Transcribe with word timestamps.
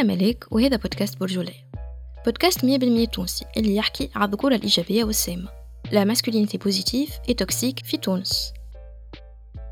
أنا 0.00 0.14
ملاك 0.14 0.44
وهذا 0.50 0.76
بودكاست 0.76 1.20
برجولية 1.20 1.70
بودكاست 2.24 2.60
100% 2.60 3.10
تونسي 3.12 3.44
اللي 3.56 3.76
يحكي 3.76 4.10
على 4.14 4.24
الذكورة 4.24 4.54
الإيجابية 4.54 5.04
والسامة. 5.04 5.48
la 5.92 6.04
masculinité 6.04 6.58
positive 6.58 7.10
et 7.28 7.34
toxique 7.34 7.78
في 7.84 7.96
تونس. 7.96 8.52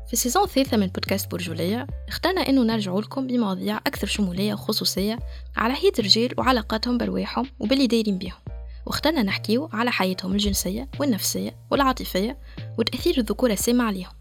في 0.07 0.13
ال 0.13 0.17
saison 0.17 0.43
الثالثة 0.43 0.77
من 0.77 0.87
بودكاست 0.87 1.31
برجولية 1.31 1.87
اخترنا 2.07 2.41
إنه 2.41 2.63
نرجع 2.63 2.93
لكم 2.93 3.27
بمواضيع 3.27 3.77
أكثر 3.77 4.07
شمولية 4.07 4.53
وخصوصية 4.53 5.19
على 5.55 5.73
حياة 5.73 5.91
الرجال 5.99 6.33
وعلاقاتهم 6.37 6.97
برواحهم 6.97 7.45
وباللي 7.59 7.87
دايرين 7.87 8.17
بيهم. 8.17 8.39
واخترنا 8.85 9.23
نحكيو 9.23 9.69
على 9.73 9.91
حياتهم 9.91 10.31
الجنسية 10.31 10.89
والنفسية 10.99 11.55
والعاطفية 11.71 12.37
وتأثير 12.77 13.17
الذكورة 13.17 13.53
السامة 13.53 13.83
عليهم. 13.83 14.11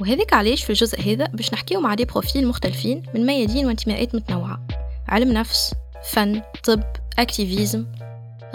وهذاك 0.00 0.32
علاش 0.32 0.64
في 0.64 0.70
الجزء 0.70 1.00
هذا 1.00 1.24
باش 1.24 1.52
نحكيو 1.52 1.80
مع 1.80 1.94
des 1.94 2.04
profils 2.04 2.48
مختلفين 2.48 3.02
من 3.14 3.26
ميادين 3.26 3.66
وانتماءات 3.66 4.14
متنوعة. 4.14 4.66
علم 5.08 5.32
نفس 5.32 5.74
فن 6.02 6.42
طب 6.64 6.82
اكتيفيزم 7.18 7.86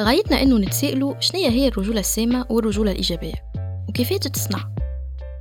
غايتنا 0.01 0.41
إنه 0.41 0.57
نتسائلوا 0.57 1.19
شنية 1.19 1.49
هي 1.49 1.67
الرجولة 1.67 1.99
السامة 1.99 2.45
والرجولة 2.49 2.91
الإيجابية؟ 2.91 3.33
وكيفية 3.89 4.17
تتصنع 4.17 4.69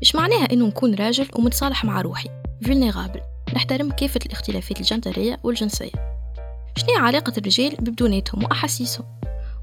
مش 0.02 0.14
معناها 0.14 0.52
إنه 0.52 0.66
نكون 0.66 0.94
راجل 0.94 1.28
ومتصالح 1.36 1.84
مع 1.84 2.00
روحي؟ 2.00 2.28
vulnerable. 2.64 3.20
نحترم 3.54 3.90
كافة 3.90 4.20
الاختلافات 4.26 4.80
الجندرية 4.80 5.38
والجنسية. 5.42 5.90
شنو 6.76 6.96
علاقة 6.96 7.32
الرجال 7.38 7.76
ببدوناتهم 7.76 8.44
وأحاسيسهم؟ 8.44 9.06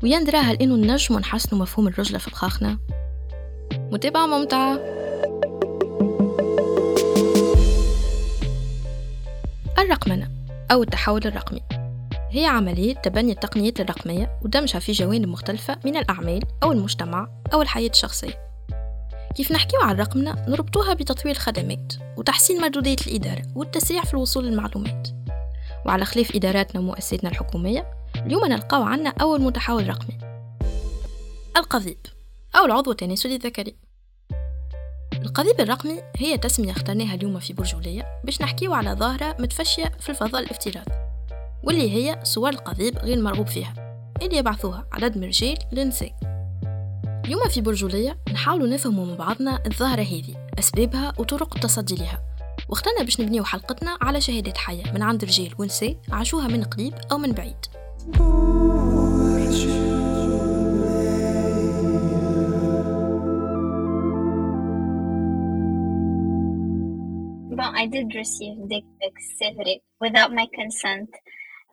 ويندراها 0.03 0.53
لأنه 0.53 0.75
نجم 0.75 1.19
نحسنوا 1.19 1.61
مفهوم 1.61 1.87
الرجلة 1.87 2.17
في 2.17 2.27
الخاخنة. 2.27 2.77
متابعة 3.91 4.25
ممتعة. 4.25 4.79
الرقمنة. 9.79 10.32
أو 10.73 10.83
التحول 10.83 11.21
الرقمي. 11.25 11.61
هي 12.29 12.45
عملية 12.45 12.93
تبني 12.93 13.31
التقنيات 13.31 13.79
الرقمية 13.79 14.39
ودمجها 14.41 14.79
في 14.79 14.91
جوانب 14.91 15.27
مختلفة 15.27 15.79
من 15.85 15.97
الأعمال 15.97 16.43
أو 16.63 16.71
المجتمع 16.71 17.27
أو 17.53 17.61
الحياة 17.61 17.89
الشخصية. 17.89 18.39
كيف 19.35 19.51
نحكيو 19.51 19.79
عن 19.81 19.95
رقمنا 19.95 20.45
نربطوها 20.49 20.93
بتطوير 20.93 21.35
الخدمات 21.35 21.93
وتحسين 22.17 22.61
مردودية 22.61 22.95
الإدارة 23.07 23.43
والتسريع 23.55 24.03
في 24.03 24.13
الوصول 24.13 24.45
للمعلومات. 24.45 25.07
وعلى 25.85 26.05
خلاف 26.05 26.35
إداراتنا 26.35 26.81
ومؤسساتنا 26.81 27.29
الحكومية 27.29 27.93
اليوم 28.15 28.45
نلقاو 28.45 28.83
عنا 28.83 29.13
أول 29.21 29.41
متحول 29.41 29.89
رقمي 29.89 30.17
القضيب 31.57 31.99
أو 32.55 32.65
العضو 32.65 32.91
التناسلي 32.91 33.35
الذكري. 33.35 33.75
القضيب 35.23 35.59
الرقمي 35.59 36.01
هي 36.17 36.37
تسمية 36.37 36.71
اخترناها 36.71 37.15
اليوم 37.15 37.39
في 37.39 37.53
برجولية 37.53 38.21
باش 38.23 38.41
نحكيو 38.41 38.73
على 38.73 38.93
ظاهرة 38.93 39.35
متفشية 39.39 39.91
في 39.99 40.09
الفضاء 40.09 40.41
الافتراضي 40.41 40.91
واللي 41.63 41.91
هي 41.91 42.19
صور 42.23 42.49
القضيب 42.49 42.97
غير 42.97 43.21
مرغوب 43.21 43.47
فيها 43.47 43.73
اللي 44.21 44.37
يبعثوها 44.37 44.87
عدد 44.91 45.17
من 45.17 45.23
الرجال 45.23 45.57
للنساء 45.71 46.33
اليوم 47.25 47.49
في 47.49 47.61
برجولية 47.61 48.17
نحاول 48.33 48.69
نفهموا 48.69 49.05
من 49.05 49.15
بعضنا 49.15 49.59
الظاهرة 49.65 50.01
هذه 50.01 50.49
أسبابها 50.59 51.13
وطرق 51.17 51.55
التصدي 51.55 51.95
لها. 51.95 52.21
واخترنا 52.69 53.03
باش 53.03 53.21
نبنيو 53.21 53.43
حلقتنا 53.43 53.97
على 54.01 54.21
شهادات 54.21 54.57
حية 54.57 54.91
من 54.91 55.01
عند 55.01 55.23
رجال 55.25 55.53
ونساء 55.59 55.97
عاشوها 56.11 56.47
من 56.47 56.63
قريب 56.63 56.93
أو 57.11 57.17
من 57.17 57.31
بعيد. 57.31 57.65
I 67.83 67.85
did 67.87 68.15
receive 68.15 68.57
dick 68.71 68.85
pics, 68.99 69.27
vrai, 69.55 69.81
without 69.99 70.31
my 70.31 70.47
consent. 70.57 71.09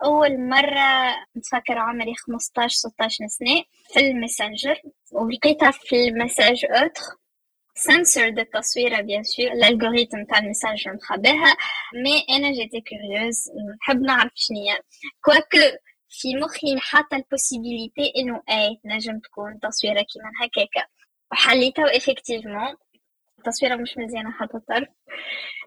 أول 0.04 0.48
مرة 0.48 1.16
نتفكر 1.36 1.78
عمري 1.78 2.14
15 2.14 2.76
16 2.76 3.26
سنة 3.26 3.62
في 3.92 4.00
ال 4.00 4.08
Messenger 4.08 4.80
ولقيتها 5.12 5.70
في 5.70 6.08
ال 6.08 6.14
messages 6.14 6.64
autres. 6.64 7.02
censurée 7.74 8.38
التصويرة 8.38 9.00
bien 9.00 9.22
sûr 9.22 9.46
ال 9.46 9.53
algorithme 9.53 10.24
تاع 10.24 10.38
ال 10.38 10.44
Messenger 10.44 10.94
مخباها. 10.94 11.56
mais 12.04 12.36
أنا 12.36 12.52
j'étais 12.52 12.80
curieuse 12.80 13.50
نحب 13.80 14.00
نعرف 14.00 14.32
شنيا 14.34 14.78
quoique 15.24 15.76
في 16.08 16.36
مخي 16.36 16.78
حتى 16.80 17.16
ال 17.16 17.24
possibilité 17.24 18.12
إنه 18.16 18.42
ينجم 18.50 19.18
تكون 19.18 19.60
تصويرة 19.60 20.02
كيما 20.02 20.30
هكاكا. 20.40 20.86
وحليتها 21.32 21.96
effectivement 21.96 22.76
التصويرة 23.40 23.76
مش 23.76 23.98
مزيانة 23.98 24.30
حتى 24.30 24.58
طرف 24.68 24.88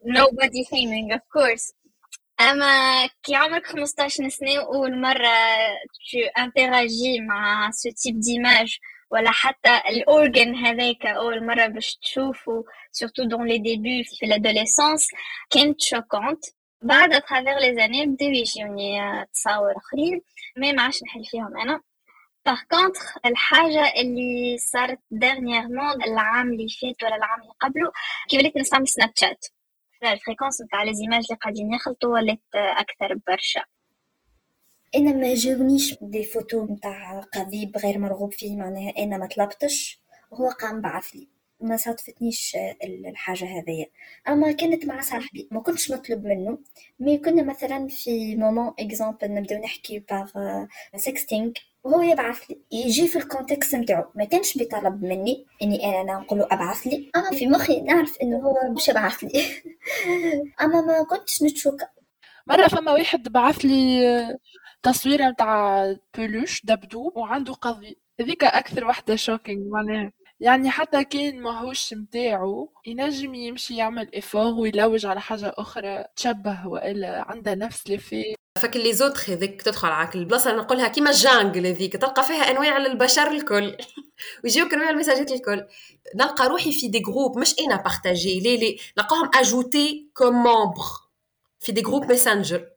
nobody 0.05 0.63
shaming 0.69 1.15
of 1.17 1.21
course 1.21 1.73
اما 2.41 3.05
كي 3.23 3.35
عمرك 3.35 3.65
15 3.65 4.29
سنه 4.29 4.57
اول 4.61 5.01
مره 5.01 5.29
tu 6.11 6.41
interagis 6.43 7.19
مع 7.19 7.71
ce 7.71 7.89
type 7.89 8.19
d'images 8.19 8.77
ولا 9.11 9.31
حتى 9.31 9.81
ال 9.89 9.99
organe 9.99 10.55
هذاك 10.55 11.05
اول 11.05 11.45
مره 11.45 11.67
باش 11.67 11.95
تشوفه 11.95 12.63
surtout 12.91 13.23
dans 13.23 13.47
les 13.47 13.57
débuts 13.57 14.03
في 14.03 14.25
ال 14.25 14.32
adolescence 14.32 15.07
كانت 15.49 15.81
choquante 15.81 16.45
بعد 16.81 17.13
à 17.13 17.19
travers 17.19 17.59
les 17.59 17.75
années 17.75 18.05
بداو 18.05 18.29
يجيوني 18.29 18.99
تصاور 19.33 19.73
اخرين 19.77 20.21
ما 20.57 20.81
عادش 20.81 21.03
نحل 21.03 21.25
فيهم 21.25 21.57
أنا 21.57 21.81
par 22.45 22.59
contre 22.71 22.99
الحاجة 23.25 23.93
اللي 24.01 24.57
صارت 24.57 24.99
dernièrement 25.11 26.03
العام 26.03 26.51
اللي 26.53 26.67
فات 26.81 27.03
ولا 27.03 27.15
العام 27.15 27.41
اللي 27.41 27.53
قبله 27.59 27.91
كي 28.29 28.37
وليت 28.37 28.57
نستعمل 28.57 28.87
Snapchat 28.87 29.45
ال 30.03 30.09
fréquence 30.09 30.61
نتاع 30.61 30.83
les 30.83 30.93
images 30.93 31.23
اللي 31.29 31.37
قاعدين 31.41 31.73
يخلطوا 31.73 32.13
ولات 32.13 32.41
أكثر 32.55 33.19
برشا 33.27 33.63
أنا 34.95 35.13
ما 35.13 35.33
جاونيش 35.35 35.97
des 36.01 36.23
photos 36.23 36.65
نتاع 36.65 37.19
قضيب 37.19 37.77
غير 37.77 37.99
مرغوب 37.99 38.33
فيه 38.33 38.55
معناها 38.55 38.93
أنا 38.97 39.17
ما 39.17 39.27
طلبتش. 39.27 39.99
هو 40.33 40.49
قام 40.49 40.81
بعث 40.81 41.15
لي. 41.15 41.27
ما 41.61 41.77
صادفتنيش 41.77 42.57
الحاجة 42.83 43.45
هذيا. 43.45 43.85
أما 44.27 44.51
كانت 44.51 44.85
مع 44.85 45.01
صاحبي 45.01 45.47
ما 45.51 45.61
كنتش 45.61 45.91
نطلب 45.91 46.25
منه. 46.25 46.59
mais 46.99 47.17
كنا 47.17 47.43
مثلا 47.43 47.87
في 47.87 48.35
moment 48.35 48.73
exemple 48.79 49.33
نبدأو 49.33 49.59
نحكي 49.63 49.99
par 49.99 50.31
sexting 50.95 51.51
وهو 51.83 52.01
يبعث 52.01 52.49
لي. 52.49 52.61
يجي 52.71 53.07
في 53.07 53.15
ال 53.17 53.25
context 53.25 53.75
نتاعو. 53.75 54.03
ما 54.15 54.25
كانش 54.25 54.57
بيطلب 54.57 55.03
مني 55.03 55.45
إني 55.61 56.01
أنا 56.01 56.13
نقول 56.13 56.39
له 56.39 56.47
أبعث 56.51 56.87
لي. 56.87 57.11
أما 57.15 57.29
في 57.31 57.47
مخي 57.47 57.81
نعرف 57.81 58.17
إنه 58.21 58.37
هو 58.37 58.73
باش 58.73 58.89
يبعث 58.89 59.23
لي. 59.23 59.31
أما 60.61 60.81
ما 60.81 61.03
كنتش 61.03 61.43
نتشوك 61.43 61.81
مرة 62.47 62.67
فما 62.67 62.91
واحد 62.91 63.29
بعث 63.29 63.57
لي 63.65 64.01
تصويرة 64.83 65.29
متاع 65.29 65.85
peluche 66.17 66.65
دبدوب 66.65 67.17
وعنده 67.17 67.53
قضيب 67.53 67.97
هذيك 68.19 68.43
أكثر 68.43 68.85
وحدة 68.85 69.15
shocking 69.15 69.67
معناها. 69.67 70.11
يعني 70.39 70.69
حتى 70.69 71.03
كان 71.03 71.41
ماهوش 71.41 71.93
متاعو 71.93 72.73
ينجم 72.85 73.33
يمشي 73.35 73.77
يعمل 73.77 74.15
effort 74.15 74.53
ويلوج 74.53 75.05
على 75.05 75.21
حاجة 75.21 75.53
أخرى 75.57 76.05
تشبه 76.15 76.67
وإلا 76.67 77.31
عندها 77.31 77.55
نفس 77.55 77.89
لفي 77.89 78.35
فك 78.59 78.75
اللي 78.75 78.93
زوتخ 78.93 79.29
هذيك 79.29 79.61
تدخل 79.61 79.87
على 79.87 80.09
البلاصه 80.15 80.51
اللي 80.51 80.61
نقولها 80.61 80.87
كيما 80.87 81.09
ال 81.09 81.18
jungle 81.18 81.67
هذيك 81.67 81.97
تلقى 81.97 82.23
فيها 82.23 82.51
أنواع 82.51 82.77
البشر 82.77 83.31
الكل. 83.31 83.77
ويجيوك 84.43 84.73
أنواع 84.73 84.89
المساجات 84.89 85.31
الكل. 85.31 85.67
نلقى 86.15 86.47
روحي 86.47 86.71
في 86.71 86.87
des 86.87 86.99
groupes 86.99 87.37
مش 87.37 87.55
أنا 87.59 87.75
partagé 87.75 88.39
لي 88.39 88.57
لي 88.57 88.79
نلقاهم 88.97 89.29
ajouté 89.35 90.09
comme 90.13 90.43
في 91.59 91.71
des 91.71 91.81
groupes 91.81 92.11
Messenger 92.11 92.69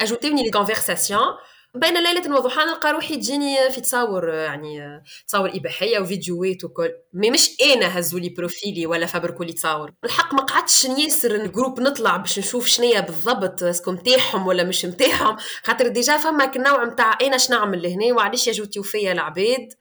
اجوتيوني 0.00 0.42
les 0.42 0.50
conversations 0.50 1.26
بين 1.74 1.94
ليلة 2.02 2.36
وضحاها 2.36 2.64
نلقى 2.64 2.92
روحي 2.92 3.16
تجيني 3.16 3.70
في 3.70 3.80
تصاور 3.80 4.28
يعني 4.28 5.02
تصاور 5.26 5.50
إباحية 5.54 5.98
وفيديوهات 5.98 6.64
وكل. 6.64 6.90
mais 7.12 7.30
مش 7.30 7.56
أنا 7.74 7.98
هزوا 7.98 8.20
لي 8.20 8.28
profil 8.28 8.78
ي 8.78 8.86
ولا 8.86 9.06
فبركوا 9.06 9.44
لي 9.44 9.52
تصاور. 9.52 9.92
الحق 10.04 10.34
ما 10.34 10.40
قعدتش 10.42 10.86
نيسر 10.86 11.34
ال 11.34 11.41
groupe 11.41 11.80
نطلع 11.80 12.16
باش 12.16 12.38
نشوف 12.38 12.66
شنية 12.66 13.00
بالضبط 13.00 13.62
est-ce 13.62 13.82
que 13.82 13.92
متاعهم 13.92 14.46
ولا 14.46 14.64
مش 14.64 14.84
متاعهم 14.84 15.36
خاطر 15.62 15.88
déjà 15.88 16.16
فما 16.16 16.52
نوع 16.56 16.84
نتاع 16.84 17.18
أنا 17.22 17.38
شنو 17.38 17.58
نعمل 17.58 17.82
لهنا؟ 17.82 18.14
وعلاش 18.14 18.48
يجوتيو 18.48 18.82
فيا 18.82 19.12
العباد؟ 19.12 19.72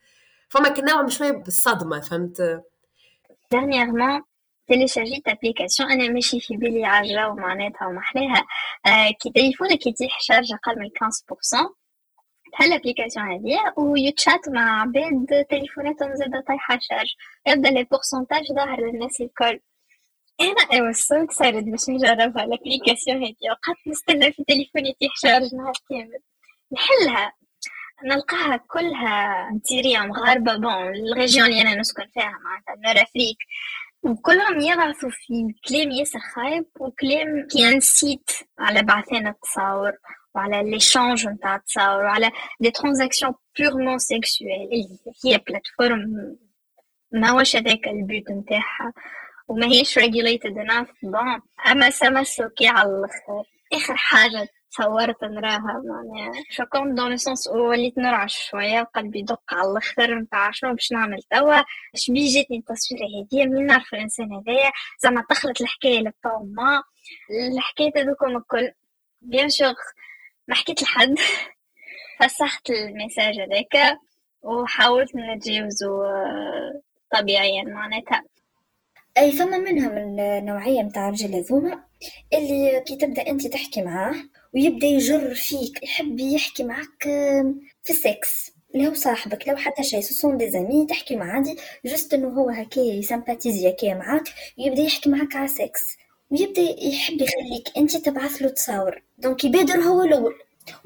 فما 0.50 0.80
نوع 0.80 1.02
مش 1.02 1.20
بالصدمة 1.20 2.00
فهمت؟ 2.00 2.62
Dernièrement 3.56 4.24
تيليشارجيت 4.68 5.28
application 5.28 5.92
أنا 5.92 6.08
ماشي 6.08 6.40
في 6.40 6.58
بالي 6.58 6.86
عجله 6.86 7.30
ومعناتها 7.30 7.88
ومحلاها 7.88 8.46
آه 8.86 9.12
كي 9.22 9.30
تليفونك 9.30 9.88
يتيح 9.88 10.22
charge 10.22 10.54
أقل 10.54 10.80
من 10.80 10.88
15% 10.88 11.83
تحل 12.54 12.66
ال 12.66 12.71
application 12.71 13.26
هذه 13.32 13.74
ويتشات 13.78 14.50
مع 14.50 14.82
عباد 14.82 15.46
تليفوناتهم 15.50 16.16
زاده 16.16 16.44
طايحه 16.48 16.80
charge 16.82 17.14
يبدأ 17.48 17.70
le 17.70 17.84
pourcentage 17.84 18.44
ظاهر 18.54 18.82
للناس 18.82 19.22
الكل. 19.22 19.60
أنا 20.42 20.62
I 20.74 20.82
was 20.82 20.96
so 20.96 21.16
excited 21.16 21.66
باش 21.66 21.90
نجربها. 21.90 22.44
ال 22.44 22.50
application 22.50 23.18
هذه 23.18 23.36
وقعدت 23.52 23.88
نستنى 23.88 24.32
في 24.32 24.44
تليفوني 24.44 24.90
يتيح 24.90 25.12
charge 25.16 25.56
نهار 25.56 25.74
كامل. 25.90 26.20
نحلها. 26.72 27.34
نلقاها 28.06 28.58
كلها 28.58 29.50
نتيريا 29.54 30.00
مغاربة 30.00 30.56
bon 30.56 30.88
ال 31.12 31.17
région 31.17 31.48
اللي 31.48 31.62
أنا 31.62 31.76
نسكن 31.76 32.04
فيها 32.14 32.40
معناتها 32.44 32.76
Nord 32.86 33.04
Afrique 33.04 33.38
وكلهم 34.04 34.60
يبعثوا 34.60 35.10
في 35.10 35.56
كلام 35.70 35.92
ياسر 35.92 36.20
خايب 36.20 36.66
وكلام 36.80 37.48
كي 37.52 37.76
نسيت 37.76 38.30
على 38.60 38.82
بعثنا 38.84 39.30
التصاور. 39.30 39.98
وعلى 40.36 40.72
l'échange 40.72 41.28
نتاع 41.28 41.56
التصاور 41.56 42.04
وعلى 42.04 42.32
des 42.60 42.72
transactions 42.72 43.34
purement 43.60 43.98
sexuelles 43.98 44.52
اللي 44.52 45.00
هي 45.26 45.38
platform 45.38 46.36
ما 47.12 47.32
واش 47.32 47.56
هذاك 47.56 47.88
ال 47.88 47.99
but 47.99 48.32
نتاعها 48.32 48.94
وما 49.48 49.66
هيش 49.66 50.00
regulated 50.00 50.56
enough. 50.68 50.92
bon 51.04 51.42
اما 51.68 51.90
ça 51.90 52.03
m'a 52.03 52.22
choquée 52.22 52.68
على 52.68 52.90
الآخر 52.90 53.44
اخر 53.74 53.96
حاجة 53.96 54.48
تصورت 54.72 55.24
نراها 55.24 55.82
معناها 55.86 56.32
choquante 56.50 56.66
dans 56.66 56.98
ce 56.98 57.18
sens 57.18 57.48
وليت 57.48 57.98
نرعش 57.98 58.50
شوية 58.50 58.82
وقلبي 58.82 59.20
يدق 59.20 59.54
على 59.54 59.72
الآخر 59.72 60.16
نتاع 60.16 60.52
شنو 60.52 60.74
باش 60.74 60.92
نعمل 60.92 61.22
توا 61.32 61.64
شبي 61.96 62.28
جاتني 62.28 62.58
التصويره 62.58 63.04
هذيا 63.06 63.46
من 63.46 63.66
نعرف 63.66 63.94
الانسان 63.94 64.34
هذايا 64.34 64.72
زعما 65.00 65.24
دخلت 65.30 65.62
الحكاية 65.62 66.00
للطو 66.00 66.44
ما 66.44 66.84
الحكاية 67.56 67.92
هذوكم 67.98 68.38
الكل 68.38 68.72
bien 69.22 69.50
sûr 69.50 69.74
ما 70.48 70.56
حكيت 70.56 70.84
لحد. 70.84 71.16
فسخت 72.20 72.70
ال 72.70 72.78
message 72.79 73.40
هذاك 73.40 73.98
وحاولت 74.42 75.16
نتجاوزه 75.16 75.90
طبيعيا 77.12 77.64
معناتها. 77.64 78.24
أي 79.18 79.32
فما 79.32 79.58
منها 79.58 79.90
من 79.90 80.20
النوعيه 80.20 80.82
متاع 80.82 81.08
الرجال 81.08 81.36
هذوما 81.36 81.84
اللي 82.34 82.84
كي 82.88 82.96
تبدأ 82.96 83.28
أنت 83.28 83.48
تحكي 83.48 83.82
معاه 83.82 84.16
ويبدأ 84.54 84.88
يجر 84.88 85.34
فيك 85.34 85.84
يحب 85.84 86.20
يحكي 86.20 86.64
معك 86.64 87.04
في 87.84 87.90
السكس. 87.90 88.54
هو 88.76 88.94
صاحبك 88.94 89.48
لو 89.48 89.56
حتى 89.56 89.84
شيء 89.84 90.02
sont 90.02 90.38
des 90.38 90.52
amis 90.52 90.86
تحكي 90.86 91.16
مع 91.16 91.34
عادي. 91.34 91.56
juste 91.86 92.14
إنه 92.14 92.28
هو 92.28 92.50
هكايا 92.50 92.94
يسمباتيزي 92.94 93.70
هكايا 93.70 93.94
معاك 93.94 94.24
يبدأ 94.58 94.82
يحكي 94.82 95.10
معك 95.10 95.36
على 95.36 95.48
سكس 95.48 95.98
ويبدأ 96.32 96.62
يحب 96.62 97.22
يخليك 97.22 97.68
أنت 97.78 97.98
تبعث 97.98 98.42
له 98.42 98.50
تصاور. 98.50 99.04
donc 99.18 99.44
يبادر 99.44 99.80
هو 99.80 100.04
الأول. 100.04 100.34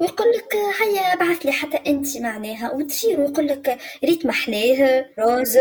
ويقول 0.00 0.28
لك 0.28 0.56
هيا 0.82 1.00
ابعث 1.12 1.38
لي 1.46 1.52
حتى 1.52 1.76
أنت 1.90 2.16
معناها. 2.16 2.72
وتصير 2.72 3.20
ويقول 3.20 3.46
لك 3.46 3.78
ريت 4.04 4.26
محلاه 4.26 5.06
rose. 5.18 5.58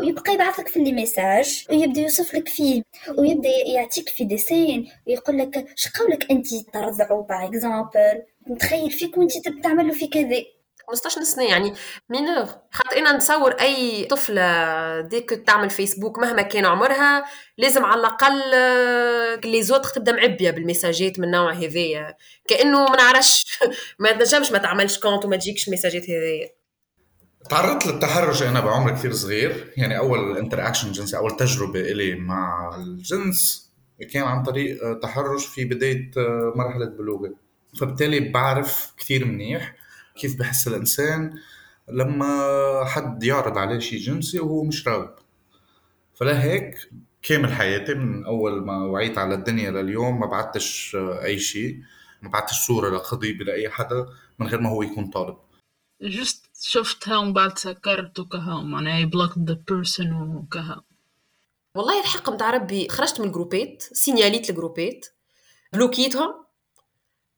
ويبقى 0.00 0.34
يبعثك 0.34 0.68
في 0.68 0.76
les 0.78 0.92
messages 0.92 1.66
ويبدأ 1.70 2.00
يوصف 2.00 2.34
لك 2.34 2.48
فيه. 2.48 2.82
ويبدأ 3.18 3.48
يعطيك 3.48 4.08
في 4.08 4.24
des 4.24 4.45
scènes 4.45 4.88
ويقول 5.06 5.38
لك 5.38 5.66
شقولك 5.76 6.30
أنت 6.30 6.54
ترضعوا 6.54 7.22
par 7.22 7.44
exemple 7.48 8.22
متخيل 8.46 8.90
فيك 8.90 9.18
وأنت 9.18 9.32
تعمل 9.62 9.88
له 9.88 9.94
في 9.94 10.06
كذا. 10.06 10.42
15 10.88 11.22
سنه 11.22 11.44
يعني 11.44 11.74
mineure 12.10 12.46
خاطر 12.70 12.96
أنا 12.98 13.12
نتصور 13.12 13.52
أي 13.52 14.04
طفلة 14.04 15.00
ديك 15.00 15.30
تعمل 15.30 15.70
فيسبوك 15.70 16.18
مهما 16.18 16.42
كان 16.42 16.64
عمرها 16.66 17.24
لازم 17.58 17.84
على 17.84 18.00
الأقل 18.00 18.50
les 19.50 19.62
autres 19.62 19.88
تبدا 19.88 20.12
معبيه 20.12 20.50
بالميساجات 20.50 21.18
من 21.18 21.30
نوع 21.30 21.52
هذايا. 21.52 22.16
كأنه 22.48 22.84
ما 22.84 22.96
نعرفش 22.96 23.58
ما 24.00 24.12
تنجمش 24.12 24.52
ما 24.52 24.58
تعملش 24.58 24.98
compte 24.98 25.24
وما 25.24 25.36
تجيكش 25.36 25.68
الميساجات 25.68 26.02
هذايا. 26.02 26.48
تعرضت 27.50 27.86
للتحرش 27.86 28.42
أنا 28.42 28.60
بعمر 28.60 28.90
كثير 28.90 29.12
صغير. 29.12 29.72
يعني 29.76 29.98
أول 29.98 30.38
interaction 30.38 30.92
جنسي 30.92 31.16
أول 31.16 31.36
تجربة 31.36 31.80
إلي 31.80 32.14
مع 32.14 32.76
الجنس 32.76 33.68
كان 34.12 34.22
عن 34.22 34.42
طريق 34.42 34.98
تحرش 35.02 35.46
في 35.46 35.64
بداية 35.64 36.10
مرحلة 36.56 36.86
بلوغي 36.86 37.34
فبالتالي 37.80 38.20
بعرف 38.20 38.92
كثير 38.98 39.24
منيح. 39.24 39.77
كيف 40.18 40.38
بحس 40.38 40.68
الإنسان 40.68 41.38
لما 41.88 42.84
حد 42.84 43.24
يعرض 43.24 43.58
عليه 43.58 43.78
شيء 43.78 43.98
جنسي 43.98 44.40
وهو 44.40 44.64
مش 44.64 44.88
راغب. 44.88 45.14
فلهيك 46.14 46.90
كامل 47.22 47.52
حياتي 47.52 47.94
من 47.94 48.24
أول 48.26 48.64
ما 48.64 48.84
وعيت 48.84 49.18
على 49.18 49.34
الدنيا 49.34 49.70
لليوم 49.70 50.20
ما 50.20 50.26
بعتش 50.26 50.96
أي 51.00 51.38
شيء 51.38 51.82
ما 52.22 52.28
بعتش 52.28 52.66
صورة 52.66 52.96
لخطيبي 52.96 53.44
لأي 53.44 53.70
حدا 53.70 54.06
من 54.38 54.46
غير 54.46 54.60
ما 54.60 54.70
هو 54.70 54.82
يكون 54.82 55.10
طالب. 55.10 55.36
just 56.02 56.46
شفتها 56.60 57.18
ومن 57.18 57.32
بعد 57.32 57.58
سكرت 57.58 58.18
وكها 58.18 58.62
معناها 58.62 59.04
block 59.04 59.38
the 59.38 59.62
person 59.68 60.36
وكها 60.36 60.82
والله 61.74 62.00
الحق 62.00 62.30
متاع 62.30 62.50
ربي 62.50 62.88
خرجت 62.88 63.20
من 63.20 63.26
الجروبات 63.26 63.82
سينياليت 63.92 64.50
الجروبات 64.50 65.06
بلوكيتهم 65.72 66.34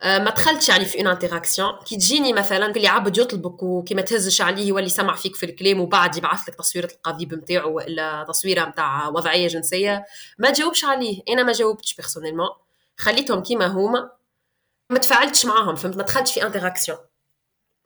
ما 0.04 0.30
دخلتش 0.30 0.68
يعني 0.68 0.84
في 0.84 0.98
en 0.98 1.06
interaction 1.06 1.72
كي 1.84 1.96
تجيني 1.96 2.32
مثلا 2.32 2.66
اللي 2.66 2.88
عبد 2.88 3.18
يطلبك 3.18 3.62
وكي 3.62 3.94
تهزش 3.94 4.40
عليه 4.40 4.68
يولي 4.68 4.88
سمع 4.88 5.16
فيك 5.16 5.36
في 5.36 5.46
الكلام 5.46 5.80
وبعد 5.80 6.16
يبعث 6.16 6.48
لك 6.48 6.54
تصويرة 6.54 6.88
القضيب 6.92 7.34
نتاعو 7.34 7.76
ولا 7.76 8.24
تصويرة 8.28 8.64
نتاع 8.64 9.08
وضعية 9.08 9.48
جنسية 9.48 10.06
ما 10.38 10.52
جاوبش 10.52 10.84
عليه. 10.84 11.22
أنا 11.28 11.42
ما 11.42 11.52
جاوبتش 11.52 11.94
personnellement 11.94 12.48
خليتهم 12.96 13.42
كيما 13.42 13.66
هما. 13.66 14.10
ما 14.90 14.98
تفاعلتش 14.98 15.46
معاهم 15.46 15.76
فهمت؟ 15.76 15.96
ما 15.96 16.02
دخلتش 16.02 16.34
في 16.34 16.46
interaction 16.46 16.98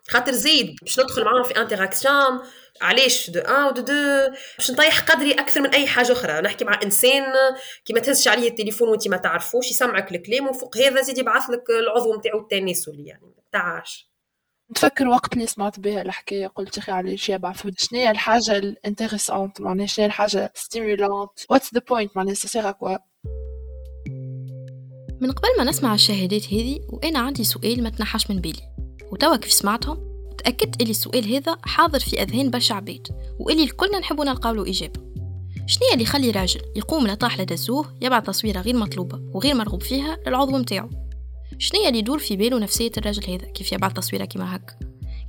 خاطر 0.08 0.32
زيد 0.32 0.76
باش 0.82 1.00
ندخل 1.00 1.24
معاهم 1.24 1.42
في 1.42 1.60
interaction 1.60 2.40
علاش 2.82 3.30
de 3.30 3.40
un 3.40 3.64
و 3.64 3.70
de 3.70 3.82
deux؟ 3.82 4.34
باش 4.58 4.70
نطيح 4.70 5.00
قدري 5.00 5.32
أكثر 5.32 5.60
من 5.60 5.74
أي 5.74 5.86
حاجة 5.86 6.12
أخرى. 6.12 6.40
نحكي 6.40 6.64
مع 6.64 6.80
إنسان 6.82 7.24
كي 7.84 7.92
ما 7.92 8.00
تهزش 8.00 8.28
عليه 8.28 8.48
التليفون 8.48 8.88
وانت 8.88 9.08
ما 9.08 9.16
تعرفوش 9.16 9.70
يسمعك 9.70 10.12
الكلام 10.12 10.48
وفوق 10.48 10.76
هذا 10.76 11.02
زيد 11.02 11.18
يبعث 11.18 11.50
لك 11.50 11.70
العضو 11.70 12.18
نتاعو 12.18 12.40
التناسلي 12.40 13.06
يعني. 13.06 13.34
تعاش 13.52 14.10
نتفكر 14.70 15.08
وقت 15.08 15.32
اللي 15.32 15.46
سمعت 15.46 15.80
بها 15.80 16.02
الحكاية. 16.02 16.46
قلت 16.46 16.78
أخي 16.78 16.92
علاش 16.92 17.28
يبعثوا 17.28 17.70
شنو 17.78 17.98
هي 17.98 18.10
الحاجة 18.10 18.56
ال 18.56 18.64
intéressante 18.64 19.60
معناها 19.60 19.86
شنو 19.86 20.02
هي 20.02 20.06
الحاجة 20.06 20.52
stimulante 20.54 21.30
what's 21.50 21.74
the 21.74 21.80
point 21.88 22.16
معناها 22.16 22.34
c'est 22.34 22.70
quoi 22.70 22.96
من 25.20 25.32
قبل 25.32 25.48
ما 25.58 25.64
نسمع 25.64 25.94
الشهادات 25.94 26.46
هذه 26.46 26.80
وأنا 26.88 27.18
عندي 27.18 27.44
سؤال 27.44 27.82
ما 27.82 27.90
تنحاش 27.90 28.30
من 28.30 28.40
بالي. 28.40 28.73
وتوا 29.14 29.36
كيف 29.36 29.52
سمعتهم 29.52 29.98
تأكدت 30.38 30.82
إلي 30.82 30.90
السؤال 30.90 31.34
هذا 31.34 31.56
حاضر 31.62 32.00
في 32.00 32.22
أذهان 32.22 32.50
برشا 32.50 32.74
عباد 32.74 33.08
وإلي 33.38 33.64
الكلنا 33.64 33.98
نحبوا 33.98 34.24
نلقاو 34.24 34.54
له 34.54 34.70
إجابة 34.70 35.00
شنية 35.66 35.92
اللي 35.92 36.02
يخلي 36.02 36.30
راجل 36.30 36.60
يقوم 36.76 37.06
لطاح 37.06 37.40
لدزوه 37.40 37.94
يبعث 38.00 38.26
تصويرة 38.26 38.60
غير 38.60 38.76
مطلوبة 38.76 39.20
وغير 39.34 39.54
مرغوب 39.54 39.82
فيها 39.82 40.18
للعضو 40.26 40.58
متاعو؟ 40.58 40.90
شنية 41.58 41.88
اللي 41.88 41.98
يدور 41.98 42.18
في 42.18 42.36
باله 42.36 42.58
نفسية 42.58 42.92
الراجل 42.98 43.32
هذا 43.32 43.46
كيف 43.46 43.72
يبعث 43.72 43.92
تصويرة 43.92 44.24
كيما 44.24 44.56
هكا؟ 44.56 44.74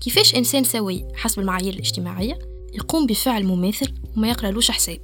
كيفاش 0.01 0.35
إنسان 0.35 0.63
سوي 0.63 1.07
حسب 1.15 1.39
المعايير 1.39 1.73
الاجتماعية 1.73 2.39
يقوم 2.73 3.05
بفعل 3.05 3.43
مماثل 3.43 3.93
وما 4.17 4.29
يقرألوش 4.29 4.71
حساب؟ 4.71 5.01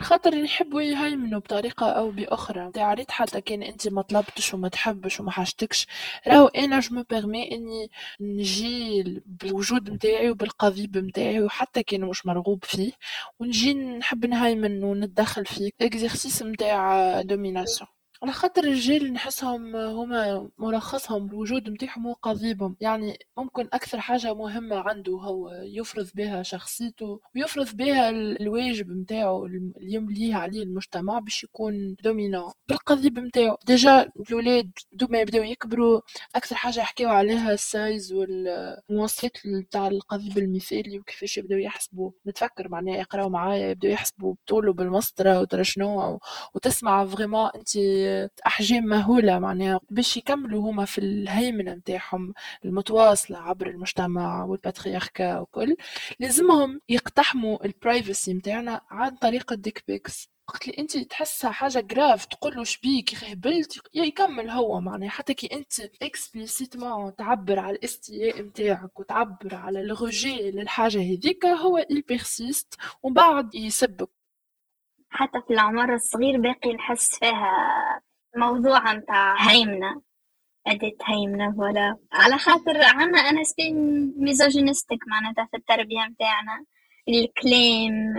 خاطر 0.00 0.34
يحبوا 0.34 0.82
يهيمنوا 0.82 1.40
بطريقة 1.40 1.90
أو 1.90 2.10
بأخرى. 2.10 2.70
تعريت 2.74 3.10
حتى 3.10 3.40
كان 3.40 3.62
أنت 3.62 3.88
ما 3.88 4.02
طلبتش 4.02 4.54
وما 4.54 4.68
تحبش 4.68 5.20
وما 5.20 5.30
حاجتكش. 5.30 5.86
راهو 6.26 6.46
أنا 6.46 6.80
je 6.80 6.94
me 6.96 7.02
permets 7.10 7.52
إني 7.52 7.90
نجي 8.20 9.02
بالوجود 9.26 9.90
متاعي 9.90 10.30
وبالقضيب 10.30 10.98
متاعي 10.98 11.40
وحتى 11.42 11.82
كان 11.82 12.00
مش 12.00 12.26
مرغوب 12.26 12.64
فيه 12.64 12.92
ونجي 13.40 13.74
نحب 13.74 14.26
نهيمن 14.26 14.84
ونتدخل 14.84 15.46
فيه. 15.46 15.70
exercice 15.80 16.42
متاع 16.42 17.22
domination 17.22 17.88
على 18.22 18.32
خاطر 18.32 18.64
الرجال 18.64 19.12
نحسهم 19.12 19.76
هما 19.76 20.48
ملخصهم 20.58 21.26
الوجود 21.26 21.70
متاعهم 21.70 22.06
هو 22.06 22.12
قضيبهم. 22.12 22.76
يعني 22.80 23.18
ممكن 23.38 23.68
أكثر 23.72 24.00
حاجة 24.00 24.34
مهمة 24.34 24.76
عنده 24.76 25.12
هو 25.12 25.50
يفرض 25.62 26.08
بها 26.14 26.42
شخصيته 26.42 27.20
ويفرض 27.34 27.76
بها 27.76 28.10
الواجب 28.10 28.88
متاعه 28.90 29.44
اللي 29.46 29.72
يمليه 29.80 30.34
عليه 30.34 30.62
المجتمع 30.62 31.18
باش 31.18 31.44
يكون 31.44 31.96
dominant 32.04 32.52
بالقضيب 32.68 33.18
متاعه 33.18 33.58
déjà 33.66 34.10
الولاد 34.30 34.70
دوما 34.92 35.20
يبداو 35.20 35.42
يكبروا 35.42 36.00
أكثر 36.36 36.56
حاجة 36.56 36.80
يحكيو 36.80 37.08
عليها 37.08 37.52
ال 37.52 37.64
size 37.64 38.12
والمواصفات 38.12 39.36
تاع 39.70 39.86
القضيب 39.88 40.38
المثالي 40.38 40.98
وكيفاش 40.98 41.38
يبداو 41.38 41.58
يحسبوا 41.58 42.10
نتفكر 42.26 42.68
معناها 42.68 42.96
يقراو 42.96 43.28
معايا 43.28 43.70
يبداو 43.70 43.90
يحسبوا 43.92 44.34
بطوله 44.34 44.72
بالمسطرة 44.72 45.40
وترى 45.40 45.64
شنو 45.64 46.20
وتسمع 46.54 47.06
vraiment 47.06 47.50
انت 47.54 47.76
أحجام 48.46 48.84
مهولة 48.84 49.38
معناها 49.38 49.80
باش 49.90 50.16
يكملوا 50.16 50.70
هما 50.70 50.84
في 50.84 50.98
الهيمنة 50.98 51.72
نتاعهم 51.74 52.34
المتواصلة 52.64 53.38
عبر 53.38 53.66
المجتمع 53.70 54.44
وال 54.44 54.60
patriarcat 54.60 55.38
وكل. 55.38 55.76
لازمهم 56.20 56.80
يقتحموا 56.88 57.64
ال 57.66 57.75
privacy 57.75 58.34
نتاعنا 58.34 58.80
عن 58.90 59.16
طريق 59.16 59.52
ال 59.52 59.58
dick 59.58 59.84
pics. 59.88 60.30
وقت 60.48 60.68
اللي 60.68 60.78
أنت 60.78 60.96
تحسها 60.98 61.50
حاجة 61.50 61.80
grave 61.80 62.24
تقول 62.24 62.56
له 62.56 62.64
شبيك 62.64 63.12
يا 63.22 63.32
هبلت 63.32 63.80
يكمل 63.94 64.50
هو 64.50 64.80
معناها. 64.80 65.08
حتى 65.10 65.34
كي 65.34 65.46
أنت 65.52 65.80
explicitement 66.02 67.16
تعبر 67.16 67.58
على 67.58 67.76
الاستياء 67.76 68.42
نتاعك 68.42 69.00
وتعبر 69.00 69.54
على 69.54 69.80
الرجاء 69.80 70.42
للحاجه 70.50 70.98
هذيك 70.98 71.46
هو 71.46 71.78
البيرسيست 71.90 72.74
ومن 73.02 73.14
بعد 73.14 73.54
يسبك. 73.54 74.19
حتى 75.10 75.40
في 75.46 75.52
العمر 75.54 75.94
الصغير 75.94 76.40
باقي 76.40 76.72
نحس 76.72 77.18
فيها 77.18 78.00
موضوع 78.36 78.92
متاع 78.94 79.50
هيمنة 79.50 80.02
أداة 80.66 80.92
هيمنة 81.04 81.54
ولا. 81.58 81.96
على 82.12 82.38
خاطر 82.38 82.82
عنا 82.84 83.18
أنا 83.18 83.44
سبين 83.44 83.74
ميزوجينستيك 84.16 84.98
معناتها 85.08 85.48
في 85.50 85.56
التربية 85.56 86.00
متاعنا 86.00 86.64
الكلام 87.08 88.14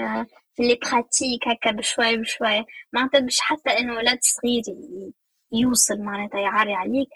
في 0.56 0.64
لي 0.64 0.76
براتيك 0.92 1.48
هكا 1.48 1.72
بشوي 1.72 2.18
بشوي. 2.18 2.66
معناتها 2.94 3.20
مش 3.22 3.40
حتى 3.42 3.70
إنه 3.80 3.94
ولد 3.96 4.20
صغير 4.22 4.64
يوصل 5.52 6.02
معناتها 6.02 6.40
يعري 6.40 6.74
عليك 6.74 7.08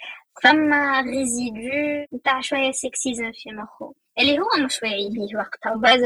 فما 0.44 1.02
غيزيدو 1.02 1.60
نتاع 2.14 2.42
شوية 2.42 2.72
سكسيزم 2.72 3.32
في 3.32 3.52
مخو 3.52 3.94
اللي 4.20 4.40
هو 4.40 4.66
مش 4.66 4.84
واعي 4.84 5.10
بيه 5.10 5.38
وقتها 5.38 5.74
وبعد 5.76 6.00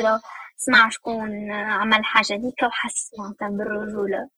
سمع 0.61 0.89
شكون 0.89 1.51
عمل 1.51 2.05
حاجة 2.05 2.35
ديكا 2.35 2.67
وحس 2.67 3.11
معناتها 3.19 3.49
بالرجولة. 3.49 4.29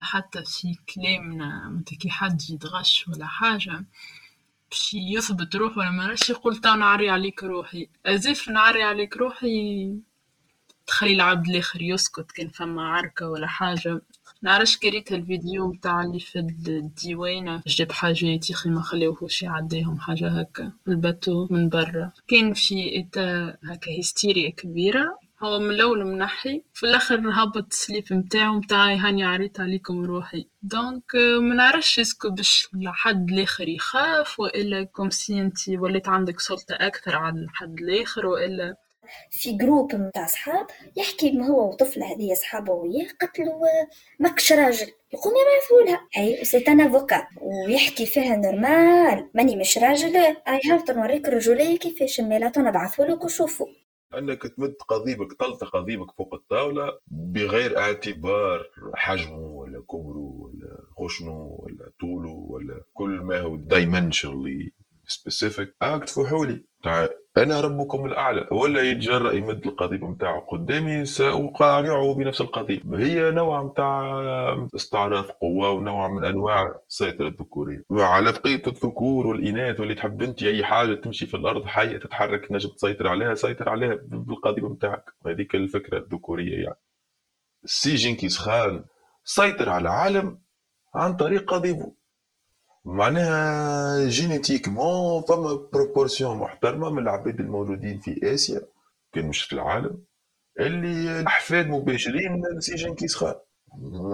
حتى 0.00 0.44
في 0.44 0.74
كلامنا 0.94 1.68
متى 1.68 1.96
كي 1.96 2.10
حد 2.10 2.40
يتغش 2.50 3.08
ولا 3.08 3.26
حاجة 3.26 3.84
باش 4.70 4.94
يثبت 4.94 5.56
روحه 5.56 5.78
ولا 5.78 5.90
ما 5.90 6.14
يقول 6.30 6.56
تا 6.56 6.74
نعري 6.74 7.10
عليك 7.10 7.44
روحي. 7.44 7.88
أزيف 8.06 8.48
نعري 8.48 8.82
عليك 8.82 9.16
روحي 9.16 9.94
تخلي 10.86 11.12
العبد 11.14 11.48
الآخر 11.48 11.82
يسكت 11.82 12.32
كان 12.32 12.48
فما 12.48 12.88
عركة 12.88 13.28
ولا 13.28 13.46
حاجة. 13.46 14.00
نعرفش 14.42 14.76
قريت 14.76 15.12
الفيديو 15.12 15.68
متاع 15.68 16.02
اللي 16.02 16.20
في 16.20 16.38
الديوانة 16.38 17.62
جاب 17.66 17.92
حاجات 17.92 18.66
ما 18.66 18.82
خليوهوش 18.82 19.42
يعديهم 19.42 20.00
حاجة 20.00 20.28
هكا 20.28 20.72
الباتو 20.88 21.46
من 21.50 21.68
برا. 21.68 22.12
كان 22.28 22.54
في 22.54 23.00
إتا 23.00 23.56
هكا 23.64 24.00
هستيريا 24.00 24.50
كبيرة. 24.50 25.18
هو 25.42 25.58
من 25.58 25.70
الأول 25.70 26.04
منحي 26.04 26.62
في 26.74 26.86
الآخر 26.86 27.30
هبط 27.32 27.66
السليب 27.70 28.04
متاعو 28.10 28.54
متاعي 28.54 28.96
هاني 28.96 29.24
عريت 29.24 29.60
عليكم 29.60 30.04
روحي. 30.04 30.46
دونك 30.62 31.14
ما 31.14 31.54
نعرفش 31.54 31.98
اسكو 31.98 32.30
باش 32.30 32.68
لحد 32.74 33.30
الآخر 33.30 33.68
يخاف 33.68 34.40
وإلا 34.40 34.84
كوم 34.84 35.10
سي 35.10 35.40
انتي 35.40 35.78
وليت 35.78 36.08
عندك 36.08 36.40
سلطة 36.40 36.74
أكثر 36.74 37.16
على 37.16 37.40
الحد 37.40 37.80
الآخر 37.80 38.26
وإلا 38.26 38.76
في 39.30 39.52
جروب 39.52 39.94
متاع 39.94 40.26
صحاب 40.26 40.66
يحكي 40.96 41.40
هو 41.40 41.68
وطفلة 41.68 42.12
هذه 42.12 42.34
صحابه 42.34 42.72
وياه 42.72 43.08
قتلوا 43.20 43.66
ماكش 44.18 44.52
راجل. 44.52 44.86
يقوم 45.12 45.32
يبعثوا 45.32 45.82
لها. 45.86 46.08
أي 46.16 46.44
سي 46.44 46.64
ان 46.68 46.80
افوكا 46.80 47.26
ويحكي 47.40 48.06
فيها 48.06 48.36
نورمال 48.36 49.30
ماني 49.34 49.56
مش 49.56 49.78
راجل. 49.78 50.16
اي 50.16 50.60
هاف 50.70 50.90
نوريك 50.90 51.28
الرجوليه 51.28 51.78
كيفاش 51.78 52.20
ميلات 52.20 52.58
نبعثوا 52.58 53.04
لك 53.04 53.24
وشوفوا. 53.24 53.66
أنك 54.14 54.42
تمد 54.42 54.74
قضيبك 54.88 55.32
طلت 55.32 55.64
قضيبك 55.64 56.10
فوق 56.18 56.34
الطاولة 56.34 56.98
بغير 57.10 57.78
اعتبار 57.78 58.66
حجمه 58.94 59.38
ولا 59.38 59.82
كبره 59.88 60.34
ولا 60.38 60.78
خشنه 60.98 61.56
ولا 61.58 61.92
طوله 62.00 62.30
ولا 62.48 62.82
كل 62.94 63.10
ما 63.10 63.40
هو 63.40 63.56
dimensionally 63.56 64.72
specific 65.06 65.74
act 65.82 66.08
فحولي 66.08 66.64
أنا 67.36 67.60
ربكم 67.60 68.06
الأعلى 68.06 68.48
ولا 68.52 68.82
يتجرأ 68.82 69.32
يمد 69.32 69.66
القضيب 69.66 70.04
نتاعو 70.04 70.40
قدامي 70.40 71.04
ساقارعه 71.04 72.14
بنفس 72.14 72.40
القضيب. 72.40 72.94
هي 72.94 73.30
نوع 73.30 73.62
نتاع 73.62 74.68
استعراض 74.74 75.24
قوة 75.24 75.70
ونوع 75.70 76.08
من 76.08 76.24
أنواع 76.24 76.74
السيطره 76.88 77.28
الذكورية. 77.28 77.82
على 77.90 78.32
بقية 78.32 78.62
الذكور 78.66 79.26
والإناث 79.26 79.80
واللي 79.80 79.94
تحب 79.94 80.22
أنت 80.22 80.42
أي 80.42 80.64
حاجة 80.64 80.94
تمشي 80.94 81.26
في 81.26 81.36
الأرض 81.36 81.64
حية 81.64 81.96
تتحرك 81.98 82.52
نجم 82.52 82.70
تسيطر 82.70 83.08
عليها 83.08 83.34
سيطر 83.34 83.68
عليها 83.68 83.98
بالقضيب 84.02 84.64
نتاعك 84.64 85.04
هذيك 85.26 85.54
الفكرة 85.54 85.98
الذكورية 85.98 86.64
يعني. 86.64 86.78
سي 87.64 87.94
جينكيز 87.94 88.38
خان 88.38 88.84
سيطر 89.24 89.68
على 89.68 89.82
العالم 89.82 90.38
عن 90.94 91.16
طريق 91.16 91.54
قضيبه. 91.54 91.92
معناها 92.84 94.08
génétiquement 94.08 95.22
فما 95.22 95.68
proportion 95.72 96.36
محترمة 96.36 96.90
من 96.90 96.98
العباد 97.02 97.40
الموجودين 97.40 97.98
في 98.00 98.34
آسيا 98.34 98.60
كان 99.12 99.26
مش 99.28 99.42
في 99.42 99.52
العالم 99.52 100.04
اللي 100.60 101.26
احفاد 101.26 101.66
مباشرين 101.66 102.32
من 102.32 102.60
سي 102.60 102.74
جنكيز 102.74 103.14
خان 103.14 103.34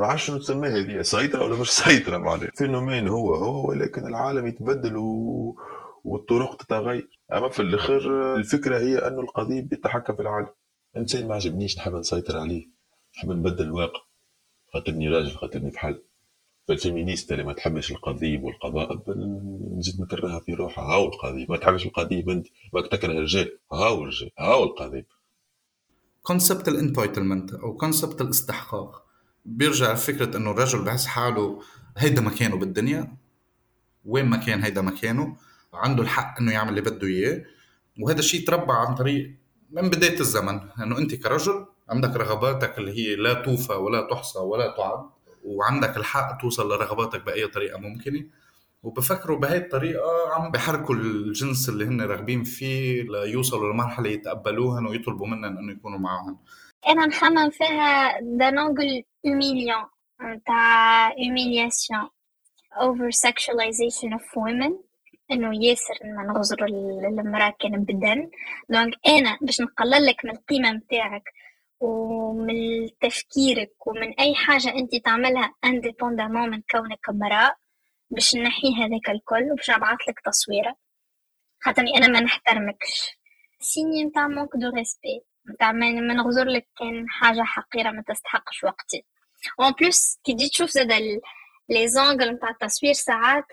ما 0.00 0.16
شنو 0.16 0.38
تسمى 0.38 0.68
هذه 0.68 1.02
سيطرة 1.02 1.44
ولا 1.44 1.60
مش 1.60 1.70
سيطرة 1.70 2.18
معناها؟ 2.18 2.50
phénomène 2.54 3.08
هو 3.08 3.34
هو 3.34 3.68
ولكن 3.68 4.06
العالم 4.06 4.46
يتبدل 4.46 4.96
و... 4.96 5.56
والطرق 6.04 6.56
تتغير. 6.56 7.08
أما 7.32 7.48
في 7.48 7.62
الآخر 7.62 8.34
الفكرة 8.34 8.78
هي 8.78 8.98
انه 8.98 9.20
القضيب 9.20 9.72
يتحكم 9.72 10.16
في 10.16 10.22
العالم. 10.22 10.48
إنسان 10.96 11.28
ما 11.28 11.34
عجبنيش 11.34 11.78
نحب 11.78 11.92
نسيطر 11.94 12.38
عليه 12.38 12.66
نحب 13.16 13.30
نبدل 13.30 13.64
الواقع 13.64 14.00
خاطرني 14.72 15.08
راجل 15.08 15.30
خاطرني 15.30 15.70
بحل 15.70 16.02
فال 16.68 16.80
féministe 16.80 17.32
اللي 17.32 17.44
ما 17.44 17.52
تحبش 17.52 17.92
القضيب 17.92 18.44
والقضاء 18.44 19.02
نزيد 19.76 20.00
نكرهها 20.00 20.40
في 20.40 20.54
روحها. 20.54 20.84
هاو 20.84 21.06
القضيب. 21.06 21.50
ما 21.50 21.56
تحبش 21.56 21.86
القضيب 21.86 22.30
أنت. 22.30 22.46
ما 22.72 22.80
تكره 22.80 23.12
الرجال 23.12 23.58
هاو 23.72 24.02
الرجال 24.02 24.30
هاو 24.38 24.64
القضيب. 24.64 25.06
concept 26.22 26.68
ال 26.68 26.75
entitlement 26.75 27.54
أو 27.54 27.76
concept 27.76 28.20
الاستحقاق. 28.20 29.06
بيرجع 29.44 29.92
لفكره 29.92 30.36
إنه 30.36 30.50
الرجل 30.50 30.84
بحس 30.84 31.06
حاله 31.06 31.60
هيدا 31.96 32.20
مكانه 32.20 32.56
بالدنيا. 32.56 33.16
وين 34.04 34.26
ما 34.26 34.36
كان 34.36 34.62
هيدا 34.62 34.80
مكانه. 34.80 35.36
عنده 35.74 36.02
الحق 36.02 36.40
إنه 36.40 36.52
يعمل 36.52 36.68
اللي 36.70 36.80
بده 36.80 37.06
إياه. 37.06 37.44
وهذا 38.00 38.18
الشيء 38.18 38.46
تربى 38.46 38.72
عن 38.72 38.94
طريق 38.94 39.36
من 39.70 39.88
بداية 39.88 40.20
الزمن. 40.20 40.60
انه 40.82 40.98
أنت 40.98 41.14
كرجل 41.14 41.66
عندك 41.88 42.16
رغباتك 42.16 42.78
اللي 42.78 42.92
هي 42.92 43.16
لا 43.16 43.34
توفى 43.34 43.72
ولا 43.72 44.08
تحصى 44.10 44.38
ولا 44.38 44.74
تعد. 44.76 45.15
وعندك 45.46 45.96
الحق 45.96 46.40
توصل 46.40 46.68
لرغباتك 46.68 47.24
بأي 47.24 47.46
طريقة 47.46 47.78
ممكنة. 47.78 48.24
وبفكروا 48.82 49.38
بهي 49.38 49.56
الطريقة 49.56 50.34
عم 50.34 50.50
بحركوا 50.50 50.94
الجنس 50.94 51.68
اللي 51.68 51.84
هن 51.84 52.02
راغبين 52.02 52.44
فيه 52.44 53.02
ليوصلوا 53.02 53.72
لمرحلة 53.72 54.08
يتقبلوهن 54.10 54.86
ويطلبوا 54.86 55.26
منهم 55.26 55.58
إنه 55.58 55.72
يكونوا 55.72 55.98
معهم 55.98 56.38
أنا 56.88 57.06
نخمم 57.06 57.50
فيها 57.50 58.20
دا 58.20 58.50
نونجل 58.50 59.04
humiliant 59.26 59.88
تاع 60.46 61.10
humiliation 61.10 62.08
over 62.76 63.10
sexualization 63.28 64.10
of 64.18 64.22
women. 64.22 64.72
إنه 65.32 65.64
ياسر 65.64 65.94
ان 66.04 66.26
نغزر 66.26 66.64
المرأة 66.64 67.54
كان 67.60 67.84
بدن. 67.84 68.30
donc 68.70 68.94
أنا 69.06 69.38
باش 69.40 69.60
نقلل 69.60 70.06
لك 70.06 70.24
من 70.24 70.30
القيمة 70.30 70.72
متاعك 70.72 71.22
ومن 71.80 72.88
تفكيرك 73.00 73.86
ومن 73.86 74.20
أي 74.20 74.34
حاجة 74.34 74.68
أنت 74.68 74.96
تعملها 75.04 75.54
indépendamment 75.64 76.50
من 76.50 76.62
كونك 76.70 77.08
امرأة 77.08 77.56
باش 78.10 78.36
نحي 78.36 78.68
هذاك 78.74 79.10
الكل 79.10 79.52
وباش 79.52 79.70
نبعث 79.70 79.98
لك 80.08 80.20
تصويرة. 80.24 80.76
خاطرني 81.60 81.96
أنا 81.96 82.08
ما 82.08 82.20
نحترمكش. 82.20 83.18
signe 83.60 84.04
نتاع 84.04 84.28
manque 84.28 84.48
de 84.54 84.70
respect 84.70 85.20
نتاع 85.50 85.72
ما 85.72 85.90
نغزر 85.90 86.44
لك 86.44 86.68
كان 86.78 87.08
حاجة 87.08 87.42
حقيرة 87.42 87.90
ما 87.90 88.02
تستحقش 88.08 88.64
وقتي. 88.64 89.04
و 89.58 89.63
en 89.63 89.72
plus 89.72 90.18
كي 90.24 90.34
تجي 90.34 90.48
تشوف 90.48 90.70
زاد 90.70 90.92
لي 91.68 91.88
زونغل 91.88 92.30
نتاع 92.30 92.50
التصوير 92.50 92.92
ساعات 92.92 93.44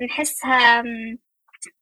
نحسها 0.00 0.84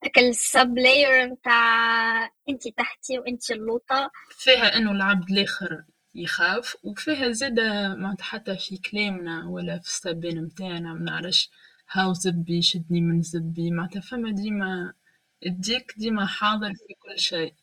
داك 0.02 0.18
السب 0.18 0.78
لاير 0.78 1.24
نتاع 1.24 2.24
انت 2.48 2.68
تحتي 2.68 3.18
وانت 3.18 3.50
اللوطة. 3.50 4.10
فيها 4.30 4.76
إنه 4.76 4.90
العبد 4.92 5.30
الآخر 5.30 5.84
يخاف 6.14 6.76
وفيها 6.84 7.30
زادة 7.30 7.94
معناتها 7.94 8.24
حتى 8.24 8.56
في 8.56 8.76
كلامنا 8.76 9.48
ولا 9.48 9.78
في 9.78 9.86
السبان 9.88 10.44
متاعنا 10.44 10.94
منعرفش 10.94 11.50
هاو 11.90 12.12
زبي 12.12 12.62
شدني 12.62 13.00
من 13.00 13.22
زبي 13.22 13.70
معناتها 13.70 14.00
فما 14.00 14.30
ديما 14.32 14.92
الديك 15.46 15.94
ديما 15.96 16.26
حاضر 16.26 16.74
في 16.74 16.94
كل 16.98 17.18
شيء. 17.18 17.54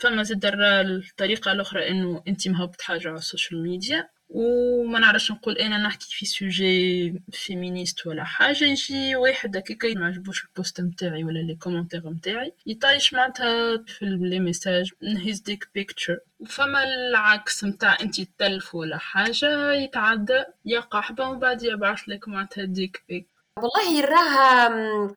فما 0.00 0.22
زاد 0.22 0.44
الطريقة 0.44 1.52
الأخرى 1.52 1.88
إنه 1.88 2.22
أنت 2.28 2.48
مهبط 2.48 2.80
حاجة 2.82 3.08
على 3.08 3.18
السوشيال 3.18 3.62
ميديا 3.62 4.08
وما 4.28 4.98
نعرفش 4.98 5.30
نقول 5.32 5.58
أنا 5.58 5.78
نحكي 5.78 6.06
في 6.10 6.26
سوجي 6.26 7.14
فيمينيست 7.32 8.06
ولا 8.06 8.24
حاجة 8.24 8.64
يجي 8.64 9.16
واحد 9.16 9.56
هكاكا 9.56 9.94
ما 9.94 10.06
عجبوش 10.06 10.44
البوست 10.44 10.80
نتاعي 10.80 11.24
ولا 11.24 11.38
لي 11.38 11.54
كومونتير 11.54 12.10
نتاعي 12.10 12.52
يطايش 12.66 13.14
معناتها 13.14 13.76
في 13.86 14.04
لي 14.04 14.40
ميساج 14.40 14.90
هيز 15.02 15.40
ديك 15.40 15.68
بيكتشر 15.74 16.18
وفما 16.40 16.84
العكس 16.84 17.64
نتاع 17.64 17.96
انت 18.00 18.20
تلف 18.38 18.74
ولا 18.74 18.98
حاجة 18.98 19.72
يتعدى 19.72 20.44
يا 20.64 20.80
قحبه 20.80 21.28
ومن 21.28 21.38
بعد 21.38 21.62
يبعث 21.62 22.00
لك 22.08 22.28
معناتها 22.28 22.64
ديك 22.64 23.02
بيك 23.08 23.26
والله 23.58 24.00
راها 24.00 24.68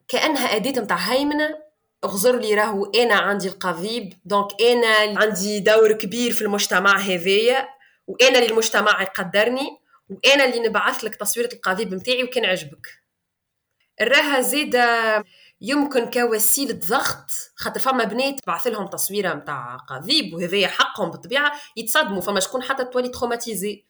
كانها 0.08 0.56
اداه 0.56 0.82
نتاع 0.82 0.98
هيمنه 0.98 1.58
اغزر 2.04 2.39
لي 2.39 2.54
راهو 2.56 2.86
أنا 2.86 3.16
عندي 3.16 3.48
القضيب 3.48 4.13
دونك 4.25 4.48
أنا 4.62 5.20
عندي 5.20 5.60
دور 5.60 5.92
كبير 5.92 6.32
في 6.32 6.42
المجتمع 6.42 6.98
هذايا 6.98 7.78
وأنا 8.10 8.39
اللي 8.39 8.50
المجتمع 8.50 9.01
يقدرني 9.01 9.78
وأنا 10.10 10.46
اللي 10.46 10.60
نبعث 10.60 11.04
لك 11.04 11.16
تصويره 11.16 11.50
القضيب 11.54 11.94
نتاعي 11.94 12.24
وكان 12.24 12.46
عجبك. 12.46 12.88
راها 14.01 14.42
زيادة 14.42 15.24
يمكن 15.62 16.10
كوسيلة 16.10 16.74
ضغط 16.74 17.32
خاطر 17.56 17.80
فما 17.80 18.04
بنات 18.04 18.39
بعث 18.48 18.68
لهم 18.68 18.88
تصويرة 18.88 19.34
متاع 19.34 19.78
قضيب 19.78 20.34
وهذايا 20.34 20.68
حقهم 20.68 21.12
بالطبيعة 21.12 21.51
يتصدموا 21.78 22.22
فما 22.22 22.39
شكون 22.39 22.63
حتى 22.63 22.86
تولي 22.86 23.10
traumatisée 23.10 23.86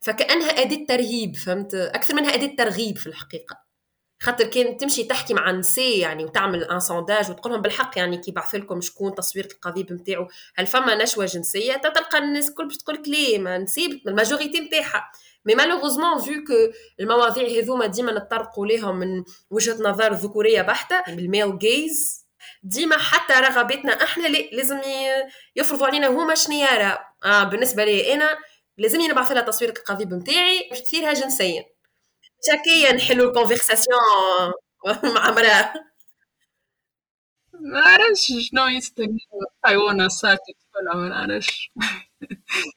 فكأنها 0.00 0.50
أداة 0.50 0.86
ترهيب 0.88 1.36
فهمت؟ 1.36 1.74
أكثر 1.74 2.14
منها 2.14 2.34
أداة 2.34 2.56
ترغيب 2.56 2.98
في 2.98 3.06
الحقيقة. 3.06 3.69
خاطر 4.22 4.46
كان 4.46 4.76
تمشي 4.76 5.04
تحكي 5.04 5.34
مع 5.34 5.50
نساء 5.50 5.98
يعني 5.98 6.24
وتعمل 6.24 6.64
un 6.64 6.80
sondage 6.80 7.30
وتقول 7.30 7.52
لهم 7.52 7.62
بالحق 7.62 7.98
يعني 7.98 8.16
كي 8.16 8.30
بعث 8.30 8.54
لكم 8.54 8.80
شكون 8.80 9.14
تصويره 9.14 9.48
القضيب 9.52 9.92
نتاعو 9.92 10.28
هل 10.54 10.66
فما 10.66 10.94
نشوة 10.94 11.24
جنسية؟ 11.26 11.74
تلقى 11.76 12.18
الناس 12.18 12.48
الكل 12.48 12.64
باش 12.66 12.76
تقول 12.76 12.96
لك 12.96 13.08
ليه 13.08 13.38
ما 13.38 13.58
نسيب 13.58 14.00
ال 14.08 14.14
majorité 14.14 14.60
نتاعها 14.60 15.10
mais 15.44 15.54
malheureusement 15.54 16.18
vu 16.18 16.44
que 16.44 16.52
المواضيع 17.00 17.62
هذوما 17.62 17.86
ديما 17.86 18.12
نتطرقوا 18.12 18.66
ليهم 18.66 18.96
من 18.96 19.24
وجهة 19.50 19.82
نظر 19.82 20.12
ذكورية 20.12 20.62
بحتة 20.62 21.14
بال 21.14 21.29
male 21.29 21.58
gaze 21.58 22.26
ديما 22.62 22.98
حتى 22.98 23.32
رغبتنا 23.32 23.92
إحنا 23.92 24.28
لازم 24.28 24.80
يفرضوا 25.56 25.86
علينا 25.86 26.06
هما 26.06 26.34
شنو 26.34 26.56
يرى 26.56 26.98
آه 27.24 27.44
بالنسبة 27.44 27.84
لي 27.84 28.14
أنا 28.14 28.38
لازمني 28.78 29.08
نبعث 29.08 29.32
لها 29.32 29.42
تصوير 29.42 29.70
القضيب 29.70 30.14
نتاعي 30.14 30.68
باش 30.70 30.80
تثيرها 30.80 31.12
جنسيا. 31.12 31.64
شكيا 32.46 32.92
نحلوا 32.92 33.28
الكونفرساسيون 33.28 33.98
مع 35.14 35.30
مرأة. 35.30 35.74
ما 37.60 37.80
نعرفش 37.80 38.32
شنو 38.50 38.66
يستنى 38.66 39.18
حيوانة 39.64 40.08
ساكت 40.08 40.56
ولا 40.76 40.94
ما 40.96 41.08
نعرفش 41.08 41.70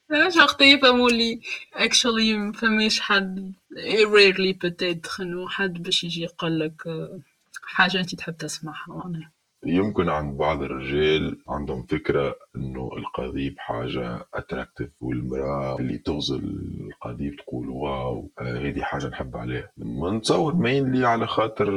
نعرفش 0.10 0.38
وقت 0.38 0.62
يفهموا 0.62 1.10
لي 1.10 1.41
actually 1.75 2.36
ما 2.38 2.53
فماش 2.53 3.00
حد 3.00 3.53
rarely 4.05 4.53
peut-être 4.65 5.20
إنه 5.22 5.50
حد 5.50 5.74
باش 5.84 6.03
يجي 6.03 6.22
يقول 6.24 6.60
لك 6.60 6.84
حاجة 7.63 8.00
أنت 8.00 8.15
تحب 8.15 8.38
تسمعها 8.38 8.86
معناها 8.88 9.32
يمكن 9.65 10.10
عند 10.10 10.38
بعض 10.38 10.63
الرجال 10.63 11.38
عندهم 11.50 11.84
فكرة 11.84 12.36
إنه 12.55 12.91
القضيب 12.98 13.55
حاجة 13.58 14.25
attractive 14.34 14.90
والمرأة 15.01 15.79
اللي 15.79 15.98
تغزر 15.98 16.44
للقضيب 16.90 17.36
تقول 17.36 17.70
واو 17.70 18.29
هذه 18.39 18.82
حاجة 18.82 19.08
نحب 19.08 19.38
عليها. 19.38 19.70
نتصور 20.13 20.55
مينلي 20.55 21.08
على 21.08 21.27
خاطر 21.27 21.70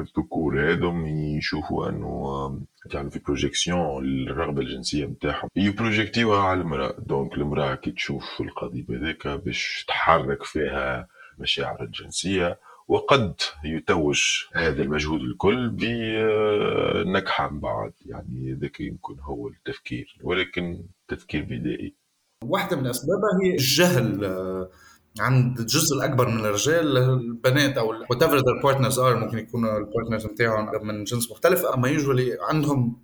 الذكور 0.00 0.72
هذم 0.72 1.06
يشوفوا 1.06 1.88
إنه 1.88 2.60
يعني 2.94 3.10
في 3.10 3.18
projection 3.18 4.04
الرغبة 4.04 4.60
الجنسية 4.62 5.06
نتاعهم 5.06 5.48
يبروجيكتيوها 5.56 6.40
على 6.40 6.60
المرأة. 6.60 6.94
donc 6.98 7.34
المرأة 7.34 7.74
كي 7.74 7.90
تشوف 7.90 8.40
القضيب 8.40 8.90
هذاك 8.90 9.28
باش 9.28 9.84
تحرك 9.88 10.42
فيها 10.42 11.08
مشاعر 11.38 11.82
الجنسية 11.82 12.58
وقد 12.92 13.34
يتوج 13.64 14.22
هذا 14.52 14.82
المجهود 14.82 15.20
الكل 15.20 15.68
بنكحة 15.68 17.50
من 17.50 17.60
بعد 17.60 17.92
يعني 18.06 18.58
ذاك 18.60 18.80
يمكن 18.80 19.16
هو 19.20 19.48
التفكير 19.48 20.16
ولكن 20.22 20.82
تفكير 21.08 21.42
بدائي. 21.42 21.94
واحدة 22.44 22.76
من 22.76 22.86
أسبابها 22.86 23.38
هي 23.42 23.50
الجهل 23.50 24.24
آه، 24.24 24.70
عند 25.20 25.58
الجزء 25.60 25.96
الأكبر 25.96 26.28
من 26.28 26.40
الرجال 26.40 26.96
البنات 26.98 27.78
or 27.78 27.88
whatever 28.10 28.36
their 28.36 28.62
partners 28.62 28.98
are 28.98 29.16
ممكن 29.16 29.38
يكونوا 29.38 29.78
ال 29.78 29.83
partners 29.83 30.26
نتاعهم 30.26 30.86
من 30.86 31.04
جنس 31.04 31.30
مختلف. 31.30 31.64
أما 31.64 31.88
usually 31.88 32.38
عندهم 32.40 32.96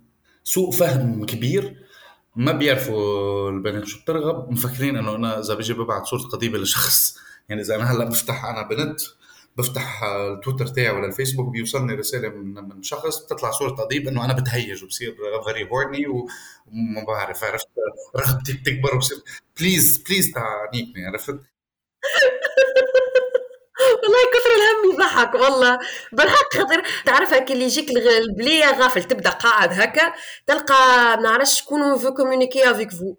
سوء 0.43 0.71
فهم 0.71 1.25
كبير 1.25 1.75
ما 2.35 2.51
بيعرفوا 2.51 3.49
البنات 3.51 3.85
شو 3.85 4.01
بترغب. 4.01 4.51
مفكرين 4.51 4.97
إنه 4.97 5.15
أنا 5.15 5.39
إذا 5.39 5.53
بيجي 5.53 5.73
ببعت 5.73 6.05
صورة 6.05 6.21
قضيبه 6.21 6.57
لشخص 6.57 7.17
يعني 7.49 7.61
إذا 7.61 7.75
أنا 7.75 7.83
هلأ 7.83 8.05
بفتح 8.05 8.45
أنا 8.45 8.67
بنت 8.67 9.01
بفتح 9.57 10.03
التويتر 10.03 10.67
تاعي 10.67 10.89
ولا 10.89 11.05
الفيسبوك 11.07 11.49
بيوصلني 11.53 11.93
رسالة 11.93 12.29
من 12.29 12.53
من 12.53 12.83
شخص 12.83 13.19
بتطلع 13.25 13.51
صورة 13.51 13.69
قضيب 13.69 14.07
إنه 14.07 14.25
أنا 14.25 14.33
بتهيج 14.33 14.83
وبصير 14.83 15.15
very 15.45 15.69
horny 15.69 16.07
وما 16.07 17.03
بعرف 17.07 17.43
عرفت؟ 17.43 17.67
رغبتي 18.17 18.53
بتكبر 18.53 18.95
وبصير 18.95 19.17
please 19.59 19.97
please 19.97 20.31
تعا 20.31 20.52
نيكني 20.52 21.05
عرفت؟ 21.05 21.39
والله 24.03 24.19
كثر 24.33 24.51
الهم 24.55 24.93
يضحك 24.93 25.35
والله. 25.35 25.79
بالحق 26.11 26.53
خاطر 26.57 26.83
تعرف 27.05 27.33
هكا 27.33 27.53
اللي 27.53 27.65
يجيك 27.65 27.89
البليه 27.89 28.71
غافل 28.71 29.03
تبدأ 29.03 29.29
قاعد 29.29 29.73
هكا 29.81 30.13
تلقى 30.47 30.75
ما 31.17 31.21
نعرفش 31.23 31.59
شكون 31.61 31.97
vous 31.97 32.13
communiquez 32.13 32.71
avec 32.71 32.91
vous 32.91 33.15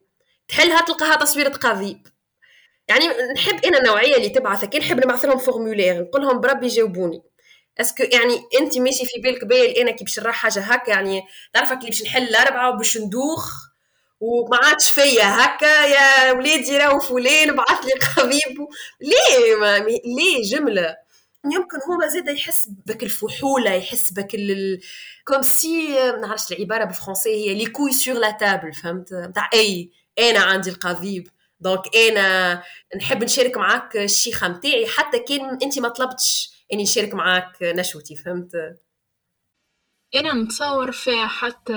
تحلها 0.49 0.81
تلقاها 0.81 1.17
تصويرة 1.17 1.49
قضيب. 1.49 2.07
يعني 2.91 3.05
نحب 3.35 3.65
أنا 3.65 3.79
النوعية 3.79 4.17
اللي 4.17 4.29
تبعث 4.29 4.65
كي 4.65 4.79
نحب 4.79 4.97
نبعث 5.07 5.25
لهم 5.25 5.39
formulaire 5.39 6.01
نقول 6.03 6.23
لهم 6.23 6.41
بربي 6.41 6.67
جاوبوني. 6.69 7.23
est-ce 7.81 7.95
que 7.95 8.03
يعني 8.03 8.41
أنت 8.61 8.79
ماشي 8.79 9.07
في 9.07 9.21
بالك 9.21 9.45
باين 9.45 9.77
أنا 9.83 9.91
كي 9.91 10.05
باش 10.05 10.21
نراح 10.21 10.35
حاجة 10.35 10.61
هكا 10.61 10.91
يعني 10.91 11.23
تعرفك 11.55 11.73
اللي 11.79 11.87
باش 11.87 12.03
نحل 12.03 12.23
الأربعة 12.23 12.71
وباش 12.75 12.99
ندوخ 12.99 13.71
وما 14.21 14.57
عادش 14.63 14.91
فيا 14.91 15.25
هكا 15.45 15.85
يا 15.87 16.33
ولادي 16.33 16.79
راهو 16.79 16.99
فلان 17.01 17.57
بعث 17.57 17.85
لي 17.85 17.93
قضيب 18.17 18.59
ليه؟ 19.01 19.57
ما 19.61 19.79
ليه 20.05 20.43
جملة؟ 20.43 20.97
يمكن 21.45 21.77
هو 21.91 22.09
زاد 22.09 22.29
يحس 22.29 22.69
بك 22.87 23.03
الفحولة 23.03 23.71
يحس 23.73 24.11
بك 24.13 24.35
ال... 24.35 24.81
comme 25.25 25.43
si 25.43 25.89
ما 26.13 26.17
نعرفش 26.17 26.53
العبارة 26.53 26.85
بالفرنسي 26.85 27.31
هي 27.31 27.55
les 27.55 27.67
couilles 27.67 27.93
sur 27.93 28.15
la 28.15 28.31
table 28.31 28.73
فهمت؟ 28.73 29.13
نتاع 29.15 29.51
أي 29.55 29.91
أنا 30.19 30.41
عندي 30.41 30.71
القضيب 30.71 31.29
دونك 31.61 31.97
أنا 31.97 32.63
نحب 32.97 33.25
نشارك 33.25 33.57
معاك 33.57 33.97
الشيخه 33.97 34.49
نتاعي 34.49 34.87
حتى 34.87 35.19
كان 35.19 35.59
أنت 35.63 35.79
ما 35.79 35.89
طلبتش 35.89 36.51
إني 36.73 36.83
نشارك 36.83 37.15
معاك 37.15 37.63
نشوتي 37.63 38.17
فهمت؟ 38.17 38.53
أنا 40.15 40.33
نتصور 40.33 40.93
فيها 40.93 41.27
حتى 41.27 41.75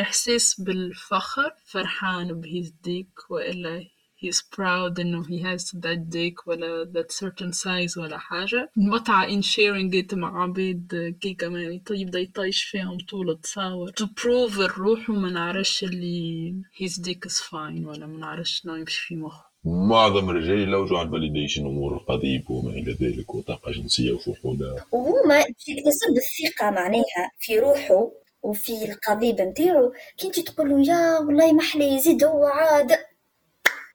إحساس 0.00 0.60
بالفخر 0.60 1.54
فرحان 1.66 2.40
بهيزديك 2.40 3.30
وإلا 3.30 3.86
he's 4.22 4.40
proud 4.56 5.00
انه 5.00 5.22
he 5.22 5.42
has 5.42 5.62
that 5.64 5.98
dick 6.14 6.46
ولا 6.46 6.92
that 6.94 7.12
certain 7.12 7.52
size 7.52 7.96
ولا 7.98 8.18
حاجة. 8.18 8.70
متعة 8.76 9.26
in 9.28 9.42
sharing 9.42 9.92
it 10.04 10.14
مع 10.14 10.42
عبيد 10.42 11.16
كي 11.20 11.34
كمان 11.34 11.80
يبدا 11.90 12.18
يطيش 12.18 12.62
فيهم 12.62 12.98
طول 13.10 13.30
التصاور 13.30 13.90
to 13.90 14.04
prove 14.04 14.58
الروح 14.60 15.10
وما 15.10 15.30
نعرفش 15.30 15.84
اللي 15.84 16.52
his 16.82 16.92
dick 17.02 17.30
is 17.30 17.36
fine 17.36 17.86
ولا 17.86 18.06
ما 18.06 18.18
نعرفش 18.18 18.60
شنو 18.60 18.74
يمشي 18.74 19.00
في 19.06 19.16
مخه. 19.16 19.50
معظم 19.64 20.30
الرجال 20.30 20.58
يلوجوا 20.58 20.98
على 20.98 21.06
الفاليديشن 21.06 21.66
أمور 21.66 21.94
القضيب 21.94 22.50
وما 22.50 22.70
إلى 22.70 22.92
ذلك 22.92 23.34
وطاقة 23.34 23.72
جنسية 23.72 24.12
وفحوله 24.12 24.84
وهما 24.92 25.38
يكتسب 25.38 26.14
الثقة 26.16 26.70
معناها 26.70 27.30
في 27.38 27.58
روحه 27.58 28.10
وفي 28.42 28.72
القضيب 28.92 29.40
نتاعو. 29.40 29.92
كي 30.18 30.42
تقول 30.42 30.70
له 30.70 30.80
يا 30.88 31.18
والله 31.18 31.52
ما 31.52 31.60
أحلى 31.62 31.84
يزيد 31.94 32.24
هو 32.24 32.44
عاد. 32.46 32.90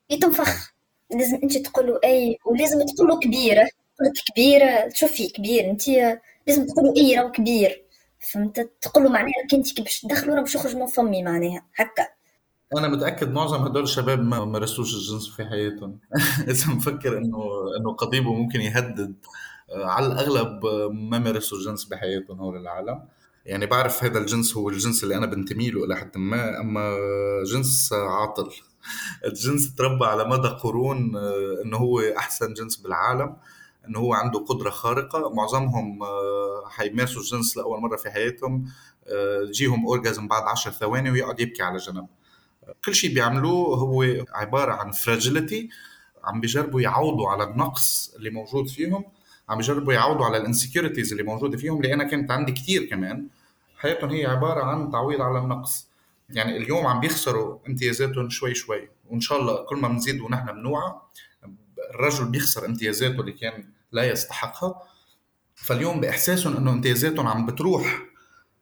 يتنفخ 0.09 0.73
لازم 1.11 1.39
انت 1.43 1.57
تقول 1.57 1.99
أي 2.03 2.37
ولازم 2.45 2.85
تقول 2.85 3.19
كبيره 3.19 3.69
تقول 3.97 4.13
كبيره 4.31 4.89
شوفي 4.93 5.27
كبير. 5.27 5.69
انت 5.69 5.89
لازم 6.47 6.65
تقول 6.65 6.93
أي 6.97 7.19
راه 7.19 7.29
كبير. 7.29 7.83
فهمت؟ 8.31 8.69
تقول 8.81 9.03
له 9.03 9.09
معناها 9.09 9.33
انت 9.53 9.73
كي 9.73 9.81
باش 9.81 10.01
تدخلوا 10.01 10.35
راه 10.35 10.41
باش 10.41 10.55
يخرج 10.55 10.75
من 10.75 10.87
فمي 10.87 11.23
معناها. 11.23 11.65
هكا. 11.75 12.07
أنا 12.77 12.87
متأكد 12.87 13.31
معظم 13.31 13.63
هدول 13.63 13.83
الشباب 13.83 14.19
ما 14.19 14.45
مارسوش 14.45 14.95
الجنس 14.95 15.27
في 15.35 15.45
حياتهم. 15.45 15.99
إذا 16.51 16.73
مفكر 16.73 17.17
إنه 17.17 17.37
إنه 17.79 17.93
قضيبه 17.93 18.33
ممكن 18.33 18.61
يهدد 18.61 19.15
آه، 19.69 19.85
على 19.85 20.05
الأغلب 20.05 20.65
ما 20.93 21.19
مارسوا 21.19 21.57
الجنس 21.57 21.85
بحياتهم 21.85 22.39
هول 22.39 22.57
العالم. 22.57 23.01
يعني 23.45 23.65
بعرف 23.65 24.03
هذا 24.03 24.19
الجنس 24.19 24.57
هو 24.57 24.69
الجنس 24.69 25.03
اللي 25.03 25.17
أنا 25.17 25.25
بنتمي 25.25 25.69
له 25.69 25.85
إلى 25.85 25.95
حد 25.95 26.17
ما 26.17 26.59
أما 26.61 26.97
جنس 27.53 27.93
عاطل. 27.93 28.51
الجنس 29.25 29.75
تربى 29.75 30.05
على 30.05 30.25
مدى 30.25 30.47
قرون 30.47 31.15
آه، 31.15 31.61
إنه 31.65 31.77
هو 31.77 31.99
أحسن 31.99 32.53
جنس 32.53 32.75
بالعالم 32.75 33.37
إنه 33.87 33.99
هو 33.99 34.13
عنده 34.13 34.39
قدرة 34.39 34.69
خارقة. 34.69 35.29
معظمهم 35.33 36.03
آه، 36.03 36.63
حيمارسوا 36.69 37.21
الجنس 37.21 37.57
لأول 37.57 37.81
مرة 37.81 37.97
في 37.97 38.09
حياتهم. 38.09 38.65
تجيهم 39.47 39.85
orgasm 39.85 40.27
بعد 40.27 40.43
عشر 40.43 40.71
ثواني 40.71 41.11
ويقعد 41.11 41.39
يبكي 41.39 41.63
على 41.63 41.77
جنب. 41.77 42.07
كل 42.85 42.95
شيء 42.95 43.13
بيعملوه 43.13 43.77
هو 43.77 44.25
عبارة 44.33 44.71
عن 44.71 44.91
fragility 44.91 45.69
عم 46.23 46.41
بيجربوا 46.41 46.81
يعوضوا 46.81 47.29
على 47.29 47.43
النقص 47.43 48.13
اللي 48.15 48.29
موجود 48.29 48.67
فيهم 48.67 49.05
عم 49.49 49.57
بيجربوا 49.57 49.93
يعوضوا 49.93 50.25
على 50.25 50.37
ال 50.37 50.43
insecurities 50.43 51.11
اللي 51.11 51.23
موجودة 51.23 51.57
فيهم 51.57 51.77
اللي 51.77 51.93
أنا 51.93 52.03
كانت 52.03 52.31
عندي 52.31 52.51
كثير 52.51 52.85
كمان. 52.85 53.27
حياتهم 53.77 54.09
هي 54.09 54.25
عبارة 54.25 54.63
عن 54.63 54.91
تعويض 54.91 55.21
على 55.21 55.39
النقص. 55.39 55.87
يعني 56.29 56.57
اليوم 56.57 56.87
عم 56.87 56.99
بيخسروا 56.99 57.59
امتيازاتهم 57.67 58.29
شوي 58.29 58.55
شوي 58.55 58.89
وإن 59.05 59.19
شاء 59.19 59.41
الله 59.41 59.65
كل 59.65 59.77
ما 59.77 59.87
بنزيد 59.87 60.21
ونحن 60.21 60.51
بنوعى 60.51 60.93
الرجل 61.93 62.25
بيخسر 62.25 62.65
امتيازاته 62.65 63.19
اللي 63.21 63.31
كان 63.31 63.69
لا 63.91 64.03
يستحقها. 64.03 64.81
فاليوم 65.55 66.01
بإحساسهم 66.01 66.57
إنه 66.57 66.71
امتيازاتهم 66.71 67.27
عم 67.27 67.45
بتروح 67.45 67.99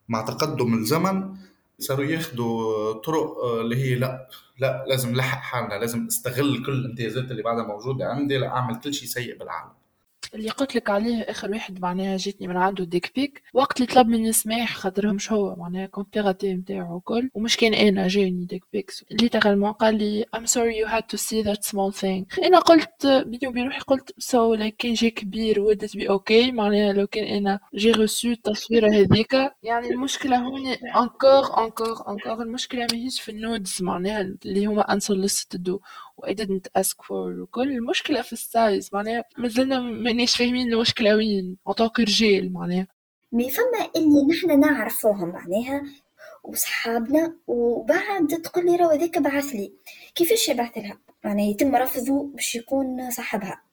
مع 0.10 0.22
تقدم 0.22 0.74
الزمن 0.74 1.36
صاروا 1.80 2.06
ياخذوا 2.06 2.94
طرق 2.94 3.38
آه، 3.38 3.62
اللي 3.62 3.76
هي 3.76 3.96
لا 3.96 4.30
لا 4.60 4.86
لازم 4.88 5.12
نلحق 5.12 5.42
حالنا 5.42 5.74
لازم 5.74 6.08
استغل 6.08 6.64
كل 6.66 6.72
الامتيازات 6.72 7.32
اللي 7.32 7.44
بعدها 7.44 7.64
موجودة 7.64 8.06
عندي 8.06 8.38
لأعمل 8.38 8.80
كل 8.80 8.94
شيء 8.94 9.08
سيء 9.08 9.38
بالعالم. 9.40 9.72
اللي 10.34 10.50
قلت 10.50 10.76
لك 10.76 10.90
عليه 10.90 11.22
آخر 11.22 11.52
واحد 11.52 11.82
معناها 11.82 12.18
جاتني 12.18 12.48
من 12.48 12.58
عنده 12.58 12.84
dick 12.84 13.12
pic. 13.16 13.44
وقت 13.54 13.82
اللي 13.82 13.94
طلب 13.94 14.08
مني 14.08 14.32
سماح 14.32 14.76
خاطر 14.76 15.14
مش 15.14 15.32
هو 15.32 15.56
معناها 15.56 15.86
compte 15.86 16.18
نتاعو 16.46 16.96
وكل 16.96 17.30
ومش 17.34 17.58
كان 17.58 17.74
أنا 17.74 18.08
جاني 18.08 18.46
dick 18.46 18.64
pics 18.74 19.06
littéralement 19.12 19.72
قال 19.72 19.98
لي 19.98 20.26
I'm 20.36 20.40
sorry 20.40 20.76
you 20.84 20.88
had 20.92 21.04
to 21.16 21.18
see 21.22 21.44
that 21.44 21.70
small 21.72 21.92
thing. 22.02 22.44
أنا 22.46 22.60
قلت 22.60 23.06
بيني 23.06 23.48
وبين 23.48 23.66
روحي 23.66 23.80
قلت 23.80 24.12
so 24.12 24.60
like 24.60 24.74
كان 24.78 24.94
جاي 24.94 25.12
كبير 25.12 25.76
it'd 25.76 25.88
be 26.00 26.08
okay? 26.08 26.54
معناها 26.54 26.94
لو 26.94 27.08
كان 27.08 27.24
أنا 27.24 27.60
j'ai 27.76 27.92
reçu 27.92 28.32
التصويره 28.32 28.90
هذيك. 28.94 29.34
يعني 29.64 29.90
المشكلة 29.90 30.38
هون 30.38 30.68
encore 30.68 31.64
encore 31.66 32.10
encore 32.10 32.42
المشكلة 32.42 32.88
ماهيش 32.92 33.22
في 33.22 33.32
ال 33.32 33.39
nudes 33.39 33.78
معناها 33.82 34.22
اللي 34.22 34.66
هما 34.66 34.84
unsolicited. 34.84 35.80
و 36.18 36.26
I 36.26 36.30
didn't 36.30 36.82
ask 36.82 36.96
for 37.04 37.12
وكل 37.12 37.72
المشكلة 37.72 38.22
في 38.22 38.34
ال 38.34 38.45
size 38.45 38.90
معناها 38.94 39.24
مازلنا 39.38 39.80
ماناش 39.80 40.38
فاهمين 40.38 40.74
المشكلة 40.74 41.16
وين 41.16 41.58
عطاك 41.68 42.00
رجال 42.00 42.54
معناها. 42.54 42.88
mais 43.32 43.50
فما 43.50 43.90
اللي 43.96 44.24
نحنا 44.36 44.56
نعرفوهم 44.56 45.30
معناها 45.30 45.84
وصحابنا 46.44 47.38
وبعد 47.48 48.28
تقول 48.28 48.66
لي 48.66 48.76
راه 48.76 48.94
هذاك 48.94 49.18
بعث 49.18 49.46
لي 49.46 49.74
كيفاش 50.16 50.50
يبعث 50.50 50.78
لها؟ 50.78 51.00
معناها 51.24 51.46
يتم 51.46 51.76
رفضه 51.76 52.24
باش 52.34 52.56
يكون 52.56 53.12
صاحبها. 53.12 53.64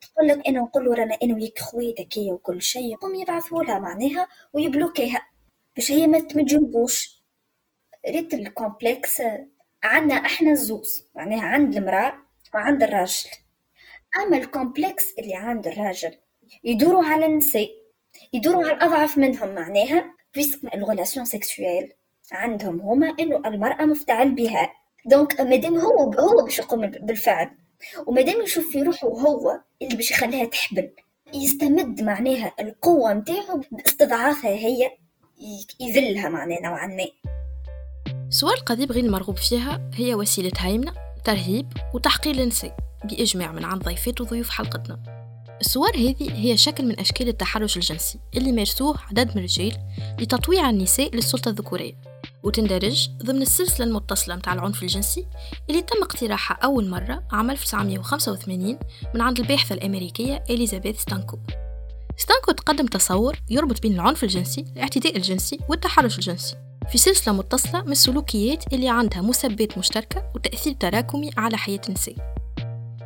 تقول 0.00 0.28
لك 0.28 0.48
أنا 0.48 0.60
نقول 0.60 0.84
له 0.84 0.94
رانا 0.94 1.18
أنا 1.22 1.34
وياك 1.34 1.58
خواتك 1.58 2.18
هي 2.18 2.32
وكل 2.32 2.62
شيء 2.62 2.92
يقوم 2.92 3.14
يبعثوا 3.14 3.62
لها 3.64 3.78
معناها 3.78 4.28
ويبلوكيها 4.52 5.28
باش 5.76 5.90
هي 5.90 6.06
ما 6.06 6.18
تجنبوش 6.20 7.22
ريت 8.08 8.34
ال 8.34 8.44
complexe 8.44 9.22
عندنا 9.84 10.14
إحنا 10.14 10.50
الزوز 10.50 11.04
معناها 11.14 11.42
عند 11.42 11.76
المرأة 11.76 12.14
وعند 12.54 12.82
الراجل. 12.82 13.30
أما 14.16 14.36
ال 14.36 14.45
complexe 14.45 15.14
اللي 15.18 15.34
عند 15.34 15.66
الراجل 15.66 16.14
يدوروا 16.64 17.04
على 17.04 17.26
النساء 17.26 17.68
يدوروا 18.32 18.64
على 18.64 18.72
الأضعف 18.72 19.18
منهم 19.18 19.54
معناها 19.54 20.14
puisque 20.34 20.74
ال 20.74 20.80
relation 20.80 21.26
sexuelle 21.26 21.92
عندهم 22.32 22.80
هما 22.80 23.16
إنه 23.20 23.42
المرأة 23.46 23.84
مفعول 23.84 24.34
بها. 24.34 24.72
donc 25.06 25.40
مادام 25.40 25.76
هو 25.76 26.12
هو 26.12 26.44
باش 26.44 26.58
يقوم 26.58 26.86
بالفعل. 26.86 27.50
ومادام 28.06 28.42
يشوف 28.42 28.72
في 28.72 28.82
روحه 28.82 29.08
هو 29.08 29.60
اللي 29.82 29.96
باش 29.96 30.10
يخليها 30.10 30.44
تحبل 30.44 30.90
يستمد 31.34 32.02
معناها 32.02 32.54
القوة 32.60 33.14
متاعه 33.14 33.60
باستضعافها 33.70 34.50
هي 34.50 34.90
يذلها 35.80 36.28
معناها 36.28 36.60
نوعا 36.60 36.86
ما. 36.86 37.06
سؤال 38.34 38.54
القضيب 38.54 38.92
غير 38.92 39.04
المرغوب 39.04 39.36
فيها 39.36 39.90
هي 39.94 40.14
وسيلة 40.14 40.52
هيمنة 40.58 40.92
ترهيب 41.24 41.66
وتحقير 41.94 42.34
النساء 42.34 42.76
بإجماع 43.04 43.52
من 43.52 43.64
عند 43.64 43.82
ضيفات 43.82 44.20
وضيوف 44.20 44.50
حلقتنا. 44.50 44.98
الصور 45.60 45.96
هذه 45.96 46.32
هي 46.32 46.56
شكل 46.56 46.84
من 46.84 47.00
أشكال 47.00 47.28
التحرش 47.28 47.76
الجنسي 47.76 48.18
اللي 48.36 48.52
مارسوه 48.52 48.98
عدد 49.10 49.28
من 49.28 49.38
الرجال 49.38 49.76
لتطويع 50.18 50.70
النساء 50.70 51.14
للسلطة 51.14 51.48
الذكورية 51.48 51.92
وتندرج 52.42 53.08
ضمن 53.24 53.42
السلسلة 53.42 53.86
المتصلة 53.86 54.36
متاع 54.36 54.52
العنف 54.52 54.82
الجنسي 54.82 55.26
اللي 55.70 55.82
تم 55.82 56.02
اقتراحها 56.02 56.56
أول 56.64 56.88
مرة 56.88 57.22
عام 57.32 57.50
1985 57.50 58.78
من 59.14 59.20
عند 59.20 59.40
الباحثة 59.40 59.74
الأمريكية 59.74 60.44
إليزابيث 60.50 61.00
ستانكو. 61.00 61.38
ستانكو 62.16 62.52
تقدم 62.52 62.86
تصور 62.86 63.36
يربط 63.50 63.82
بين 63.82 63.94
العنف 63.94 64.24
الجنسي 64.24 64.64
الاعتداء 64.76 65.16
الجنسي 65.16 65.58
والتحرش 65.68 66.18
الجنسي. 66.18 66.63
في 66.90 66.98
سلسلة 66.98 67.34
متصلة 67.34 67.82
من 67.82 67.92
السلوكيات 67.92 68.72
اللي 68.72 68.88
عندها 68.88 69.20
مسبات 69.20 69.78
مشتركة 69.78 70.30
وتأثير 70.34 70.72
تراكمي 70.72 71.30
على 71.36 71.56
حياة 71.56 71.80
النساء 71.88 72.34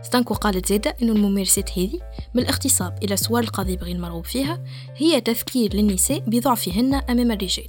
ستانكو 0.03 0.35
قالت 0.35 0.67
زادة 0.67 0.97
أن 1.03 1.09
الممارسات 1.09 1.79
هذه 1.79 2.01
من 2.35 2.43
الاغتصاب 2.43 2.99
إلى 3.03 3.17
صور 3.17 3.41
القضيب 3.41 3.83
غير 3.83 3.97
المرغوب 3.97 4.25
فيها 4.25 4.65
هي 4.97 5.21
تذكير 5.21 5.75
للنساء 5.75 6.19
بضعفهن 6.19 6.95
أمام 6.95 7.31
الرجال. 7.31 7.69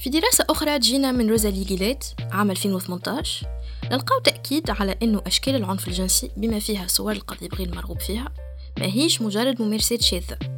في 0.00 0.10
دراسة 0.10 0.44
أخرى 0.50 0.78
تجينا 0.78 1.12
من 1.12 1.30
روزالي 1.30 1.64
جيليت 1.64 2.04
عام 2.30 2.50
2018 2.50 3.46
نلقاو 3.92 4.20
تأكيد 4.20 4.70
على 4.70 4.96
أنه 5.02 5.22
أشكال 5.26 5.56
العنف 5.56 5.88
الجنسي 5.88 6.30
بما 6.36 6.58
فيها 6.58 6.86
صور 6.86 7.12
القضيب 7.12 7.54
غير 7.54 7.68
المرغوب 7.68 8.00
فيها 8.00 8.32
ما 8.78 8.86
هيش 8.86 9.22
مجرد 9.22 9.62
ممارسات 9.62 10.02
شاذة. 10.02 10.53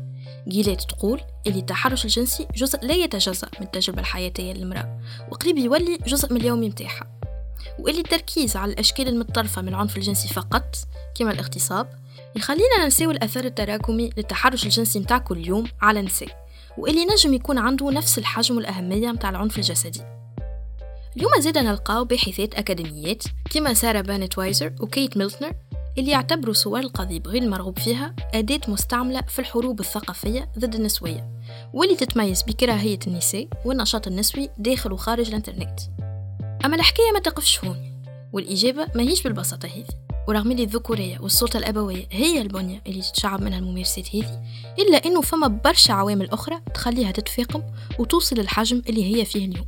جيليت 0.49 0.83
تقول 0.83 1.21
اللي 1.47 1.59
التحرش 1.59 2.05
الجنسي 2.05 2.47
جزء 2.55 2.79
لا 2.83 2.95
يتجزأ 2.95 3.49
من 3.61 3.67
التجربة 3.67 4.01
الحياتية 4.01 4.53
للمرأة 4.53 5.01
وقريب 5.31 5.59
يولي 5.59 5.99
جزء 6.07 6.33
من 6.33 6.41
اليومي 6.41 6.69
متاعها 6.69 7.07
واللي 7.79 8.01
التركيز 8.01 8.57
على 8.57 8.73
الأشكال 8.73 9.09
المتطرفة 9.09 9.63
من 9.63 9.69
العنف 9.69 9.97
الجنسي 9.97 10.29
فقط 10.29 10.77
كما 11.15 11.31
الاغتصاب 11.31 11.89
يخلينا 12.37 12.85
ننساو 12.85 13.11
الأثر 13.11 13.45
التراكمي 13.45 14.11
للتحرش 14.17 14.65
الجنسي 14.65 14.99
متاع 14.99 15.19
كل 15.19 15.47
يوم 15.47 15.69
على 15.83 16.01
النساء 16.01 16.47
واللي 16.79 17.05
نجم 17.05 17.35
يكون 17.35 17.59
عنده 17.59 17.91
نفس 17.91 18.19
الحجم 18.19 18.57
والأهمية 18.57 19.13
متاع 19.13 19.31
العنف 19.31 19.59
الجسدي. 19.59 20.03
اليوم 21.17 21.41
زيدا 21.41 21.63
نلقاو 21.63 22.05
باحثات 22.05 22.55
أكاديميات 22.55 23.25
كما 23.51 23.75
سارة 23.75 24.01
بانت 24.01 24.39
وايزر 24.39 24.75
وكيت 24.81 25.17
ميلتنر 25.17 25.53
اللي 25.99 26.11
يعتبروا 26.11 26.55
صور 26.55 26.81
القضيب 26.81 27.29
غير 27.29 27.43
المرغوب 27.43 27.79
فيها 27.79 28.15
أداة 28.35 28.61
مستعملة 28.69 29.23
في 29.29 29.39
الحروب 29.39 29.81
الثقافية 29.81 30.49
ضد 30.59 30.75
النسوية 30.75 31.31
واللي 31.73 31.97
تتميز 31.97 32.43
بكراهية 32.43 32.99
النساء 33.07 33.49
والنشاط 33.65 34.07
النسوي 34.07 34.51
داخل 34.59 34.93
وخارج 34.93 35.29
الإنترنت. 35.29 35.81
أما 36.65 36.77
الحكاية 36.77 37.13
ما 37.15 37.21
تقفش 37.21 37.65
هون 37.65 38.03
والإجابة 38.33 38.87
ما 38.95 39.03
هيش 39.03 39.23
بالبساطة 39.23 39.67
هذه. 39.67 40.07
ورغم 40.29 40.53
اللي 40.53 40.63
الذكورية 40.63 41.19
والسلطة 41.19 41.57
الأبوية 41.57 42.09
هي 42.13 42.41
البنية 42.43 42.83
اللي 42.87 43.03
تتشعب 43.03 43.43
منها 43.43 43.59
الممارسات 43.59 44.17
هذه 44.17 44.43
إلا 44.79 44.97
أنه 45.07 45.21
فما 45.21 45.47
برشا 45.47 45.93
عوامل 45.93 46.31
أخرى 46.31 46.61
تخليها 46.75 47.11
تتفاقم 47.11 47.63
وتوصل 47.99 48.37
للحجم 48.37 48.83
اللي 48.89 49.17
هي 49.17 49.25
فيه 49.25 49.47
اليوم. 49.47 49.67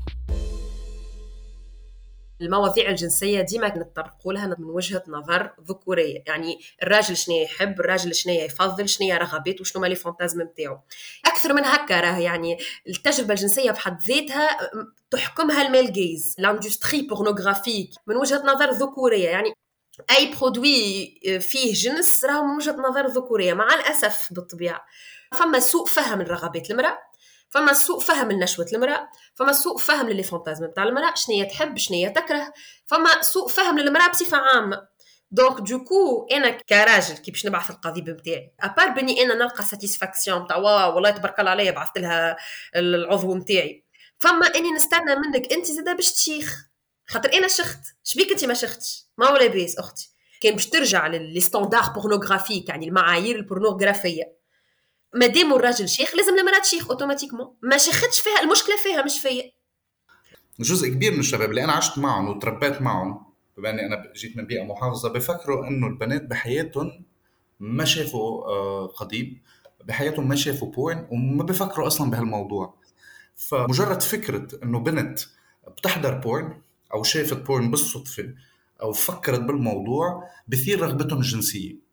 المواضيع 2.40 2.90
الجنسية 2.90 3.40
ديما 3.40 3.68
نتطرقوا 3.68 4.32
لها 4.32 4.46
من 4.46 4.64
وجهة 4.64 5.02
نظر 5.08 5.52
ذكورية. 5.68 6.22
يعني 6.26 6.60
الراجل 6.82 7.16
شنو 7.16 7.36
يحب 7.36 7.80
الراجل 7.80 8.14
شنو 8.14 8.34
يفضل 8.34 8.88
شنو 8.88 9.16
رغبات 9.16 9.60
وشنو 9.60 9.84
les 9.84 9.94
fantasmes 9.94 10.42
نتاعو. 10.42 10.78
أكثر 11.26 11.52
من 11.52 11.64
هكا 11.64 12.00
راه 12.00 12.18
يعني 12.18 12.58
التجربة 12.88 13.34
الجنسية 13.34 13.70
بحد 13.70 14.02
ذاتها 14.08 14.58
تحكمها 15.10 15.66
ال 15.66 15.71
male 15.71 15.92
gaze 15.92 16.34
l'industrie 16.38 17.02
pornographique 17.02 17.90
من 18.06 18.16
وجهة 18.16 18.42
نظر 18.44 18.70
ذكورية 18.70 19.28
يعني 19.28 19.52
أي 20.18 20.34
برودوي 20.34 21.14
فيه 21.40 21.72
جنس 21.72 22.24
راهو 22.24 22.44
من 22.44 22.56
وجهة 22.56 22.76
نظر 22.76 23.06
ذكورية. 23.06 23.54
مع 23.54 23.74
الأسف 23.74 24.28
بالطبيعة 24.30 24.80
فما 25.32 25.60
سوء 25.60 25.86
فهم 25.86 26.22
لرغبات 26.22 26.70
المرأة. 26.70 27.07
فما 27.48 27.72
سوء 27.72 28.00
فهم 28.00 28.32
لنشوة 28.32 28.66
المرأة 28.72 29.08
فما 29.34 29.52
سوء 29.52 29.78
فهم 29.78 30.08
للي 30.08 30.22
فانتازم 30.22 30.66
بتاع 30.66 30.82
المرأة 30.82 31.14
شنية 31.14 31.44
تحب 31.44 31.78
شنية 31.78 32.08
تكره 32.08 32.52
فما 32.86 33.22
سوء 33.22 33.48
فهم 33.48 33.78
للمرأة 33.78 34.08
بصفة 34.08 34.36
عامة. 34.36 34.88
دونك 35.30 35.60
دوكو 35.60 36.26
أنا 36.32 36.50
كراجل 36.50 37.16
كي 37.16 37.30
باش 37.30 37.46
نبعث 37.46 37.70
القضيب 37.70 38.10
نتاعي 38.10 38.54
ابار 38.60 38.88
بني 38.88 39.22
أنا 39.22 39.34
نلقى 39.34 39.64
ساتيسفاكسيون 39.64 40.46
تاع 40.46 40.56
واو 40.56 40.94
والله 40.94 41.10
تبارك 41.10 41.40
الله 41.40 41.50
عليا 41.50 41.70
بعثت 41.70 41.98
لها 41.98 42.36
العضو 42.76 43.34
نتاعي 43.34 43.84
فما 44.18 44.46
أني 44.46 44.70
نستنى 44.70 45.16
منك 45.16 45.52
أنت 45.52 45.66
زاده 45.66 45.92
باش 45.92 46.12
تشيخ. 46.12 46.68
خاطر 47.06 47.32
أنا 47.34 47.48
شخت 47.48 47.80
شبيك 48.04 48.30
أنت 48.30 48.44
ما 48.44 48.54
شختش؟ 48.54 49.04
ما 49.18 49.26
هو 49.26 49.36
لاباس 49.36 49.78
أختي. 49.78 50.10
كان 50.40 50.52
باش 50.52 50.66
ترجع 50.66 51.06
لل 51.06 51.40
les 51.40 51.51
standards 51.51 51.82
pornographiques 51.94 52.68
يعني 52.68 52.88
المعايير 52.88 53.36
البورنوغرافيه 53.36 54.37
مادام 55.14 55.54
الراجل 55.54 55.88
شيخ 55.88 56.14
لازم 56.16 56.38
المراه 56.38 56.58
تشيخ 56.58 56.90
automatiquement. 56.90 57.54
ما 57.62 57.76
شختش 57.78 58.20
فيها 58.20 58.40
المشكلة 58.42 58.76
فيها 58.82 59.02
مش 59.04 59.20
فيا. 59.20 59.52
جزء 60.60 60.88
كبير 60.88 61.12
من 61.12 61.20
الشباب 61.20 61.50
اللي 61.50 61.64
أنا 61.64 61.72
عشت 61.72 61.98
معهم 61.98 62.28
وتربيت 62.28 62.82
معهم 62.82 63.26
بما 63.56 63.70
إني 63.70 63.86
أنا 63.86 64.12
جيت 64.16 64.36
من 64.36 64.44
بيئة 64.46 64.62
محافظة 64.62 65.08
بفكروا 65.08 65.66
إنه 65.66 65.86
البنات 65.86 66.22
بحياتهم 66.22 67.04
ما 67.60 67.84
شافوا 67.84 68.44
آه، 68.44 68.86
قضيب 68.86 69.38
بحياتهم 69.84 70.28
ما 70.28 70.36
شافوا 70.36 70.72
porn 70.72 71.06
وما 71.10 71.44
بفكروا 71.44 71.86
أصلا 71.86 72.10
بهالموضوع. 72.10 72.74
فمجرد 73.36 74.02
فكرة 74.02 74.48
إنه 74.62 74.78
بنت 74.78 75.20
بتحضر 75.68 76.14
porn 76.14 76.60
أو 76.94 77.02
شافت 77.02 77.36
porn 77.36 77.70
بالصدفة 77.70 78.34
أو 78.82 78.92
فكرت 78.92 79.40
بالموضوع 79.40 80.30
بثير 80.48 80.80
رغبتهم 80.80 81.18
الجنسية. 81.18 81.87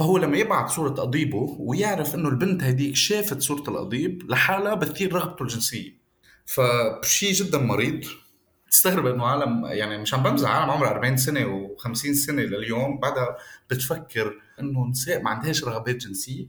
فهو 0.00 0.18
لما 0.18 0.36
يبعث 0.38 0.70
صورة 0.70 0.90
قضيبه 0.90 1.56
ويعرف 1.58 2.14
إنه 2.14 2.28
البنت 2.28 2.62
هذيك 2.62 2.96
شافت 2.96 3.42
صورة 3.42 3.70
القضيب 3.70 4.30
لحالها 4.30 4.74
بثير 4.74 5.14
رغبته 5.14 5.42
الجنسية. 5.42 6.00
فشيء 6.46 7.32
جدا 7.32 7.58
مريض. 7.58 8.04
تستغرب 8.70 9.06
إنه 9.06 9.26
عالم 9.26 9.64
يعني 9.66 9.98
مش 9.98 10.14
عم 10.14 10.22
بمزح 10.22 10.50
عالم 10.50 10.70
عمرها 10.70 10.90
40 10.90 11.16
سنة 11.16 11.68
و50 11.76 12.12
سنة 12.12 12.42
لليوم. 12.42 12.98
بعدها 12.98 13.36
بتفكر 13.70 14.40
إنه 14.60 14.86
نساء 14.86 15.22
ما 15.22 15.30
عندهاش 15.30 15.64
رغبات 15.64 15.96
جنسية. 15.96 16.46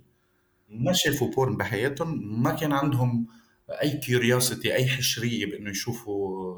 ما 0.70 0.94
شافوا 0.94 1.32
porn 1.32 1.58
بحياتهم 1.58 2.42
ما 2.44 2.52
كان 2.52 2.72
عندهم 2.72 3.28
أي 3.70 3.98
curiosity 3.98 4.76
أي 4.76 4.88
حشرية 4.88 5.46
بإنه 5.46 5.70
يشوفوا 5.70 6.56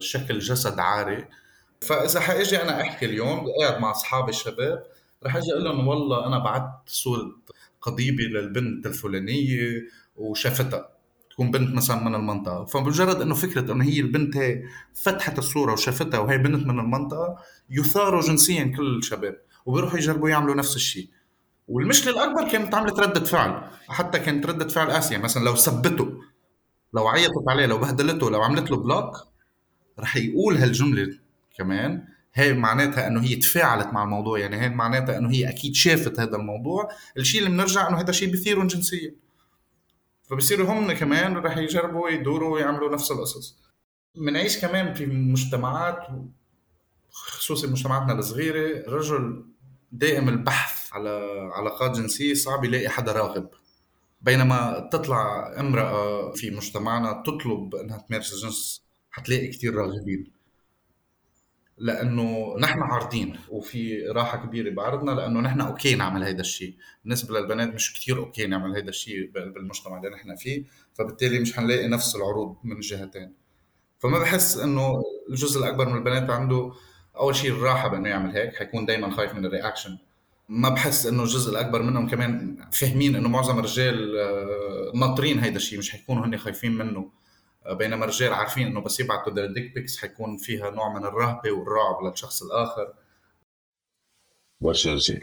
شكل 0.00 0.38
جسد 0.38 0.78
عاري. 0.78 1.24
فإذا 1.80 2.20
حاجي 2.20 2.62
أنا 2.62 2.80
أحكي 2.80 3.06
اليوم 3.06 3.46
قاعد 3.60 3.80
مع 3.80 3.90
اصحابي 3.90 4.30
الشباب 4.30 4.97
رح 5.26 5.36
أجي 5.36 5.52
أقول 5.52 5.64
لهم 5.64 5.88
والله 5.88 6.26
أنا 6.26 6.38
بعت 6.38 6.70
صورة 6.86 7.36
قضيبه 7.80 8.24
للبنت 8.24 8.86
الفلانية 8.86 9.82
وشافتها 10.16 10.88
تكون 11.30 11.50
بنت 11.50 11.74
مثلا 11.74 12.04
من 12.04 12.14
المنطقة. 12.14 12.64
فمجرد 12.64 13.22
إنه 13.22 13.34
فكرة 13.34 13.72
إنه 13.72 13.84
هي 13.84 14.00
البنت 14.00 14.36
هي 14.36 14.62
فتحت 14.94 15.38
الصورة 15.38 15.72
وشافتها 15.72 16.18
وهي 16.20 16.38
بنت 16.38 16.66
من 16.66 16.80
المنطقة 16.80 17.36
يثاروا 17.70 18.22
جنسيا 18.22 18.72
كل 18.76 18.98
الشباب 18.98 19.36
وبيروحوا 19.66 19.98
يجربوا 19.98 20.28
يعملوا 20.28 20.54
نفس 20.54 20.76
الشيء. 20.76 21.08
والمشكلة 21.68 22.12
الأكبر 22.12 22.52
كانت 22.52 22.74
عملت 22.74 23.00
ردة 23.00 23.24
فعل 23.24 23.70
حتى 23.88 24.18
كانت 24.18 24.46
ردة 24.46 24.68
فعل 24.68 24.90
قاسية. 24.90 25.18
مثلا 25.18 25.44
لو 25.44 25.54
سبته 25.56 26.20
لو 26.94 27.08
عيطت 27.08 27.48
عليه 27.48 27.66
لو 27.66 27.78
بهدلته 27.78 28.30
لو 28.30 28.42
عملت 28.42 28.70
له 28.70 28.76
بلوك 28.76 29.16
رح 29.98 30.16
يقول 30.16 30.56
هالجملة 30.56 31.18
كمان 31.58 32.04
هي 32.38 32.52
معناتها 32.52 33.06
إنه 33.06 33.22
هي 33.22 33.36
تفاعلت 33.36 33.86
مع 33.86 34.02
الموضوع 34.04 34.38
يعني 34.38 34.60
هي 34.60 34.68
معناتها 34.68 35.18
إنه 35.18 35.30
هي 35.30 35.48
أكيد 35.48 35.74
شافت 35.74 36.20
هذا 36.20 36.36
الموضوع. 36.36 36.88
الشيء 37.16 37.40
اللي 37.40 37.50
بنرجع 37.50 37.88
إنه 37.88 38.00
هذا 38.00 38.10
الشيء 38.10 38.30
بيثيرهم 38.30 38.66
جنسيا. 38.66 39.14
فبصيروا 40.22 40.72
هم 40.72 40.92
كمان 40.92 41.36
رح 41.36 41.56
يجربوا 41.56 42.10
يدوروا 42.10 42.54
ويعملوا 42.54 42.92
نفس 42.92 43.10
القصص. 43.10 43.58
بنعيش 44.14 44.58
كمان 44.58 44.94
في 44.94 45.06
مجتمعات 45.06 46.06
خصوصي 47.10 47.66
مجتمعاتنا 47.66 48.12
الصغيرة 48.12 48.86
الرجل 48.88 49.44
دائم 49.92 50.28
البحث 50.28 50.92
على 50.92 51.10
علاقات 51.52 51.96
جنسية 51.98 52.34
صعب 52.34 52.64
يلاقي 52.64 52.88
حدا 52.88 53.12
راغب. 53.12 53.48
بينما 54.20 54.88
تطلع 54.92 55.54
امرأة 55.60 56.32
في 56.32 56.50
مجتمعنا 56.50 57.22
تطلب 57.26 57.74
إنها 57.74 57.98
تمارس 57.98 58.32
الجنس 58.32 58.82
حتلاقي 59.10 59.48
كثير 59.48 59.74
راغبين. 59.74 60.37
لأنه 61.80 62.56
نحن 62.58 62.82
عارضين 62.82 63.36
وفي 63.48 64.06
راحة 64.06 64.46
كبيرة 64.46 64.70
بعرضنا 64.70 65.10
لأنه 65.10 65.40
نحن 65.40 65.60
okay 65.60 65.94
نعمل 65.94 66.24
هذا 66.24 66.40
الشيء. 66.40 66.76
بالنسبة 67.04 67.40
للبنات 67.40 67.74
مش 67.74 67.94
كثير 67.94 68.18
okay 68.18 68.46
نعمل 68.46 68.76
هذا 68.76 68.88
الشيء 68.88 69.30
بالمجتمع 69.30 69.96
اللي 69.96 70.08
نحن 70.10 70.36
فيه 70.36 70.64
فبالتالي 70.94 71.38
مش 71.38 71.56
حنلاقي 71.56 71.88
نفس 71.88 72.16
العروض 72.16 72.56
من 72.64 72.72
الجهتين 72.76 73.34
فما 73.98 74.18
بحس 74.18 74.56
إنه 74.56 75.02
الجزء 75.30 75.60
الأكبر 75.60 75.88
من 75.88 75.96
البنات 75.98 76.30
عنده 76.30 76.72
أول 77.16 77.36
شيء 77.36 77.50
الراحة 77.50 77.88
بإنه 77.88 78.08
يعمل 78.08 78.36
هيك 78.36 78.56
حيكون 78.56 78.86
دائما 78.86 79.10
خايف 79.10 79.34
من 79.34 79.46
ال 79.46 79.51
reaction. 79.51 79.98
ما 80.48 80.68
بحس 80.68 81.06
إنه 81.06 81.22
الجزء 81.22 81.50
الأكبر 81.50 81.82
منهم 81.82 82.08
كمان 82.08 82.56
فاهمين 82.72 83.16
إنه 83.16 83.28
معظم 83.28 83.58
الرجال 83.58 84.18
آه، 84.18 84.92
ناطرين 84.98 85.38
هيدا 85.38 85.56
الشيء 85.56 85.78
مش 85.78 85.90
حيكونوا 85.90 86.26
هن 86.26 86.38
خايفين 86.38 86.72
منه. 86.72 87.10
بينما 87.74 88.04
الرجال 88.04 88.32
عارفين 88.34 88.66
إنه 88.66 88.80
بس 88.80 89.00
يبعتوا 89.00 89.32
ال 89.32 89.40
dick 89.40 89.74
pics 89.74 89.98
حيكون 89.98 90.36
فيها 90.36 90.70
نوع 90.70 90.98
من 90.98 91.04
الرهبة 91.06 91.52
والرعب 91.52 92.04
للشخص 92.04 92.42
الآخر. 92.42 92.92
برشا 94.60 94.94
رجال. 94.94 95.22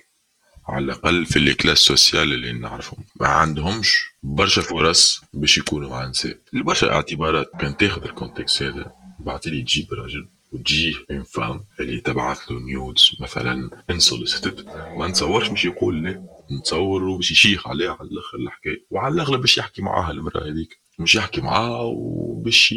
على 0.68 0.86
الأقل 0.86 1.26
في 1.26 1.40
ال 1.39 1.44
classes 1.44 1.78
sociales 1.78 2.34
اللي 2.34 2.52
نعرفهم. 2.52 3.06
ما 3.16 3.28
عندهمش 3.28 4.06
برشا 4.24 4.62
فرص 4.62 5.22
باش 5.34 5.58
يكونوا 5.58 5.90
مع 5.90 6.06
نساء 6.06 6.38
لبرشا 6.54 6.94
اعتبارات 6.94 7.52
كان 7.60 7.78
تاخذ 7.78 8.04
ال 8.04 8.10
contexte 8.10 8.63
هذا. 8.64 8.92
بعد 9.20 9.48
لي 9.48 9.62
تجيب 9.62 9.94
راجل 9.94 10.28
وتجيه 10.56 10.94
une 11.12 11.24
femme 11.24 11.65
اللي 11.80 12.00
تبعث 12.02 12.52
له 12.52 12.60
nudes 12.60 13.12
مثلا 13.20 13.70
unsolicited 13.89 14.65
ما 14.98 15.08
نتصورش 15.08 15.50
باش 15.50 15.65
يقول 15.65 16.04
لا 16.04 16.24
نتصور 16.60 17.15
باش 17.15 17.32
يشيخ 17.32 17.68
عليه 17.68 17.89
على 17.89 18.10
الأخر 18.10 18.38
الحكاية. 18.38 18.86
وعلى 18.89 19.13
الأغلب 19.15 19.41
باش 19.41 19.58
يحكي 19.58 19.82
معاها 19.82 20.12
المرأة 20.12 20.48
هذيك. 20.50 20.80
مش 21.00 21.15
يحكي 21.15 21.41
معاه 21.41 21.82
وباش 21.86 22.74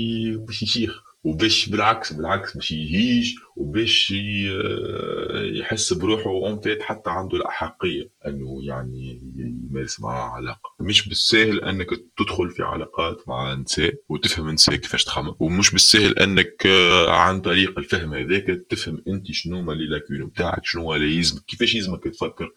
باش 0.46 0.62
يشيخ. 0.62 1.02
وباش 1.24 1.68
بالعكس 1.68 2.12
بالعكس 2.12 2.54
باش 2.56 2.70
يهيج 2.72 3.34
وباش 3.58 4.14
يحس 5.60 5.92
بروحه 5.92 6.30
اون 6.30 6.60
حتى 6.80 7.10
عنده 7.10 7.36
الأحقية 7.36 8.10
إنه 8.26 8.58
يعني 8.62 9.20
يمارس 9.70 10.00
معها 10.00 10.30
علاقة. 10.30 10.74
مش 10.80 11.08
بالسهل 11.08 11.60
إنك 11.60 11.88
تدخل 12.18 12.50
في 12.50 12.62
علاقات 12.62 13.28
مع 13.28 13.54
نساء 13.54 13.94
وتفهم 14.08 14.50
نساء 14.50 14.74
كيفاش 14.76 15.04
تخمم 15.04 15.34
ومش 15.40 15.70
بالسهل 15.72 16.18
إنك 16.18 16.66
عن 17.08 17.40
طريق 17.40 17.78
الفهم 17.78 18.14
هذاك 18.14 18.46
تفهم 18.70 19.02
أنت 19.08 19.32
شنو 19.32 19.56
هما 19.58 19.72
les 19.72 19.86
lacunes 19.86 20.26
بتاعك 20.26 20.64
شنو 20.64 20.94
اللي 20.94 21.16
يلزمك 21.16 21.42
كيفاش 21.44 21.74
يلزمك 21.74 22.04
تفكر 22.04 22.52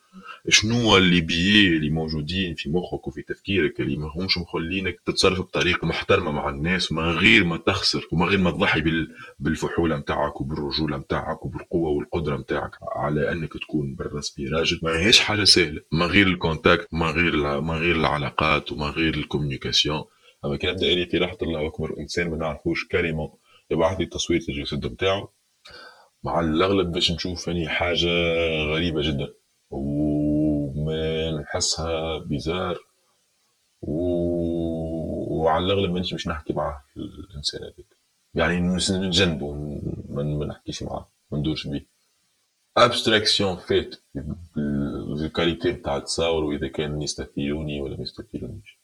شنو 0.49 0.97
les 0.97 1.21
biais 1.21 1.67
اللي 1.77 1.89
موجودين 1.89 2.55
في 2.55 2.69
مخك 2.69 3.07
وفي 3.07 3.21
تفكيرك 3.21 3.79
اللي 3.81 3.97
ما 3.97 4.11
همش 4.15 4.37
مخلينك 4.37 4.99
تتصرف 5.05 5.39
بطريقة 5.39 5.87
محترمة 5.87 6.31
مع 6.31 6.49
الناس 6.49 6.91
من 6.91 7.03
غير 7.03 7.43
ما 7.43 7.57
تخسر 7.57 8.07
ومن 8.11 8.25
غير 8.25 8.39
ما 8.39 8.51
تضحي 8.51 8.83
بالفحولة 9.39 9.97
نتاعك 9.97 10.41
وبالرجولة 10.41 10.90
نتاعك 10.97 11.45
وبالقوة 11.45 11.89
والقدرة 11.89 12.37
نتاعك 12.37 12.71
على 12.95 13.31
أنك 13.31 13.53
تكون 13.53 13.95
بالرسمي. 13.95 14.47
راجل 14.47 14.79
ما 14.83 14.99
هيش 14.99 15.19
حاجة 15.19 15.43
سهلة. 15.43 15.81
من 15.91 16.05
غير 16.05 16.27
ال 16.27 16.35
contact 16.36 16.93
من 16.93 17.07
غير 17.07 17.61
من 17.61 17.75
غير 17.75 17.95
العلاقات 17.95 18.71
ومن 18.71 18.89
غير 18.89 19.13
ال 19.13 19.19
communication. 19.19 20.03
أما 20.45 20.57
كان 20.57 20.71
نبدأ 20.71 20.87
لي 20.87 21.05
في 21.05 21.17
راحه 21.17 21.37
الله 21.41 21.67
أكبر 21.67 21.95
إنسان 21.99 22.29
ما 22.29 22.37
نعرفوش 22.37 22.87
كلمة 22.87 23.33
يبعث 23.71 23.99
لي 23.99 24.05
تصوير 24.05 24.41
الجسد 24.49 24.85
نتاعو 24.85 25.29
مع 26.23 26.39
الأغلب 26.39 26.91
باش 26.91 27.11
نشوف 27.11 27.49
اني 27.49 27.69
حاجة 27.69 28.09
غريبة 28.73 29.01
جدا. 29.01 29.33
وما 29.69 31.31
نحسها 31.31 32.17
بيزار. 32.17 32.77
و... 33.81 33.93
وعلى 35.43 35.65
الأغلب 35.65 35.91
مانيش 35.91 36.27
نحكي 36.27 36.53
مع 36.53 36.81
الإنسان 36.97 37.61
هذاك. 37.63 38.00
يعني 38.35 38.77
نجنبه 38.89 39.53
ما 40.09 40.45
نحكيش 40.45 40.83
معاه 40.83 41.09
ما 41.31 41.37
ندورش 41.37 41.67
بيه. 41.67 41.85
ابستراكسيون 42.77 43.57
فيت 43.57 44.01
بالكاليتي 44.55 45.71
نتاع 45.71 45.97
التصاور 45.97 46.43
وإذا 46.43 46.67
كان 46.67 47.01
يستثيروني 47.01 47.81
ولا 47.81 47.97
ما 47.97 48.03
يستثيرونيش 48.03 48.79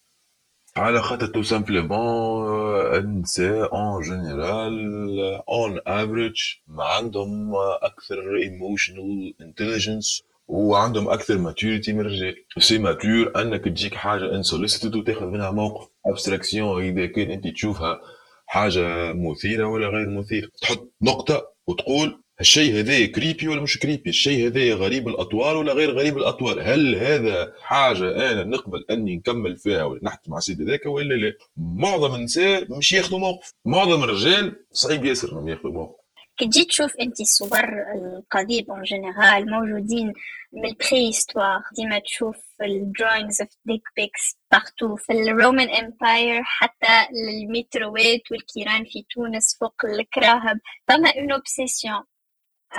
على 0.78 1.02
خاطر 1.02 1.28
tout 1.28 1.44
simplement 1.44 2.48
النساء 2.96 3.74
en 3.74 4.02
général 4.02 5.02
on 5.50 5.80
average 5.88 6.36
عندهم 6.80 7.56
أكثر 7.82 8.36
emotional 8.44 9.34
intelligence 9.42 10.24
وعندهم 10.48 11.10
أكثر 11.10 11.38
maturité 11.38 11.94
من 11.94 12.00
الرجال 12.00 12.36
c'est 12.60 12.78
mature 12.78 13.42
أنك 13.42 13.64
تجيك 13.64 13.96
حاجة 13.96 14.36
unsolicited 14.36 14.96
وتاخذ 14.96 15.26
منها 15.26 15.52
موقف. 15.52 15.88
abstraction 16.06 16.84
إذا 16.84 17.06
كان 17.06 17.32
أنت 17.32 17.48
تشوفها 17.48 18.00
حاجة 18.48 19.14
مثيرة 19.14 19.66
ولا 19.66 19.88
غير 19.88 20.10
مثيره 20.10 20.50
تحط 20.62 20.92
نقطة 21.02 21.54
وتقول 21.68 22.22
الشيء 22.42 22.74
هذا 22.80 23.06
creepy 23.06 23.48
ولا 23.48 23.62
مش 23.62 23.80
creepy 23.80 24.10
الشيء 24.10 24.48
هذا 24.48 24.74
غريب 24.74 25.08
الأطوار 25.08 25.58
ولا 25.58 25.74
غير 25.74 25.92
غريب 25.92 26.18
الأطوار؟ 26.18 26.62
هل 26.62 26.96
هذا 26.96 27.54
حاجة 27.62 28.32
أنا 28.32 28.44
نقبل 28.44 28.86
أني 28.92 29.16
نكمل 29.16 29.58
فيها 29.58 29.84
ولا 29.84 30.00
نحكي 30.04 30.32
مع 30.32 30.40
سيدي 30.40 30.64
ذاك 30.64 30.86
ولا 30.86 31.14
لا؟ 31.14 31.34
معظم 31.58 32.16
النساء 32.16 32.78
مش 32.78 32.94
ياخذوا 32.94 33.20
موقف. 33.20 33.54
معظم 33.66 34.04
الرجال 34.04 34.56
صعيب 34.72 35.06
ياسر 35.06 35.32
إنهم 35.32 35.48
ياخذوا 35.50 35.72
موقف. 35.74 36.07
كي 36.38 36.46
تجي 36.46 36.66
تشوف 36.66 36.96
انت 36.96 37.22
صور 37.22 37.94
القضيب 37.96 38.72
en 38.72 38.84
général 38.84 39.52
موجودين 39.52 40.14
من 40.54 40.66
ال 40.66 41.10
préhistoire 41.10 41.62
ديما 41.76 42.00
تشوف 42.00 42.38
ال 42.62 42.71
drawings 42.71 43.42
of 43.42 43.50
dick 43.66 43.82
pics 43.96 44.38
partout 44.52 44.96
في 44.96 45.14
ال 45.14 45.23
Roman 45.23 45.70
Empire 45.70 46.44
حتى 46.44 47.08
المتروات 47.12 48.32
والكيران 48.32 48.84
في 48.86 49.06
تونس 49.10 49.58
فوق 49.60 49.86
الكراهب 49.86 50.60
فما 50.88 51.10
une 51.10 51.32
obsession 51.32 52.04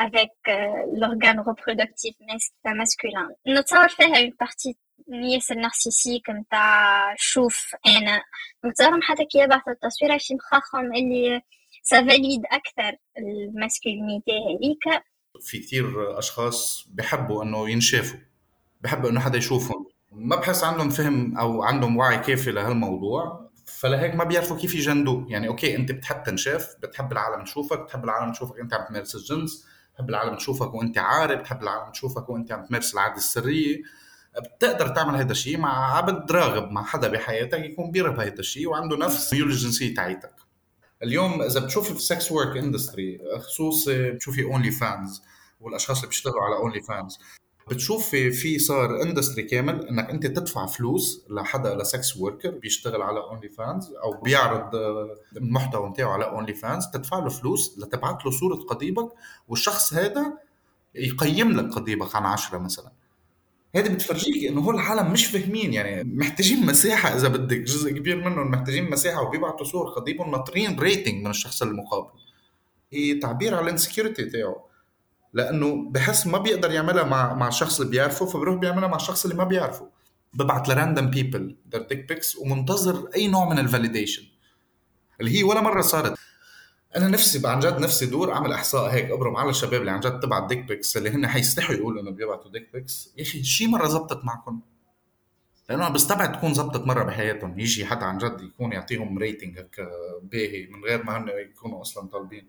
avec 0.07 0.35
l'organe 1.01 1.40
reproductif 1.40 2.14
masculin. 2.81 3.29
نتصور 3.49 3.88
فيها 3.88 4.27
une 4.27 4.33
partie 4.44 4.75
ياسر 5.09 5.55
narcissique 5.55 6.31
نتاع 6.31 7.14
شوف 7.18 7.75
أنا 7.87 8.23
نتصورهم 8.64 9.03
حتى 9.03 9.25
كي 9.25 9.38
يبعث 9.38 9.68
التصوير 9.68 10.18
في 10.18 10.35
مخاخهم 10.35 10.94
اللي 10.94 11.42
ça 11.90 12.04
valide 12.04 12.42
أكثر 12.46 12.98
الـ 13.18 13.28
masculinité 13.28 14.33
هذيك. 14.33 15.03
في 15.40 15.59
كثير 15.59 16.18
أشخاص 16.18 16.88
بحبوا 16.90 17.42
إنه 17.42 17.70
ينشافوا 17.70 18.18
بحبوا 18.81 19.11
إنه 19.11 19.20
حدا 19.20 19.38
يشوفهم. 19.38 19.87
ما 20.12 20.37
بحس 20.37 20.64
عندهم 20.64 20.90
فهم 20.90 21.38
أو 21.38 21.62
عندهم 21.62 21.96
وعي 21.96 22.18
كافي 22.18 22.51
لهالموضوع 22.51 23.51
فلهيك 23.66 24.14
ما 24.14 24.24
بيعرفوا 24.24 24.57
كيف 24.57 24.74
يجندوا. 24.74 25.24
يعني 25.29 25.48
okay 25.49 25.77
أنت 25.77 25.92
بتحب 25.92 26.22
تنشاف 26.22 26.77
بتحب 26.83 27.12
العالم 27.12 27.44
تشوفك 27.44 27.81
بتحب 27.81 28.05
العالم 28.05 28.33
تشوفك 28.33 28.61
أنت 28.61 28.74
عم 28.74 28.87
تمارس 28.88 29.14
الجنس 29.14 29.66
بتحب 29.92 30.11
العالم 30.11 30.37
تشوفك 30.37 30.74
وأنت 30.74 30.98
عاري 30.99 31.38
بتحب 31.38 31.62
العالم 31.62 31.92
تشوفك 31.92 32.29
وأنت 32.29 32.53
عم 32.53 32.64
تمارس 32.66 32.94
العادة 32.94 33.16
السرية. 33.16 33.83
بتقدر 34.38 34.88
تعمل 34.88 35.16
هذا 35.16 35.33
الشيء 35.33 35.59
مع 35.59 35.96
حدا 35.97 36.33
راغب 36.33 36.70
مع 36.70 36.85
حدا 36.85 37.09
بحياتك 37.09 37.59
يكون 37.59 37.90
بيرغب 37.90 38.20
هذا 38.20 38.38
الشيء 38.38 38.68
وعنده 38.68 38.96
نفس 38.96 39.35
ميول 39.35 39.48
الجنسية 39.48 39.94
تاعيتك 39.94 40.48
اليوم 41.03 41.43
إذا 41.43 41.61
بتشوفي 41.61 41.91
في 41.91 41.97
الـ 41.97 42.06
sex 42.06 42.33
work 42.33 42.57
industry 42.57 43.21
خصوصي 43.39 44.11
بتشوفي 44.11 44.45
OnlyFans 44.44 45.23
والأشخاص 45.61 45.97
اللي 45.97 46.09
بيشتغلوا 46.09 46.43
على 46.43 46.57
OnlyFans 46.57 47.18
بتشوفي 47.71 48.31
في 48.31 48.59
صار 48.59 49.03
industry 49.03 49.42
كامل 49.43 49.89
إنك 49.89 50.11
أنت 50.11 50.27
تدفع 50.27 50.67
فلوس 50.67 51.25
لحدا 51.31 51.75
ل 51.75 51.85
sex 51.85 52.16
worker 52.16 52.51
بيشتغل 52.51 53.03
على 53.03 53.21
OnlyFans 53.21 53.92
أو 54.05 54.21
بيعرض 54.21 54.75
المحتوى 55.37 55.89
نتاعه 55.89 56.13
على 56.13 56.25
OnlyFans 56.25 56.87
تدفع 56.87 57.19
له 57.19 57.29
فلوس 57.29 57.79
لتبعت 57.79 58.25
له 58.25 58.31
صورة 58.31 58.55
قضيبك 58.55 59.09
والشخص 59.49 59.95
هذا 59.95 60.39
يقيم 60.95 61.53
لك 61.53 61.75
قضيبك 61.75 62.17
عن 62.17 62.27
عشرة 62.27 62.59
مثلا. 62.59 62.93
هذه 63.74 63.88
بتفرجيك 63.88 64.44
إنه 64.44 64.61
هو 64.61 64.70
العالم 64.70 65.12
مش 65.12 65.26
فاهمين 65.26 65.72
يعني 65.72 66.04
محتاجين 66.16 66.66
مساحة 66.66 67.16
إذا 67.16 67.28
بدك 67.28 67.61
جزء 67.61 67.92
كبير 67.92 68.16
منهم 68.16 68.50
محتاجين 68.50 68.90
مساحة 68.90 69.22
وبيبعتوا 69.22 69.66
صور 69.66 69.88
قضيبهم 69.88 70.31
ناطرين 70.31 70.78
rating 70.81 71.25
من 71.24 71.31
الشخص 71.31 71.62
المقابل. 71.62 72.11
هي 72.92 73.14
تعبير 73.14 73.54
على 73.54 73.64
الـ 73.64 73.70
insecurity 73.70 74.25
تاعه 74.24 74.68
لأنه 75.33 75.90
بحس 75.90 76.26
ما 76.26 76.38
بيقدر 76.38 76.70
يعملها 76.70 77.04
مع 77.04 77.35
مع 77.35 77.48
الشخص 77.48 77.81
اللي 77.81 77.90
بيعرفه 77.90 78.26
فبروح 78.26 78.57
بيعملها 78.57 78.88
مع 78.88 78.96
الشخص 78.96 79.24
اللي 79.24 79.37
ما 79.37 79.44
بيعرفه. 79.44 79.88
ببعت 80.35 80.68
ل 80.68 80.75
random 80.75 81.11
people 81.11 81.57
dick 81.66 82.09
pics 82.09 82.37
ومنتظر 82.37 83.09
أي 83.16 83.28
نوع 83.28 83.48
من 83.48 83.59
الـ 83.59 83.64
validation 83.64 84.23
اللي 85.20 85.38
هي 85.38 85.42
ولا 85.42 85.61
مرة 85.61 85.81
صارت. 85.83 86.18
أنا 86.96 87.09
نفسي 87.09 87.48
عن 87.48 87.61
جد 87.61 87.79
نفسي 87.79 88.07
دور 88.07 88.33
أعمل 88.33 88.53
إحصاء 88.53 88.90
هيك 88.90 89.11
أبرم 89.11 89.37
على 89.37 89.51
الشباب 89.51 89.81
اللي 89.81 89.90
عن 89.90 90.01
جد 90.01 90.20
تبعت 90.20 90.48
dick 90.49 90.59
pics 90.59 90.97
اللي 90.96 91.11
هن 91.11 91.27
حيستحوا 91.27 91.74
يقولوا 91.74 92.03
إنه 92.03 92.11
بيبعتوا 92.11 92.51
dick 92.51 92.68
pics 92.73 93.12
يا 93.16 93.22
أخي 93.22 93.42
شي 93.44 93.66
مرة 93.66 93.88
زبطت 93.88 94.24
معكم؟ 94.24 94.61
لأنه 95.68 95.87
أنا 95.87 95.94
بستبعد 95.94 96.33
تكون 96.33 96.55
زبطت 96.55 96.87
مرة 96.87 97.05
بحياتهم 97.05 97.61
يجي 97.61 97.87
حدا 97.87 98.05
عن 98.05 98.18
جد 98.18 98.40
يكون 98.40 98.72
يعطيهم 98.72 99.18
rating 99.18 99.59
هيك 99.59 99.88
باهي 100.22 100.66
من 100.66 100.85
غير 100.85 101.05
ما 101.05 101.18
هن 101.18 101.29
يكونوا 101.29 101.81
أصلا 101.81 102.09
طالبين. 102.09 102.48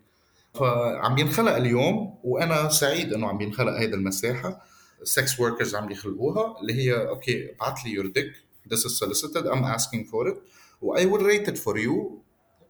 فعم 0.54 1.18
ينخلق 1.18 1.56
اليوم 1.56 2.18
وأنا 2.24 2.68
سعيد 2.68 3.12
إنه 3.12 3.28
عم 3.28 3.40
ينخلق 3.40 3.72
هيدي 3.72 3.94
المساحة. 3.94 4.62
sex 5.02 5.40
workers 5.40 5.74
عم 5.74 5.90
يخلقوها 5.90 6.60
اللي 6.60 6.72
هي 6.74 7.08
okay 7.08 7.54
ابعث 7.54 7.78
لي 7.78 7.90
your 7.92 8.06
dick 8.06 8.32
this 8.74 8.78
is 8.78 8.98
solicited 9.04 9.44
I'm 9.46 9.64
asking 9.64 10.04
for 10.10 10.28
it 10.32 10.36
و 10.82 10.96
I 10.96 11.00
will 11.00 11.24
rate 11.24 11.48
it 11.52 11.58
for 11.58 11.76
you. 11.76 12.20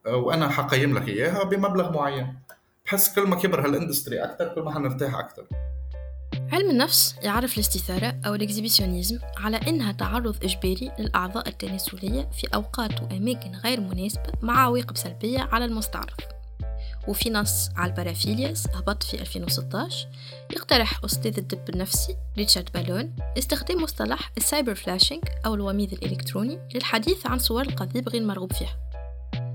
وأنا 0.07 0.49
حقيم 0.49 0.99
لك 0.99 1.09
إياها 1.09 1.45
بمبلغ 1.45 1.93
معين. 1.93 2.39
بحس 2.87 3.15
كل 3.15 3.23
ما 3.23 3.37
كبر 3.37 3.67
هال 3.67 3.78
industry 3.78 4.25
أكثر 4.25 4.55
كل 4.55 4.63
ما 4.63 4.75
حنرتاح 4.75 5.15
أكثر 5.15 5.45
علم 6.53 6.71
النفس 6.71 7.17
يعرف 7.23 7.55
الاستثارة 7.55 8.17
أو 8.27 8.35
الـ 8.35 8.40
exhibitionnisme 8.40 9.19
على 9.37 9.57
إنها 9.57 9.93
تعرض 9.93 10.45
إجباري 10.45 10.93
للأعضاء 10.99 11.49
التناسلية 11.49 12.31
في 12.33 12.47
أوقات 12.55 13.03
وأماكن 13.03 13.53
غير 13.65 13.81
مناسبة 13.81 14.33
مع 14.43 14.61
عواقب 14.65 14.97
سلبية 14.97 15.41
على 15.41 15.65
المستعرض. 15.65 16.21
وفي 17.09 17.31
نص 17.31 17.71
على 17.77 17.91
الـ 17.91 17.97
paraphilias 17.97 18.67
هبط 18.75 19.03
في 19.03 19.21
2016 19.21 20.09
يقترح 20.51 21.05
أستاذ 21.05 21.39
الطب 21.39 21.75
النفسي 21.75 22.17
ريتشارد 22.39 22.69
بالون 22.75 23.17
استخدام 23.39 23.83
مصطلح 23.83 24.33
الـ 24.37 24.43
cyber 24.43 24.75
flashing 24.75 25.23
أو 25.47 25.55
الوميض 25.55 25.93
الإلكتروني 25.93 26.59
للحديث 26.75 27.27
عن 27.27 27.39
صور 27.39 27.63
القضيب 27.63 28.09
غير 28.09 28.23
مرغوب 28.25 28.53
فيها. 28.53 28.90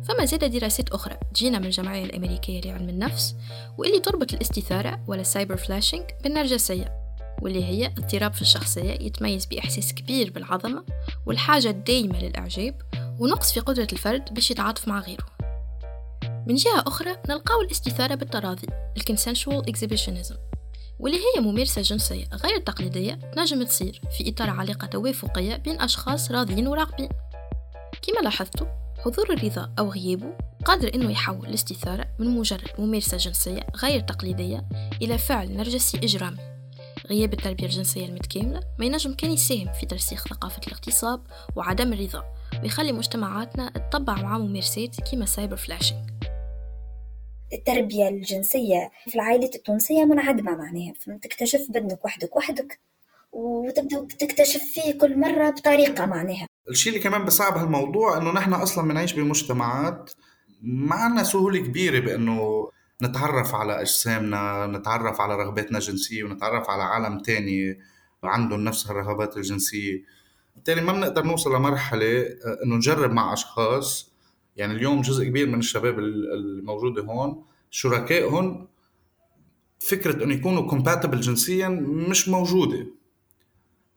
فما 0.07 0.25
زاد 0.25 0.45
دراسات 0.45 0.89
أخرى. 0.89 1.17
تجينا 1.33 1.59
من 1.59 1.65
الجمعية 1.65 2.03
الأمريكية 2.03 2.61
لعلم 2.61 2.89
النفس 2.89 3.35
واللي 3.77 3.99
تربط 3.99 4.33
الاستثارة 4.33 4.99
ولا 5.07 5.21
الـ 5.21 5.27
cyber 5.27 5.57
flashing 5.57 6.03
بالنرجسية 6.23 7.05
واللي 7.41 7.65
هي 7.65 7.85
اضطراب 7.85 8.33
في 8.33 8.41
الشخصية 8.41 8.91
يتميز 8.91 9.45
بإحساس 9.45 9.93
كبير 9.93 10.31
بالعظمة 10.31 10.85
والحاجة 11.25 11.69
الدايمة 11.69 12.19
للإعجاب 12.23 12.81
ونقص 13.19 13.53
في 13.53 13.59
قدرة 13.59 13.87
الفرد 13.93 14.33
باش 14.33 14.51
يتعاطف 14.51 14.87
مع 14.87 14.99
غيره. 14.99 15.25
من 16.47 16.55
جهة 16.55 16.83
أخرى 16.87 17.17
نلقاو 17.29 17.61
الاستثارة 17.61 18.15
بالتراضي 18.15 18.67
الـ 18.97 19.04
consensual 19.04 19.69
exhibitionism 19.69 20.35
واللي 20.99 21.17
هي 21.17 21.41
ممارسة 21.41 21.81
جنسية 21.81 22.25
غير 22.33 22.57
تقليدية 22.57 23.13
تنجم 23.13 23.63
تصير 23.63 24.01
في 24.17 24.29
إطار 24.29 24.49
علاقة 24.49 24.87
توافقية 24.87 25.55
بين 25.55 25.81
أشخاص 25.81 26.31
راضيين 26.31 26.67
وراغبين 26.67 27.09
كما 28.01 28.21
لاحظتوا 28.23 28.84
حضور 29.05 29.33
الرضا 29.33 29.73
أو 29.79 29.89
غيابه 29.89 30.37
قادر 30.65 30.95
أنه 30.95 31.11
يحول 31.11 31.47
الاستثارة 31.47 32.07
من 32.19 32.27
مجرد 32.27 32.69
ممارسة 32.79 33.17
جنسية 33.17 33.59
غير 33.75 33.99
تقليدية 33.99 34.65
إلى 35.01 35.17
فعل 35.17 35.57
نرجسي 35.57 35.97
إجرامي. 35.97 36.37
غياب 37.09 37.33
التربية 37.33 37.65
الجنسية 37.65 38.05
المتكاملة 38.05 38.59
ما 38.79 38.85
ينجم 38.85 39.13
كان 39.13 39.31
يساهم 39.31 39.73
في 39.73 39.85
ترسيخ 39.85 40.27
ثقافة 40.27 40.61
الاغتصاب 40.67 41.23
وعدم 41.55 41.93
الرضا 41.93 42.23
ويخلي 42.63 42.91
مجتمعاتنا 42.91 43.69
تطبع 43.69 44.21
مع 44.21 44.37
ممارسات 44.37 45.01
كيما 45.01 45.25
cyber 45.25 45.55
flashing 45.55 46.09
التربية 47.53 48.07
الجنسية 48.07 48.91
في 49.07 49.15
العائلات 49.15 49.55
التونسية 49.55 50.05
منعدمة 50.05 50.55
معناها 50.55 50.93
تكتشف 51.21 51.65
بدنك 51.69 52.05
وحدك 52.05 52.35
وحدك 52.35 52.79
وتبدأ 53.31 54.07
تكتشف 54.19 54.63
فيه 54.63 54.97
كل 54.97 55.19
مرة 55.19 55.49
بطريقة 55.49 56.05
معناها. 56.05 56.47
الشيء 56.69 56.93
اللي 56.93 57.03
كمان 57.03 57.25
بصعب 57.25 57.57
هالموضوع 57.57 58.17
إنه 58.17 58.31
نحن 58.31 58.53
أصلا 58.53 58.87
بنعيش 58.87 59.13
بمجتمعات 59.13 60.11
ما 60.61 60.95
عندنا 60.95 61.23
سهولة 61.23 61.59
كبيرة 61.59 61.99
بإنه 61.99 62.69
نتعرف 63.03 63.55
على 63.55 63.81
أجسامنا 63.81 64.67
نتعرف 64.67 65.21
على 65.21 65.35
رغباتنا 65.35 65.77
الجنسية 65.77 66.23
ونتعرف 66.23 66.69
على 66.69 66.83
عالم 66.83 67.19
تاني 67.19 67.79
عندهم 68.23 68.63
نفس 68.63 68.89
الرغبات 68.89 69.37
الجنسية. 69.37 70.03
بالتالي 70.55 70.81
ما 70.81 70.93
بنقدر 70.93 71.23
نوصل 71.23 71.55
لمرحلة 71.55 72.21
آه، 72.21 72.59
إنه 72.63 72.75
نجرب 72.75 73.11
مع 73.11 73.33
أشخاص. 73.33 74.13
يعني 74.55 74.73
اليوم 74.73 75.01
جزء 75.01 75.25
كبير 75.25 75.47
من 75.47 75.59
الشباب 75.59 75.99
الموجودة 75.99 77.03
هون 77.03 77.43
شركائهم 77.69 78.67
فكرة 79.79 80.23
إنه 80.23 80.33
يكونوا 80.33 80.69
كومباتبل 80.69 81.19
جنسيا 81.19 81.69
مش 82.09 82.29
موجودة. 82.29 82.87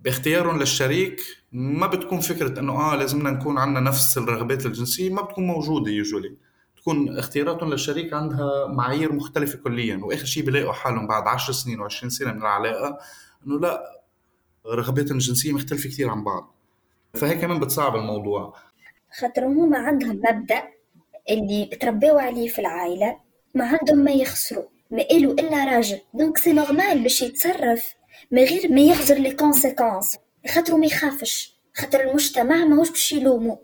باختيارهم 0.09 0.59
للشريك 0.59 1.21
ما 1.53 1.87
بتكون 1.87 2.21
فكرة 2.21 2.61
إنه 2.61 2.73
آه 2.73 2.97
لازمنا 2.97 3.31
نكون 3.31 3.59
عندنا 3.59 3.81
نفس 3.81 4.19
الرغبات 4.19 4.67
الجنسية 4.67 5.11
ما 5.11 5.23
بتكون 5.23 5.47
موجودة 5.47 5.91
يوجولي 5.91 6.37
تكون 6.77 7.19
اختياراتهم 7.19 7.71
للشريك 7.71 8.13
عندها 8.13 8.67
معايير 8.67 9.13
مختلفة 9.13 9.59
كليا. 9.59 10.01
وآخر 10.03 10.25
شيء 10.25 10.45
بيلاقوا 10.45 10.73
حالهم 10.73 11.07
بعد 11.07 11.29
10 11.29 11.53
سنين 11.53 11.89
و20 11.89 12.07
سنة 12.09 12.33
من 12.33 12.41
العلاقة 12.41 12.99
إنه 13.47 13.61
لا 13.61 14.03
رغباتهم 14.67 15.17
الجنسية 15.17 15.53
مختلفة 15.53 15.89
كثير 15.89 16.09
عن 16.11 16.25
بعض. 16.25 16.55
فهي 17.15 17.35
كمان 17.35 17.61
بتصعب 17.61 17.97
الموضوع. 17.97 18.55
خاطر 19.21 19.47
هم 19.47 19.75
عندهم 19.75 20.23
مبدأ 20.31 20.63
اللي 21.31 21.67
تربوا 21.67 22.21
عليه 22.21 22.49
في 22.49 22.59
العائلة 22.59 23.17
ما 23.55 23.65
عندهم 23.65 23.99
ما 23.99 24.11
يخسروا 24.11 24.65
ما 24.91 25.03
إلو 25.11 25.33
إلا 25.33 25.65
راجل. 25.65 26.01
donc 26.15 26.39
c'est 26.39 26.53
normal 26.53 27.03
باش 27.03 27.23
يتصرف. 27.23 27.98
من 28.31 28.45
غير 28.45 28.73
ما 28.73 28.81
يخزر 28.81 29.15
لي 29.15 29.31
conséquences 29.31 30.19
خاطر 30.49 30.77
ما 30.77 30.87
يخافش. 30.87 31.59
خاطر 31.75 32.01
المجتمع 32.01 32.65
ماهوش 32.65 32.91
باش 32.91 33.13
يلومو. 33.13 33.59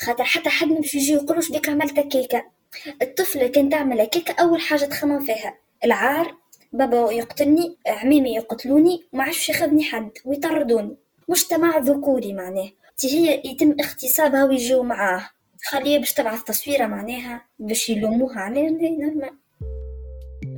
خاطر 0.00 0.24
حتى 0.24 0.48
حد 0.48 0.68
باش 0.68 0.94
يجي 0.94 1.12
يقولوش 1.12 1.50
بيك 1.50 1.68
عملت 1.68 2.00
كيكة. 2.00 2.44
الطفله 3.02 3.46
كان 3.46 3.68
تعمل 3.68 4.04
كيكة 4.04 4.34
أول 4.42 4.60
حاجة 4.60 4.84
تخمم 4.84 5.24
فيها. 5.24 5.58
العار 5.84 6.36
بابا 6.72 7.12
يقتلني 7.12 7.76
عمامي 7.86 8.34
يقتلوني 8.34 9.04
وما 9.12 9.24
عادش 9.24 9.48
ياخذني 9.48 9.84
حد 9.84 10.10
ويطردوني. 10.24 10.96
مجتمع 11.28 11.78
ذكوري 11.78 12.32
معناه. 12.32 12.70
هي 13.04 13.42
يتم 13.44 13.76
اغتصابها 13.80 14.44
ويجيو 14.44 14.82
معاه. 14.82 15.30
خليه 15.64 15.98
باش 15.98 16.12
تبعث 16.12 16.42
تصويرة 16.44 16.86
معناها 16.86 17.44
باش 17.58 17.90
يلوموها 17.90 18.40
عليه 18.40 18.68
نورمال 18.70 19.39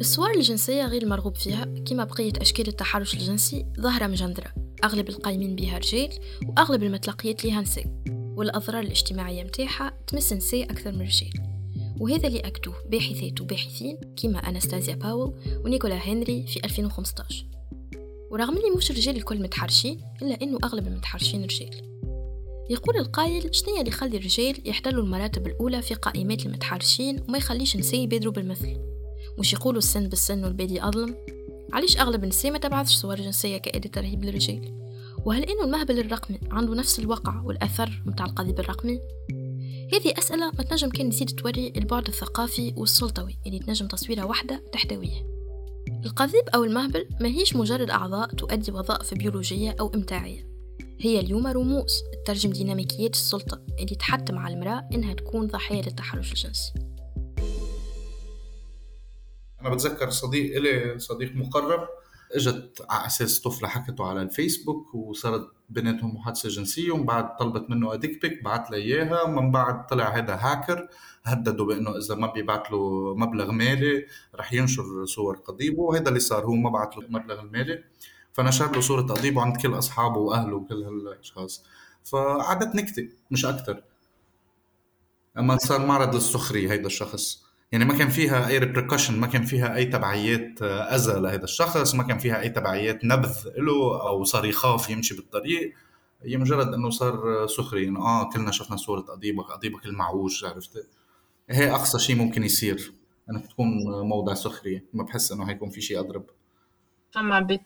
الصور 0.02 0.30
الجنسية 0.30 0.86
غير 0.86 1.02
المرغوب 1.02 1.36
فيها 1.36 1.64
كما 1.64 2.04
بقية 2.04 2.32
أشكال 2.40 2.68
التحرش 2.68 3.14
الجنسي 3.14 3.66
ظاهرة 3.80 4.06
مجندرة 4.06 4.54
أغلب 4.84 5.08
القايمين 5.08 5.56
بها 5.56 5.78
رجال 5.78 6.08
وأغلب 6.48 6.82
المتلقيات 6.82 7.44
ليها 7.44 7.60
نساء. 7.60 7.86
والأضرار 8.36 8.80
الاجتماعية 8.80 9.44
متاعها 9.44 9.98
تمس 10.06 10.32
نساء 10.32 10.62
أكثر 10.62 10.92
من 10.92 11.00
رجال. 11.00 11.30
وهذا 12.00 12.28
اللي 12.28 12.40
أكدوه 12.40 12.74
باحثات 12.88 13.40
وباحثين 13.40 14.00
كما 14.22 14.38
أناستازيا 14.38 14.94
باول 14.94 15.34
ونيكولا 15.64 15.94
هنري 15.94 16.46
في 16.46 16.64
2015 16.64 17.46
ورغم 18.30 18.56
اللي 18.56 18.70
مش 18.76 18.90
الرجال 18.90 19.16
الكل 19.16 19.42
متحرشين 19.42 20.00
إلا 20.22 20.42
أنه 20.42 20.58
أغلب 20.64 20.86
المتحرشين 20.86 21.44
رجال. 21.44 22.00
يقول 22.70 22.96
القايل 22.96 23.54
شنية 23.54 23.78
اللي 23.78 23.88
يخلي 23.88 24.16
الرجال 24.16 24.68
يحتلوا 24.68 25.02
المراتب 25.02 25.46
الأولى 25.46 25.82
في 25.82 25.94
قائمات 25.94 26.46
المتحرشين 26.46 27.20
وما 27.28 27.38
يخليش 27.38 27.76
نساء 27.76 28.00
يبادروا 28.00 28.32
بالمثل؟ 28.32 28.91
مش 29.38 29.52
يقولوا 29.52 29.78
السن 29.78 30.08
بالسن 30.08 30.44
والبادي 30.44 30.84
أظلم 30.84 31.14
علاش 31.72 31.98
أغلب 31.98 32.24
النساء 32.24 32.52
ما 32.52 32.58
تبعثش 32.58 32.94
صور 32.96 33.16
جنسية 33.16 33.56
كأداة 33.56 33.90
ترهيب 33.90 34.24
للرجال 34.24 34.82
وهل 35.24 35.42
إنه 35.42 35.64
المهبل 35.64 35.98
الرقمي 35.98 36.40
عنده 36.50 36.74
نفس 36.74 36.98
الوقع 36.98 37.42
والأثر 37.42 38.02
متاع 38.06 38.26
القضيب 38.26 38.60
الرقمي 38.60 39.00
هذه 39.92 40.14
أسئلة 40.18 40.46
ما 40.58 40.64
تنجم 40.64 40.88
كان 40.88 41.10
تزيد 41.10 41.30
توري 41.30 41.72
البعد 41.76 42.06
الثقافي 42.06 42.74
والسلطوي 42.76 43.38
اللي 43.46 43.58
تنجم 43.58 43.86
تصويرة 43.86 44.24
واحدة 44.24 44.62
تحتويه. 44.72 45.26
القضيب 46.04 46.48
أو 46.54 46.64
المهبل 46.64 47.08
ما 47.20 47.28
هيش 47.28 47.56
مجرد 47.56 47.90
أعضاء 47.90 48.28
تؤدي 48.28 48.72
وظائف 48.72 49.14
بيولوجية 49.14 49.76
أو 49.80 49.94
إمتاعية. 49.94 50.52
هي 51.00 51.20
اليوم 51.20 51.46
رموز 51.46 52.02
تترجم 52.24 52.50
ديناميكيات 52.50 53.14
السلطة 53.14 53.60
اللي 53.78 53.94
تحتم 53.94 54.38
على 54.38 54.54
المرأة 54.54 54.88
إنها 54.92 55.14
تكون 55.14 55.46
ضحية 55.46 55.82
للتحرش 55.82 56.30
الجنسي 56.32 56.72
أنا 59.62 59.74
بتذكر 59.74 60.10
صديق 60.10 60.56
إلي 60.56 60.98
صديق 60.98 61.36
مقرب 61.36 61.88
إجت 62.34 62.86
على 62.90 63.06
أساس 63.06 63.40
طفلة 63.40 63.68
حكته 63.68 64.04
على 64.04 64.22
الفيسبوك 64.22 64.94
وصارت 64.94 65.48
بيناتهم 65.68 66.14
محادثة 66.14 66.48
جنسية 66.48 66.90
ومن 66.92 67.06
بعد 67.06 67.36
طلبت 67.36 67.70
منه 67.70 67.94
اديك 67.94 68.22
بيك 68.22 68.42
بعت 68.42 68.70
لي 68.70 68.76
إياها 68.76 69.22
ومن 69.22 69.50
بعد 69.50 69.86
طلع 69.86 70.16
هذا 70.16 70.34
هاكر 70.34 70.88
هددوا 71.24 71.66
بأنه 71.66 71.96
إذا 71.98 72.14
ما 72.14 72.32
بيبعت 72.32 72.70
له 72.70 73.14
مبلغ 73.16 73.50
مالي 73.52 74.06
رح 74.34 74.52
ينشر 74.52 75.04
صور 75.04 75.36
قضيبه 75.36 75.80
وهذا 75.82 76.08
اللي 76.08 76.20
صار 76.20 76.44
هو 76.44 76.54
ما 76.54 76.70
بعت 76.70 76.96
له 76.96 77.02
المبلغ 77.02 77.40
المالي 77.40 77.84
فنشر 78.32 78.72
له 78.72 78.80
صورة 78.80 79.02
قضيبه 79.02 79.42
عند 79.42 79.56
كل 79.56 79.78
أصحابه 79.78 80.18
وأهله 80.18 80.56
وكل 80.56 80.82
هالأشخاص. 80.82 81.64
فقعدت 82.04 82.74
نكتة 82.74 83.08
مش 83.30 83.44
أكثر 83.44 83.82
أما 85.38 85.56
صار 85.56 85.86
معرض 85.86 86.14
للسخرية 86.14 86.72
هيدا 86.72 86.86
الشخص. 86.86 87.41
يعني 87.72 87.84
ما 87.84 87.98
كان 87.98 88.08
فيها 88.08 88.48
أي 88.48 88.58
ريبريكوشن 88.58 89.20
ما 89.20 89.26
كان 89.26 89.44
فيها 89.44 89.76
أي 89.76 89.84
تبعيات 89.84 90.62
آه، 90.62 90.94
أذى 90.94 91.20
لهذا 91.20 91.44
الشخص 91.44 91.94
ما 91.94 92.02
كان 92.02 92.18
فيها 92.18 92.40
أي 92.40 92.48
تبعيات 92.48 93.04
نبذ 93.04 93.48
له 93.56 94.08
أو 94.08 94.24
صار 94.24 94.44
يخاف 94.44 94.90
يمشي 94.90 95.16
بالطريق. 95.16 95.74
هي 96.22 96.36
مجرد 96.36 96.74
إنه 96.74 96.90
صار 96.90 97.46
سخري 97.46 97.88
انه 97.88 98.00
آه 98.00 98.30
كلنا 98.30 98.50
شفنا 98.50 98.76
صورة 98.76 99.00
قضيبك 99.00 99.44
قضيبك 99.44 99.86
المعوج 99.86 100.44
عرفت؟ 100.44 100.88
هي 101.50 101.70
أقصى 101.70 101.98
شيء 101.98 102.16
ممكن 102.16 102.42
يصير 102.42 102.92
إنك 103.30 103.46
تكون 103.46 103.68
موضع 104.08 104.34
سخرية. 104.34 104.84
ما 104.92 105.02
بحس 105.04 105.32
إنه 105.32 105.44
هيكون 105.50 105.70
في 105.70 105.80
شيء 105.80 106.00
أضرب. 106.00 106.24
فما 107.12 107.34
عباد 107.34 107.60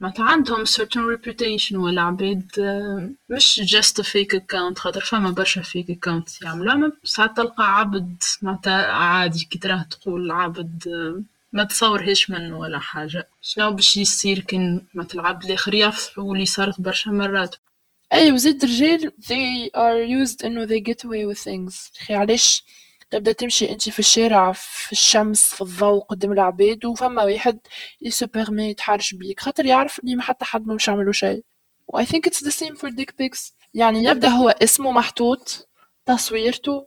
معناتها 0.00 0.24
عندهم 0.24 0.64
certain 0.64 1.16
reputation 1.16 1.72
ولا 1.72 2.02
عباد 2.02 2.50
مش 3.28 3.60
just 3.76 4.02
fake 4.02 4.38
account 4.38 4.78
خاطر 4.78 5.00
فما 5.00 5.30
برشا 5.30 5.62
fake 5.62 5.92
accounts 5.92 6.42
يعملوها 6.42 6.92
ساعات 7.04 7.36
تلقى 7.36 7.78
عبد 7.78 8.22
معناتها 8.42 8.92
عادي 8.92 9.44
كي 9.50 9.58
تراه 9.58 9.82
تقول 9.82 10.30
عبد 10.30 10.88
ما 11.52 11.64
تصورهاش 11.64 12.30
منه 12.30 12.58
ولا 12.58 12.78
حاجة. 12.78 13.28
شنو 13.42 13.70
باش 13.70 13.96
يصير 13.96 14.38
كان 14.40 14.82
مثل 14.94 15.18
العبد 15.20 15.44
الآخر 15.44 15.74
يفصحوا 15.74 16.24
واللي 16.24 16.46
صارت 16.46 16.80
برشا 16.80 17.10
مرات. 17.10 17.56
أي 18.12 18.32
وزيد 18.32 18.64
الرجال 18.64 19.12
they 19.22 19.70
are 19.76 20.28
used 20.28 20.44
إنه 20.44 20.66
they 20.66 20.80
get 20.80 21.04
away 21.04 21.34
with 21.34 21.38
things. 21.44 22.10
علاش؟ 22.10 22.64
تبدأ 23.10 23.32
تمشي 23.32 23.70
أنت 23.72 23.88
في 23.88 23.98
الشارع 23.98 24.52
في 24.52 24.92
الشمس 24.92 25.54
في 25.54 25.60
الضوء 25.60 26.00
قدام 26.04 26.32
العباد 26.32 26.84
وفما 26.84 27.24
واحد 27.24 27.58
يسو 28.02 28.26
بيرمي 28.26 28.70
يتحرش 28.70 29.14
بيك. 29.14 29.40
خاطر 29.40 29.66
يعرف 29.66 30.00
ما 30.04 30.22
حتى 30.22 30.44
حد 30.44 30.66
ما 30.66 30.74
مش 30.74 30.88
عملو 30.88 31.12
شيء. 31.12 31.44
و 31.88 32.02
I 32.02 32.04
think 32.04 32.20
it's 32.30 32.44
the 32.44 32.50
same 32.50 32.76
for 32.76 32.90
dick 32.90 33.10
pics. 33.20 33.52
يعني 33.74 34.04
يبدأ 34.04 34.28
هو 34.28 34.48
اسمه 34.48 34.92
محطوط 34.92 35.68
تصويرته 36.06 36.86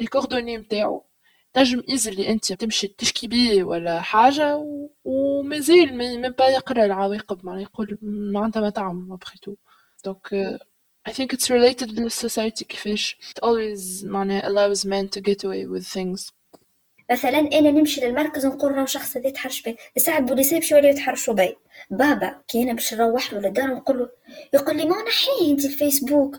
الكوردوني 0.00 0.58
متاعو. 0.58 1.04
تنجم 1.52 1.82
ايزلي 1.90 2.28
أنت 2.28 2.52
تمشي 2.52 2.88
تشكي 2.88 3.26
بيه 3.26 3.64
ولا 3.64 4.00
حاجة 4.00 4.64
ومازال 5.04 5.96
من 5.96 6.28
با 6.28 6.48
يقرأ 6.48 6.84
العواقب 6.84 7.46
معناها 7.46 7.62
يقول 7.62 7.98
معناتها 8.02 8.60
ما 8.60 8.70
تعمل 8.70 9.12
ابخي 9.12 9.38
donc 10.04 10.58
I 11.08 11.10
think 11.10 11.32
it's 11.32 11.50
related 11.50 11.90
لل 12.00 12.14
society 12.14 12.64
كيفاش 12.64 13.16
it 13.30 13.44
always 13.44 14.04
معناها 14.04 14.42
allows 14.48 14.78
men 14.78 15.08
to 15.08 15.20
get 15.20 15.44
away 15.44 15.66
with 15.66 15.86
things. 15.86 16.32
مثلا 17.10 17.38
أنا 17.38 17.70
نمشي 17.70 18.00
للمركز 18.00 18.46
ونقول 18.46 18.72
راهو 18.72 18.86
شخص 18.86 19.16
هذا 19.16 19.28
يتحرش 19.28 19.62
بي 19.62 19.76
الساعة 19.96 20.18
البوليسية 20.18 20.56
يمشيو 20.56 20.76
يوليو 20.76 20.92
يتحرشوا 20.92 21.34
بي. 21.34 21.56
بابا 21.90 22.42
كي 22.48 22.62
أنا 22.62 22.72
باش 22.72 22.94
نروح 22.94 23.32
له 23.32 23.40
للدار 23.40 23.74
نقول 23.74 23.98
له 23.98 24.08
يقول 24.54 24.76
لي 24.76 24.84
ما 24.84 25.02
نحيه 25.02 25.52
أنت 25.52 25.64
الفيسبوك. 25.64 26.36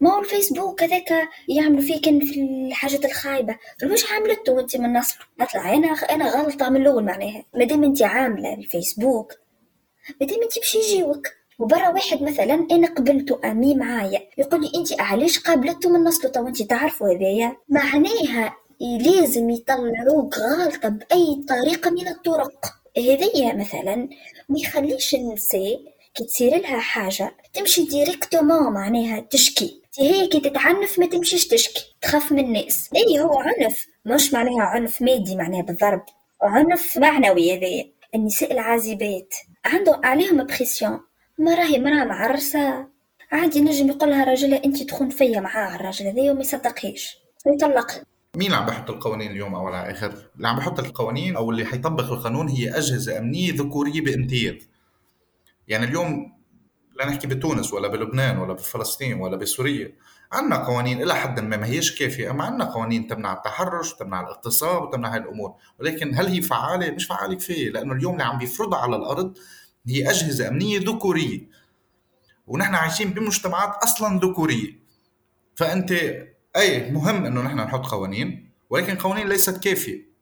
ما 0.00 0.14
هو 0.14 0.20
الفيسبوك 0.20 0.82
هذاك 0.82 1.28
يعملوا 1.48 1.82
فيك 1.82 2.04
في 2.04 2.40
الحاجات 2.40 3.04
الخايبة. 3.04 3.58
مش 3.82 4.04
عاملته 4.10 4.52
وانت 4.52 4.76
من 4.76 4.92
أصله 4.92 5.28
اطلع 5.40 5.74
أنا 5.74 5.88
أنا 5.88 6.30
غلطة 6.30 6.68
من 6.68 6.80
الأول 6.82 7.04
معناها. 7.04 7.44
مادام 7.54 7.84
أنت 7.84 8.02
عاملة 8.02 8.54
الفيسبوك 8.54 9.32
مادام 10.20 10.42
أنت 10.42 10.58
باش 10.58 10.74
يجيوك. 10.74 11.26
وبرا 11.62 11.88
واحد 11.88 12.22
مثلا 12.22 12.66
أنا 12.70 12.88
قبلته 12.88 13.40
أمي 13.44 13.74
معايا. 13.74 14.20
يقول 14.38 14.60
لي 14.60 14.70
انت 14.74 15.00
علاش 15.00 15.38
قابلته 15.38 15.90
من 15.90 16.04
أصله 16.04 16.30
تو 16.30 16.46
انت 16.46 16.62
تعرفوا 16.62 17.08
هذايا؟ 17.08 17.56
معناها 17.68 18.56
لازم 18.80 19.50
يطلعوك 19.50 20.38
غلطة 20.38 20.88
بأي 20.88 21.44
طريقة 21.48 21.90
من 21.90 22.08
الطرق. 22.08 22.66
هذيا 22.98 23.54
مثلا 23.54 24.08
ما 24.48 24.58
يخليش 24.58 25.14
النساء 25.14 25.80
كي 26.14 26.24
تصير 26.24 26.56
لها 26.56 26.78
حاجة 26.78 27.34
تمشي 27.54 27.84
directement 27.84 28.72
معناها 28.72 29.20
تشكي. 29.20 29.82
هي 29.98 30.26
كي 30.26 30.40
تتعنف 30.40 30.98
ما 30.98 31.06
تمشيش 31.06 31.48
تشكي. 31.48 31.94
تخاف 32.02 32.32
من 32.32 32.38
الناس. 32.38 32.90
اي 32.96 33.20
هو 33.20 33.38
عنف؟ 33.38 33.86
مش 34.04 34.32
معناها 34.32 34.62
عنف 34.62 35.02
مادي 35.02 35.36
معناها 35.36 35.62
بالضرب. 35.62 36.02
عنف 36.42 36.98
معنوي 36.98 37.58
هذايا. 37.58 37.92
النساء 38.14 38.52
العازبات. 38.52 39.34
عنده 39.64 40.00
عليهم 40.04 40.46
بريسيون 40.46 41.00
ما 41.38 41.54
راهي 41.54 41.78
مرا 41.78 42.04
معرسة 42.04 42.88
عادي 43.32 43.60
نجم 43.60 43.88
يقولها 43.88 44.24
راجلها 44.24 44.64
أنت 44.64 44.82
تخون 44.82 45.08
فيا 45.08 45.40
معاه 45.40 45.76
الراجل 45.76 46.06
هذايا 46.06 46.32
وما 46.32 46.40
يصدقهاش 46.40 47.18
ويطلق. 47.46 48.02
مين 48.36 48.46
اللي 48.46 48.56
عم 48.56 48.66
بحط 48.66 48.90
القوانين 48.90 49.30
اليوم 49.30 49.54
أو 49.54 49.66
على 49.66 49.90
آخر؟ 49.90 50.30
اللي 50.36 50.48
عم 50.48 50.56
بحط 50.56 50.78
القوانين 50.78 51.36
أو 51.36 51.50
اللي 51.50 51.64
حيطبق 51.64 52.12
القانون 52.12 52.48
هي 52.48 52.70
أجهزة 52.70 53.18
أمنية 53.18 53.52
ذكورية 53.52 54.00
بامتياز. 54.00 54.68
يعني 55.68 55.84
اليوم 55.84 56.32
لا 56.96 57.06
نحكي 57.06 57.26
بتونس 57.26 57.72
ولا 57.72 57.88
بلبنان 57.88 58.38
ولا 58.38 58.52
بفلسطين 58.52 59.20
ولا 59.20 59.36
بسوريا. 59.36 59.92
عندنا 60.32 60.64
قوانين 60.64 61.02
إلى 61.02 61.14
حد 61.14 61.40
ما 61.40 61.56
ما 61.56 61.66
هيش 61.66 61.98
كافية. 61.98 62.30
أما 62.30 62.44
عندنا 62.44 62.64
قوانين 62.64 63.06
تمنع 63.06 63.32
التحرش 63.32 63.92
وتمنع 63.92 64.20
الاغتصاب 64.20 64.82
وتمنع 64.82 65.12
هاي 65.12 65.18
الأمور. 65.18 65.54
ولكن 65.80 66.14
هل 66.14 66.26
هي 66.26 66.42
فعالة؟ 66.42 66.90
مش 66.90 67.06
فعالة 67.06 67.34
كفاية 67.34 67.70
لأنه 67.70 67.92
اليوم 67.92 68.12
اللي 68.12 68.24
عم 68.24 68.38
بيفرضها 68.38 68.78
على 68.78 68.96
الأرض 68.96 69.38
هي 69.86 70.10
أجهزة 70.10 70.48
أمنية 70.48 70.80
ذكورية 70.80 71.40
ونحن 72.46 72.74
عايشين 72.74 73.10
بمجتمعات 73.10 73.74
أصلا 73.84 74.20
ذكورية. 74.20 74.82
فأنت 75.56 75.92
أي 76.56 76.90
مهم 76.90 77.24
إنه 77.24 77.42
نحن 77.42 77.56
نحط 77.56 77.86
قوانين 77.86 78.50
ولكن 78.70 78.96
قوانين 78.96 79.28
ليست 79.28 79.64
كافية. 79.64 80.12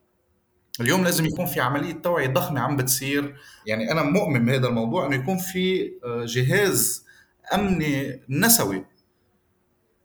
اليوم 0.80 1.04
لازم 1.04 1.24
يكون 1.26 1.46
في 1.46 1.60
عملية 1.60 1.92
توعية 1.92 2.28
ضخمة 2.28 2.60
عم 2.60 2.76
بتصير. 2.76 3.36
يعني 3.66 3.92
أنا 3.92 4.02
مؤمن 4.02 4.44
بهذا 4.44 4.68
الموضوع 4.68 5.06
إنه 5.06 5.16
يكون 5.16 5.38
في 5.38 5.92
آه، 6.04 6.24
جهاز 6.24 7.04
أمني 7.54 8.20
نسوي. 8.28 8.84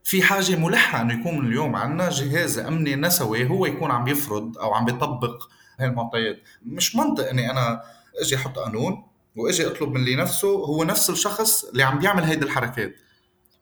في 0.04 0.24
حاجة 0.24 0.56
ملحة 0.56 1.02
إنه 1.02 1.20
يكون 1.20 1.46
اليوم 1.48 1.76
عندنا 1.76 2.10
جهاز 2.10 2.60
أمني 2.60 2.96
نسوي 2.96 3.50
هو 3.50 3.66
يكون 3.66 3.92
عم 3.92 4.08
يفرض 4.08 4.58
أو 4.58 4.74
عم 4.74 4.86
بيطبق 4.86 5.50
هاي 5.80 5.88
المعطيات 5.88 6.38
مش 6.66 6.96
منطق 6.96 7.30
إني 7.30 7.52
أنا 7.52 7.82
أجي 8.22 8.36
أحط 8.36 8.60
قانون 8.60 9.04
واجي 9.36 9.68
اطلب 9.68 9.90
من 9.90 9.98
اللي 9.98 10.16
نفسه 10.16 10.48
هو 10.48 10.84
نفس 10.84 11.10
الشخص 11.10 11.64
اللي 11.64 11.84
عم 11.84 12.00
بيعمل 12.00 12.24
هيدي 12.24 12.46
الحركات. 12.46 12.96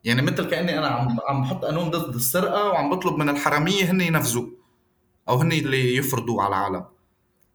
يعني 0.04 0.22
مثل 0.22 0.50
كأني 0.50 0.78
أنا 0.78 0.86
عم 0.86 1.18
عم 1.28 1.42
بحط 1.42 1.64
قانون 1.64 1.90
ضد 1.90 2.14
السرقة 2.14 2.64
وعم 2.70 2.90
بطلب 2.90 3.14
من 3.18 3.28
الحرامية 3.28 3.90
هن 3.90 4.00
ينفذوا 4.00 4.46
أو 5.28 5.36
هن 5.36 5.52
اللي 5.52 5.96
يفرضوا 5.96 6.42
على 6.42 6.48
العالم. 6.48 6.84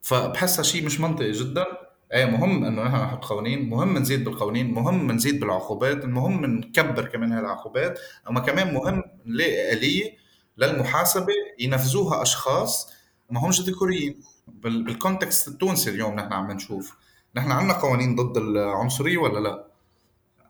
فبحسها 0.01 0.63
شيء 0.63 0.85
مش 0.85 0.99
منطقي 0.99 1.31
جدا. 1.31 1.65
إيه 2.13 2.25
مهم 2.25 2.65
إنه 2.65 2.83
نحن 2.83 2.95
نحط 2.95 3.25
قوانين 3.25 3.69
مهم 3.69 3.97
نزيد 3.97 4.23
بالقوانين 4.23 4.73
مهم 4.73 5.11
نزيد 5.11 5.39
بالعقوبات 5.39 6.03
المهم 6.03 6.45
نكبر 6.45 7.05
كمان 7.05 7.31
هالعقوبات 7.31 7.99
أما 8.29 8.39
كمان 8.39 8.73
مهم 8.73 9.03
نلاقي 9.25 9.73
آلية 9.73 10.17
للمحاسبة 10.57 11.33
ينفذوها 11.59 12.21
أشخاص 12.21 12.93
ما 13.29 13.39
همش 13.39 13.61
ذكوريين. 13.61 14.21
بال 14.47 14.70
context 14.70 15.47
التونسي 15.47 15.89
اليوم 15.89 16.15
نحن 16.15 16.33
عم 16.33 16.51
نشوف. 16.51 16.95
نحن 17.35 17.51
عندنا 17.51 17.73
قوانين 17.73 18.15
ضد 18.15 18.37
العنصرية 18.37 19.17
ولا 19.17 19.39
لا؟ 19.39 19.65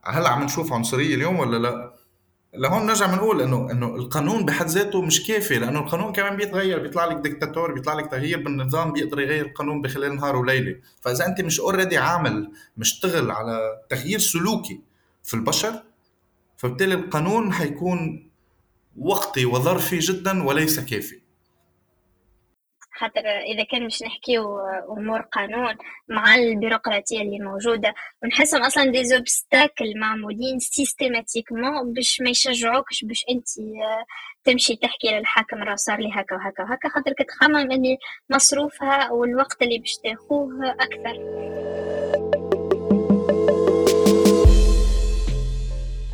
هل 0.04 0.26
عم 0.26 0.44
نشوف 0.44 0.74
عنصرية 0.74 1.16
اليوم 1.16 1.40
ولا 1.40 1.58
لا؟ 1.58 1.94
لهون 2.54 2.86
نرجع 2.86 3.06
بنقول 3.06 3.42
إنه 3.42 3.72
إنه 3.72 3.96
القانون 3.96 4.46
بحد 4.46 4.66
ذاته 4.66 5.02
مش 5.02 5.28
كافي 5.28 5.60
لأنه 5.60 5.80
القانون 5.80 6.14
كمان 6.14 6.36
بيتغير 6.36 6.80
بيطلع 6.80 7.06
لك 7.06 7.16
دكتاتور 7.16 7.74
بيطلع 7.74 7.94
لك 7.94 8.12
تغيير 8.12 8.44
بالنظام 8.44 8.94
بيقدر 8.94 9.20
يغير 9.20 9.46
القانون 9.46 9.82
بخلال 9.82 10.16
نهار 10.16 10.36
وليلة. 10.36 10.76
فإذا 11.02 11.26
أنت 11.26 11.42
مش 11.42 11.60
already 11.60 11.98
عامل 11.98 12.52
مشتغل 12.78 13.32
على 13.32 13.82
تغيير 13.90 14.20
سلوكي 14.20 14.82
في 15.24 15.34
البشر 15.34 15.84
فبالتالي 16.58 16.94
القانون 16.94 17.54
حيكون 17.54 18.30
وقتي 18.98 19.46
وظرفي 19.46 20.00
جدا 20.00 20.44
وليس 20.44 20.80
كافي. 20.80 21.19
خاطر 23.00 23.20
إذا 23.30 23.64
كان 23.64 23.86
مش 23.86 24.04
نحكيو 24.04 24.60
أمور 24.98 25.22
قانون 25.22 25.76
مع 26.08 26.36
البيروقراطية 26.36 27.22
اللي 27.22 27.40
موجودة 27.40 27.94
ونحسهم 28.24 28.64
أصلا 28.64 28.92
des 28.92 29.04
obstacles 29.06 30.00
معمولين 30.00 30.60
systématiquement 30.60 31.94
باش 31.94 32.22
ما 32.22 32.30
يشجعوكش 32.30 33.04
باش 33.04 33.26
أنت 33.30 33.48
تمشي 34.44 34.76
تحكي 34.76 35.12
للحاكم 35.12 35.64
راه 35.64 35.76
صار 35.76 36.00
لي 36.00 36.10
هكا 36.14 36.36
وهكا 36.36 36.64
وهكا 36.64 36.90
خاطر 36.90 37.14
كتخمم 37.14 37.72
إني 37.72 37.98
مصروفها 38.30 39.12
والوقت 39.12 39.62
اللي 39.62 39.78
باش 39.80 39.98
تاخوه 40.04 40.72
أكثر. 40.72 41.20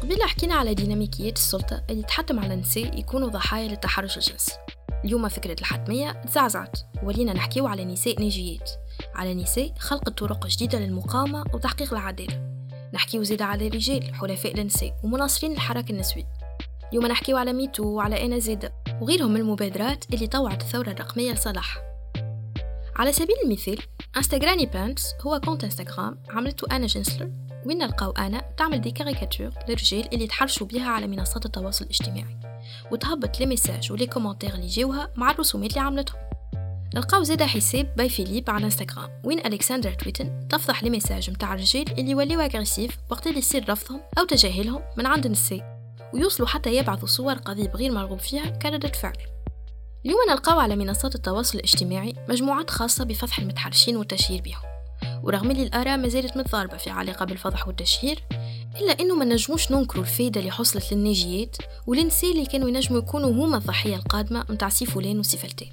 قبل 0.01 0.23
حكينا 0.23 0.55
على 0.55 0.73
ديناميكيات 0.73 1.35
السلطة 1.37 1.83
اللي 1.89 2.03
تحتم 2.03 2.39
على 2.39 2.53
النساء 2.53 2.99
يكونوا 2.99 3.29
ضحايا 3.29 3.67
للتحرش 3.67 4.17
الجنسي. 4.17 4.53
اليوم 5.05 5.27
فكرة 5.27 5.55
الحتمية 5.59 6.11
تزعزعت 6.11 6.79
ولينا 7.03 7.33
نحكيو 7.33 7.67
على 7.67 7.85
نساء 7.85 8.21
ناجيات. 8.21 8.71
على 9.15 9.33
نساء 9.33 9.73
خلق 9.79 10.09
طرق 10.09 10.47
جديدة 10.47 10.79
للمقاومة 10.79 11.43
وتحقيق 11.53 11.93
العدالة. 11.93 12.41
نحكيو 12.93 13.23
زادة 13.23 13.41
على 13.41 13.67
رجال 13.67 14.15
حلفاء 14.15 14.55
للنساء 14.55 14.99
ومناصرين 15.03 15.51
الحركة 15.51 15.91
النسوية. 15.91 16.27
اليوم 16.89 17.05
نحكيو 17.05 17.37
على 17.37 17.53
MeToo 17.53 17.83
وعلى 17.83 18.25
أنا 18.25 18.39
زادة 18.39 18.71
وغيرهم 19.01 19.31
من 19.31 19.39
المبادرات 19.39 20.05
اللي 20.13 20.27
طوعت 20.27 20.61
الثورة 20.61 20.89
الرقمية 20.89 21.31
لصالحها. 21.31 21.77
على 22.95 23.11
سبيل 23.11 23.35
المثال 23.43 23.77
Instagranniepants 24.17 25.13
هو 25.21 25.39
compte 25.39 25.63
انستغرام 25.63 26.23
عملته 26.29 26.75
أنا 26.75 26.87
جنسلر 26.87 27.31
وين 27.65 27.77
نلقاو 27.77 28.11
أنا 28.11 28.41
تعمل 28.57 28.81
des 28.81 28.91
caricatures 28.91 29.49
للرجال 29.69 30.13
اللي 30.13 30.27
تحرشوا 30.27 30.67
بها 30.67 30.89
على 30.89 31.07
منصات 31.07 31.45
التواصل 31.45 31.85
الاجتماعي. 31.85 32.54
وتهبط 32.91 33.39
les 33.39 33.45
messages 33.45 33.91
و 33.91 33.95
les 33.95 34.07
commentaires 34.07 34.53
اللي 34.53 34.67
جاوها 34.67 35.09
مع 35.15 35.31
الرسومات 35.31 35.69
اللي 35.69 35.81
عملتهم. 35.81 36.19
نلقاو 36.95 37.23
زيدا 37.23 37.45
حساب 37.45 37.95
Bye 37.95 38.09
Felipe 38.09 38.49
على 38.49 38.65
انستغرام 38.65 39.21
وين 39.23 39.45
ألكسندرا 39.45 39.93
تويتن 39.93 40.47
تفضح 40.47 40.83
les 40.83 40.89
messages 40.89 41.29
متاع 41.29 41.53
الرجال 41.53 41.99
اللي 41.99 42.11
يوليو 42.11 42.39
agressifs 42.39 42.97
وقت 43.09 43.27
اللي 43.27 43.39
يصير 43.39 43.69
رفضهم 43.69 44.01
أو 44.17 44.25
تجاهلهم 44.25 44.81
من 44.97 45.05
عند 45.05 45.25
النساء 45.25 45.75
ويوصلوا 46.13 46.47
حتى 46.47 46.75
يبعثوا 46.75 47.07
صور 47.07 47.33
قضيب 47.33 47.75
غير 47.75 47.91
مرغوب 47.91 48.19
فيها 48.19 48.45
كردة 48.45 48.91
فعل. 48.91 49.17
اليوم 50.05 50.19
نلقاو 50.29 50.59
على 50.59 50.75
منصات 50.75 51.15
التواصل 51.15 51.57
الاجتماعي 51.57 52.13
مجموعات 52.29 52.69
خاصة 52.69 53.03
بفضح 53.03 53.39
المتحرشين 53.39 53.97
والتشهير 53.97 54.41
بهم. 54.41 54.75
ورغم 55.23 55.51
اللي 55.51 55.63
الآراء 55.63 55.97
ما 55.97 56.07
زالت 56.07 56.37
متضاربة 56.37 56.77
في 56.77 56.89
علاقة 56.89 57.25
بالفضح 57.25 57.67
والتشهير 57.67 58.23
إلا 58.81 58.99
إنه 58.99 59.15
ما 59.15 59.25
نجموش 59.25 59.71
ننكروا 59.71 60.03
الفايدة 60.03 60.39
اللي 60.39 60.51
حصلت 60.51 60.93
للناجيات 60.93 61.57
والنساء 61.87 62.31
اللي 62.31 62.45
كانوا 62.45 62.69
ينجموا 62.69 62.99
يكونوا 62.99 63.31
هما 63.31 63.57
الضحية 63.57 63.95
القادمة 63.95 64.45
متاع 64.49 64.69
سي 64.69 64.89
فلان 64.89 65.19
وسي 65.19 65.42
فلتان 65.42 65.71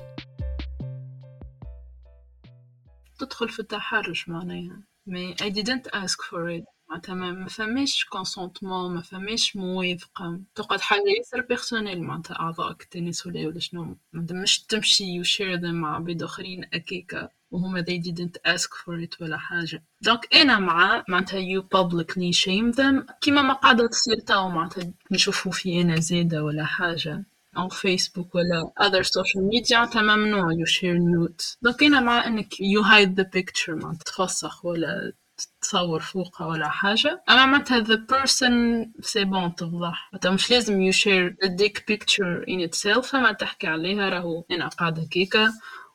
تدخل 3.18 3.48
في 3.48 3.60
التحرش 3.60 4.28
معناها. 4.28 4.82
mais 5.06 5.34
I 5.34 5.50
didn't 5.50 5.90
ask 5.94 6.16
for 6.30 6.60
it. 6.60 6.64
معناتها 6.88 7.14
ما 7.14 7.48
فماش 7.48 8.04
consentement 8.04 8.94
ما 8.94 9.02
فماش 9.02 9.56
موافقة. 9.56 10.40
تقعد 10.54 10.80
حاجة 10.80 11.02
ياسر 11.18 11.40
personnelle 11.40 12.02
معناتها 12.02 12.40
أعضائك 12.40 12.82
التناسلية 12.82 13.46
ولا 13.46 13.58
شنو. 13.60 13.96
معناتها 14.12 14.42
مش 14.42 14.64
تمشي 14.64 15.20
و 15.20 15.29
share 15.29 15.72
مع 15.72 15.96
عباد 15.96 16.22
آخرين 16.22 16.64
أكيكا. 16.72 17.28
وهما 17.52 17.82
they 17.82 17.98
didn't 17.98 18.52
ask 18.52 18.68
for 18.84 19.06
it 19.06 19.20
ولا 19.22 19.36
حاجة. 19.38 19.82
donc 20.00 20.34
أنا 20.34 20.58
مع 20.58 21.04
معناتها 21.08 21.40
you 21.40 21.62
publicly 21.62 22.32
shame 22.32 22.72
them 22.76 23.12
كيما 23.20 23.42
ما 23.42 23.52
قاعدة 23.54 23.86
تصير 23.86 24.16
تاو 24.16 24.48
معناتها 24.48 24.92
نشوفوا 25.10 25.52
في 25.52 25.80
أنا 25.82 26.00
زادة 26.00 26.44
ولا 26.44 26.64
حاجة. 26.64 27.24
أو 27.56 27.68
فيسبوك 27.68 28.34
ولا 28.34 28.72
other 28.80 29.04
social 29.04 29.42
media 29.52 29.72
معناتها 29.72 30.02
ممنوع 30.02 30.52
you 30.52 30.68
share 30.68 30.98
nudes. 30.98 31.56
donc 31.62 31.82
أنا 31.82 32.00
مع 32.00 32.26
إنك 32.26 32.54
you 32.54 32.82
hide 32.84 33.22
the 33.22 33.24
picture 33.24 33.68
معناتها 33.70 34.04
تفسخ 34.04 34.64
ولا 34.64 35.12
تصور 35.60 36.00
فوقها 36.00 36.46
ولا 36.46 36.68
حاجة. 36.68 37.22
أما 37.30 37.46
معناتها 37.46 37.84
the 37.84 37.98
person 37.98 38.52
c'est 39.00 39.24
bon 39.24 39.54
تفضح. 39.54 40.10
معناتها 40.12 40.30
مش 40.30 40.50
لازم 40.50 40.90
you 40.90 40.94
share 40.94 41.34
the 41.44 41.48
dick 41.48 41.78
picture 41.90 42.44
in 42.48 42.68
itself 42.68 43.00
فما 43.00 43.32
تحكي 43.32 43.66
عليها 43.66 44.08
راهو 44.08 44.44
أنا 44.50 44.68
قاعدة 44.68 45.04
كيكا 45.10 45.52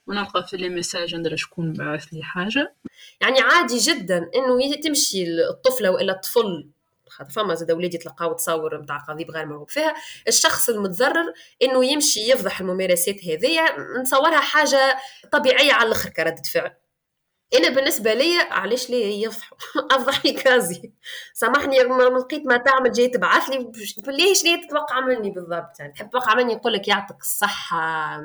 ونلقى 0.07 0.47
في 0.47 0.57
les 0.57 0.69
messages 0.69 1.15
ندري 1.15 1.37
شكون 1.37 1.73
بعث 1.73 2.05
لي 2.13 2.23
حاجة. 2.23 2.75
يعني 3.21 3.39
عادي 3.41 3.77
جدا 3.77 4.29
إنه 4.35 4.75
تمشي 4.83 5.23
الطفلة 5.49 5.89
والا 5.89 6.13
الطفل. 6.13 6.69
خاطر 7.09 7.29
فما 7.31 7.55
زاد 7.55 7.71
ولادي 7.71 7.97
تلقاو 7.97 8.33
تصور 8.33 8.81
نتاع 8.81 8.97
قضيب 8.97 9.31
غير 9.31 9.45
مرغوب 9.45 9.69
فيها. 9.69 9.95
الشخص 10.27 10.69
المتضرر 10.69 11.33
إنه 11.63 11.85
يمشي 11.85 12.31
يفضح 12.31 12.59
الممارسات 12.59 13.25
هذيا 13.25 13.79
نصورها 14.01 14.39
حاجة 14.39 14.97
طبيعية 15.31 15.73
على 15.73 15.87
الآخر 15.87 16.09
كردة 16.09 16.41
فعل. 16.53 16.71
أنا 17.55 17.69
بالنسبة 17.69 18.13
لي 18.13 18.39
علاش 18.51 18.89
ليه 18.89 19.25
يفضحوا 19.27 19.57
أفضح 19.95 20.25
لي 20.25 20.31
كازي. 20.31 20.91
سامحني 21.33 21.83
ما 21.83 22.03
لقيت 22.03 22.45
ما 22.45 22.57
تعمل 22.57 22.91
جاي 22.91 23.07
تبعث 23.07 23.49
لي. 23.49 23.71
ليش 24.07 24.43
ليه 24.43 24.67
تتوقع 24.67 24.99
مني 24.99 25.31
بالضبط؟ 25.31 25.79
يعني 25.79 25.93
تحب 25.93 26.09
تتوقع 26.09 26.35
مني 26.35 26.53
يقول 26.53 26.73
لك 26.73 26.87
يعطيك 26.87 27.21
الصحة 27.21 28.17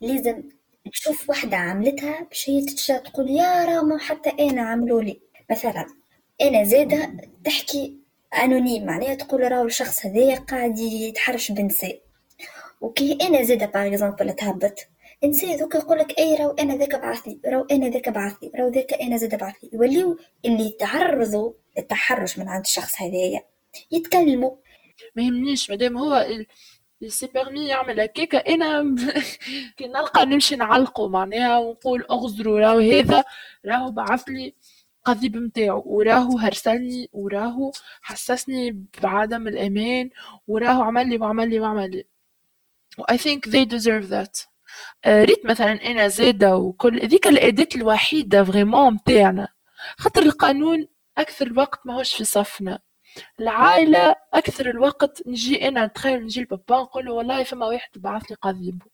لازم 0.00 0.42
تشوف 0.92 1.30
وحدة 1.30 1.56
عملتها 1.56 2.24
باش 2.24 2.50
هي 2.50 2.64
تتشا 2.64 2.98
تقول 2.98 3.30
يا 3.30 3.64
راه 3.64 3.98
حتى 3.98 4.30
أنا 4.30 4.62
عملوا 4.62 5.02
لي. 5.02 5.20
مثلا 5.50 5.86
أنا 6.40 6.64
زادة 6.64 7.16
تحكي 7.44 7.96
anonyme 8.42 8.86
معناها 8.86 9.14
تقول 9.14 9.52
راهو 9.52 9.64
الشخص 9.66 10.06
هذايا 10.06 10.36
قاعد 10.36 10.78
يتحرش 10.78 11.52
بنساء. 11.52 12.00
وكي 12.80 13.18
أنا 13.22 13.42
زادة 13.42 13.66
par 13.66 13.86
exemple 13.86 14.32
تهبط 14.32 14.74
انسان 15.24 15.56
ذوك 15.56 15.74
يقولك 15.74 16.18
أي 16.18 16.34
راهو 16.34 16.50
أنا 16.50 16.76
ذاك 16.76 16.96
بعث 16.96 17.28
لي 17.28 17.40
راهو 17.46 17.66
أنا 17.70 17.88
ذاك 17.88 18.08
بعث 18.08 18.32
لي 18.42 18.50
راهو 18.54 18.68
ذاك 18.68 18.94
أنا 18.94 19.16
زاد 19.16 19.38
بعث 19.38 19.54
لي. 19.62 19.70
يوليو 19.72 20.18
اللي 20.44 20.76
تعرضوا 20.80 21.52
للتحرش 21.78 22.38
من 22.38 22.48
عند 22.48 22.64
الشخص 22.64 23.02
هذايا 23.02 23.42
يتكلموا. 23.92 24.50
ما 25.16 25.22
يهمنيش 25.22 25.70
مادام 25.70 25.98
هو 25.98 26.26
s'est 27.06 27.26
permis 27.26 27.68
يعمل 27.68 28.00
هكاكا 28.00 28.38
أنا 28.54 28.96
كي 29.76 29.86
نلقى 29.86 30.26
نمشي 30.26 30.56
نعلقه 30.56 31.08
معناها 31.08 31.58
ونقول 31.58 32.02
اغزروا 32.10 32.60
راهو 32.60 32.78
هذا 32.78 33.24
راهو 33.66 33.90
بعث 33.90 34.28
لي 34.28 34.54
قضيب 35.04 35.36
متاعو 35.36 35.82
وراهو 35.86 36.38
هرسلني 36.38 37.08
وراهو 37.12 37.72
حسسني 38.02 38.86
بعدم 39.02 39.48
الأمان 39.48 40.10
وراهو 40.48 40.82
عمل 40.82 41.08
لي 41.10 41.16
وعمل 41.18 41.50
لي 41.50 41.60
وعمل 41.60 41.90
لي. 41.90 42.04
و 42.98 43.02
I 43.02 43.16
think 43.18 43.50
they 43.52 43.64
deserve 43.66 44.10
that. 44.10 44.46
آه، 45.04 45.24
ريت 45.24 45.46
مثلا 45.46 45.72
أنا 45.90 46.08
زاده 46.08 46.56
وكل 46.56 47.00
ذيك 47.08 47.26
الأداة 47.26 47.68
الوحيدة 47.76 48.44
vraiment 48.44 48.94
متاعنا. 48.94 49.48
خاطر 49.98 50.22
القانون 50.22 50.88
أكثر 51.18 51.46
الوقت 51.46 51.80
ماهوش 51.86 52.14
في 52.14 52.24
صفنا. 52.24 52.80
العائلة 53.40 54.14
أكثر 54.34 54.70
الوقت 54.70 55.22
نجي 55.26 55.68
أنا 55.68 55.86
نتخيل 55.86 56.22
نجي 56.24 56.40
لبابا 56.40 56.76
نقول 56.76 57.04
له 57.04 57.12
والله 57.12 57.42
فما 57.44 57.66
واحد 57.66 57.90
بعث 57.96 58.22
لي 58.30 58.36
قضيبه 58.42 58.86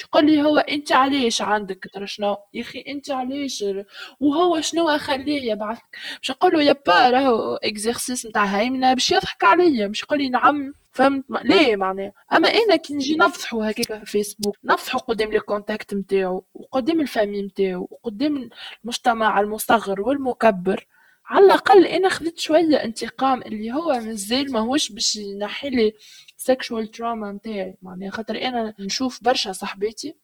يقول 0.00 0.26
لي 0.26 0.42
هو 0.42 0.58
أنت 0.58 0.92
علاش 0.92 1.42
عندك 1.42 1.90
ترى 1.92 2.06
شنو؟ 2.06 2.36
يا 2.54 2.62
أخي 2.62 2.84
أنت 2.88 3.10
علاش؟ 3.10 3.64
وهو 4.20 4.60
شنو 4.60 4.88
أخليه 4.88 5.52
يبعث 5.52 5.78
باش 6.18 6.30
نقول 6.30 6.52
له 6.52 6.62
يا 6.62 6.72
با 6.86 7.10
راهو 7.10 7.54
exercice 7.56 8.26
نتاع 8.26 8.44
هيمنه 8.44 8.94
باش 8.94 9.10
يضحك 9.10 9.44
عليا 9.44 9.86
باش 9.86 10.02
يقول 10.02 10.18
لي 10.18 10.28
نعم 10.28 10.74
فهمت؟ 10.92 11.24
ليه 11.44 11.76
معناها؟ 11.76 12.12
أما 12.32 12.48
أنا 12.48 12.76
كي 12.76 12.94
نجي 12.94 13.16
نفضحو 13.16 13.62
هكاك 13.62 14.04
في 14.04 14.06
فيسبوك 14.06 14.56
نفضحو 14.64 14.98
قدام 14.98 15.30
les 15.32 15.40
contacts 15.40 15.94
نتاعو 15.94 16.44
وقدام 16.54 17.00
ال 17.00 17.05
famille 17.05 17.42
نتاعو 17.42 17.88
وقدام 17.90 18.50
المجتمع 18.84 19.40
المصغر 19.40 20.00
والمكبر. 20.00 20.86
على 21.28 21.44
الأقل 21.44 21.86
أنا 21.86 22.08
خذيت 22.08 22.38
شوية 22.38 22.84
انتقام 22.84 23.42
اللي 23.42 23.72
هو 23.72 23.92
مازال 24.00 24.52
ماهوش 24.52 24.92
باش 24.92 25.16
ينحي 25.16 25.70
لي 25.70 25.92
سيكشوال 26.36 26.90
تراما 26.90 27.32
نتاعي. 27.32 27.76
معناها 27.82 28.10
خاطر 28.10 28.42
أنا 28.42 28.74
نشوف 28.80 29.24
برشا 29.24 29.52
صاحباتي 29.52 30.16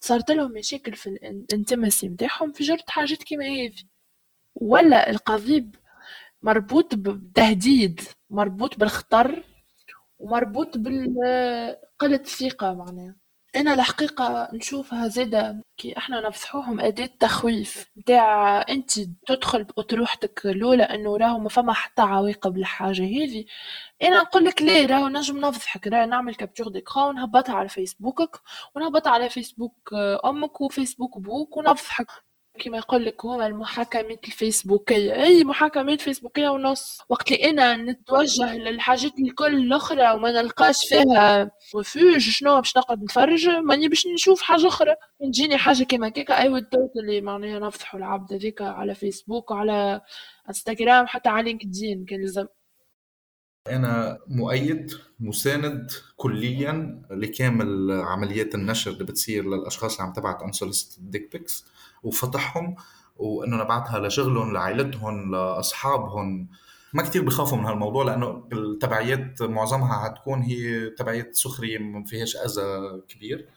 صارت 0.00 0.30
لهم 0.30 0.52
مشاكل 0.52 0.94
في 0.94 1.06
الانتمسي 1.08 2.08
نتاعهم 2.08 2.52
في 2.52 2.64
جرت 2.64 2.90
حاجات 2.90 3.22
كيما 3.22 3.44
هذه 3.46 3.72
ولا 4.54 5.10
القضيب 5.10 5.76
مربوط 6.42 6.94
بتهديد 6.94 8.00
مربوط 8.30 8.78
بالخطر 8.78 9.44
ومربوط 10.18 10.68
بقلة 10.78 12.16
الثقة 12.20 12.74
معناها. 12.74 13.16
أنا 13.56 13.74
الحقيقة 13.74 14.48
نشوفها 14.52 15.08
زاده 15.08 15.62
كي 15.76 15.98
إحنا 15.98 16.28
نفضحوهم 16.28 16.80
أداة 16.80 17.06
تخويف 17.20 17.86
نتاع 17.98 18.60
أنت 18.68 19.00
تدخل 19.26 19.64
بأطروحتك 19.64 20.46
الأولى 20.46 20.82
إنه 20.82 21.16
راهو 21.16 21.38
ما 21.38 21.48
فما 21.48 21.72
حتى 21.72 22.02
عواقب 22.02 22.56
للحاجة 22.56 23.02
هذه 23.02 23.44
أنا 24.02 24.16
نقول 24.22 24.44
لك 24.44 24.62
ليه 24.62 24.86
راهو 24.86 25.08
نجم 25.08 25.38
نفضحك 25.38 25.86
راهو 25.86 26.06
نعمل 26.08 26.34
capture 26.34 26.68
d'écran 26.68 27.04
ونهبطها 27.04 27.54
على 27.54 27.68
فيسبوكك 27.68 28.40
ونهبطها 28.74 29.10
على 29.12 29.30
فيسبوك 29.30 29.90
أمك 30.24 30.60
وفيسبوك 30.60 31.18
بوك 31.18 31.56
ونفضحك. 31.56 32.25
كما 32.58 32.78
يقول 32.78 33.04
لك 33.04 33.24
هما 33.24 33.46
المحاكمات 33.46 34.24
الفيسبوكية. 34.24 35.22
أي 35.22 35.44
محاكمات 35.44 36.00
فيسبوكية 36.00 36.48
ونص. 36.48 36.98
وقت 37.08 37.32
اللي 37.32 37.50
أنا 37.50 37.76
نتوجه 37.76 38.56
للحاجات 38.56 39.12
الكل 39.18 39.54
الأخرى 39.54 40.10
وما 40.12 40.32
نلقاش 40.32 40.88
فيها 40.88 41.50
refuge 41.76 42.18
شنو 42.18 42.56
باش 42.56 42.76
نقعد 42.76 43.02
نتفرج؟ 43.02 43.48
ماني 43.48 43.88
باش 43.88 44.06
نشوف 44.06 44.42
حاجة 44.42 44.68
أخرى. 44.68 44.94
تجيني 45.20 45.58
حاجة 45.58 45.82
كيما 45.82 46.08
كيكا 46.08 46.42
I 46.42 46.48
would 46.48 46.68
اللي 46.96 47.20
معناها 47.20 47.58
نفضحوا 47.58 48.00
العبد 48.00 48.32
هذيك 48.32 48.62
على 48.62 48.94
فيسبوك 48.94 49.50
وعلى 49.50 50.00
إنستغرام 50.48 51.06
حتى 51.06 51.28
على 51.28 51.44
لينكدين 51.44 52.04
كان 52.04 52.20
لازم. 52.20 52.46
أنا 53.68 54.18
مؤيد 54.28 54.92
مساند 55.20 55.90
كليا 56.16 57.02
لكامل 57.10 57.90
عمليات 57.90 58.54
النشر 58.54 58.90
اللي 58.90 59.04
بتصير 59.04 59.44
للأشخاص 59.44 59.96
اللي 59.96 60.06
عم 60.08 60.12
تبعت 60.12 60.42
unsolicited 60.42 60.98
ديك 60.98 61.32
بيكس 61.32 61.64
وفتحهم 62.02 62.76
وإنه 63.16 63.56
نبعتها 63.56 63.98
لشغلهم 63.98 64.52
لعائلتهم 64.52 65.34
لأصحابهم. 65.34 66.48
ما 66.92 67.02
كتير 67.02 67.22
بخافوا 67.22 67.58
من 67.58 67.64
هالموضوع 67.64 68.04
لأنه 68.04 68.48
التبعيات 68.52 69.42
معظمها 69.42 70.04
حتكون 70.04 70.42
هي 70.42 70.90
تبعيات 70.90 71.34
سخرية 71.34 71.78
ما 71.78 72.04
فيهاش 72.04 72.36
أذى 72.36 73.02
كبير. 73.08 73.48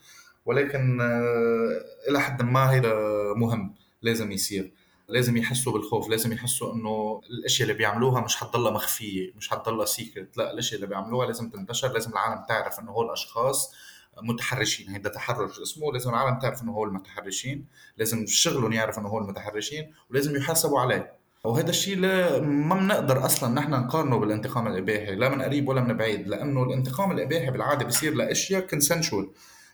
ولكن 0.45 1.01
آه، 1.01 2.09
إلى 2.09 2.19
حد 2.19 2.41
ما 2.41 2.63
هذا 2.63 2.93
مهم 3.35 3.75
لازم 4.01 4.31
يصير. 4.31 4.73
لازم 5.09 5.37
يحسوا 5.37 5.73
بالخوف 5.73 6.09
لازم 6.09 6.33
يحسوا 6.33 6.73
إنه 6.73 7.21
الأشياء 7.29 7.69
اللي 7.69 7.77
بيعملوها 7.77 8.21
مش 8.21 8.35
حتضلها 8.35 8.71
مخفية 8.71 9.33
مش 9.35 9.49
حتضلها 9.49 9.85
secret 9.85 10.37
لا 10.37 10.53
الأشياء 10.53 10.75
اللي 10.75 10.87
بيعملوها 10.87 11.27
لازم 11.27 11.49
تنتشر 11.49 11.93
لازم 11.93 12.11
العالم 12.11 12.45
تعرف 12.47 12.79
إنه 12.79 12.91
هول 12.91 13.05
الأشخاص 13.05 13.73
متحرشين. 14.21 14.89
هيدا 14.89 15.09
تحرش 15.09 15.59
اسمه 15.59 15.93
لازم 15.93 16.09
العالم 16.09 16.39
تعرف 16.39 16.63
إنه 16.63 16.71
هو 16.71 16.83
المتحرشين 16.83 17.65
لازم 17.97 18.25
شغلهم 18.27 18.73
يعرف 18.73 18.99
إنه 18.99 19.07
هو 19.07 19.17
المتحرشين 19.17 19.93
ولازم 20.09 20.35
يحاسبوا 20.35 20.79
عليه. 20.79 21.19
وهذا 21.43 21.69
الشيء 21.69 21.97
لا 21.97 22.39
ما 22.39 22.75
بنقدر 22.75 23.25
أصلا 23.25 23.53
نحن 23.53 23.71
نقارنه 23.71 24.17
بالانتقام 24.19 24.67
الإباحي 24.67 25.15
لا 25.15 25.29
من 25.29 25.41
قريب 25.41 25.67
ولا 25.67 25.81
من 25.81 25.97
بعيد 25.97 26.27
لأنه 26.27 26.63
الانتقام 26.63 27.11
الإباحي 27.11 27.51
بالعادة 27.51 27.85
بيصير 27.85 28.13
لأشياء 28.13 28.67
consensual 28.67 29.29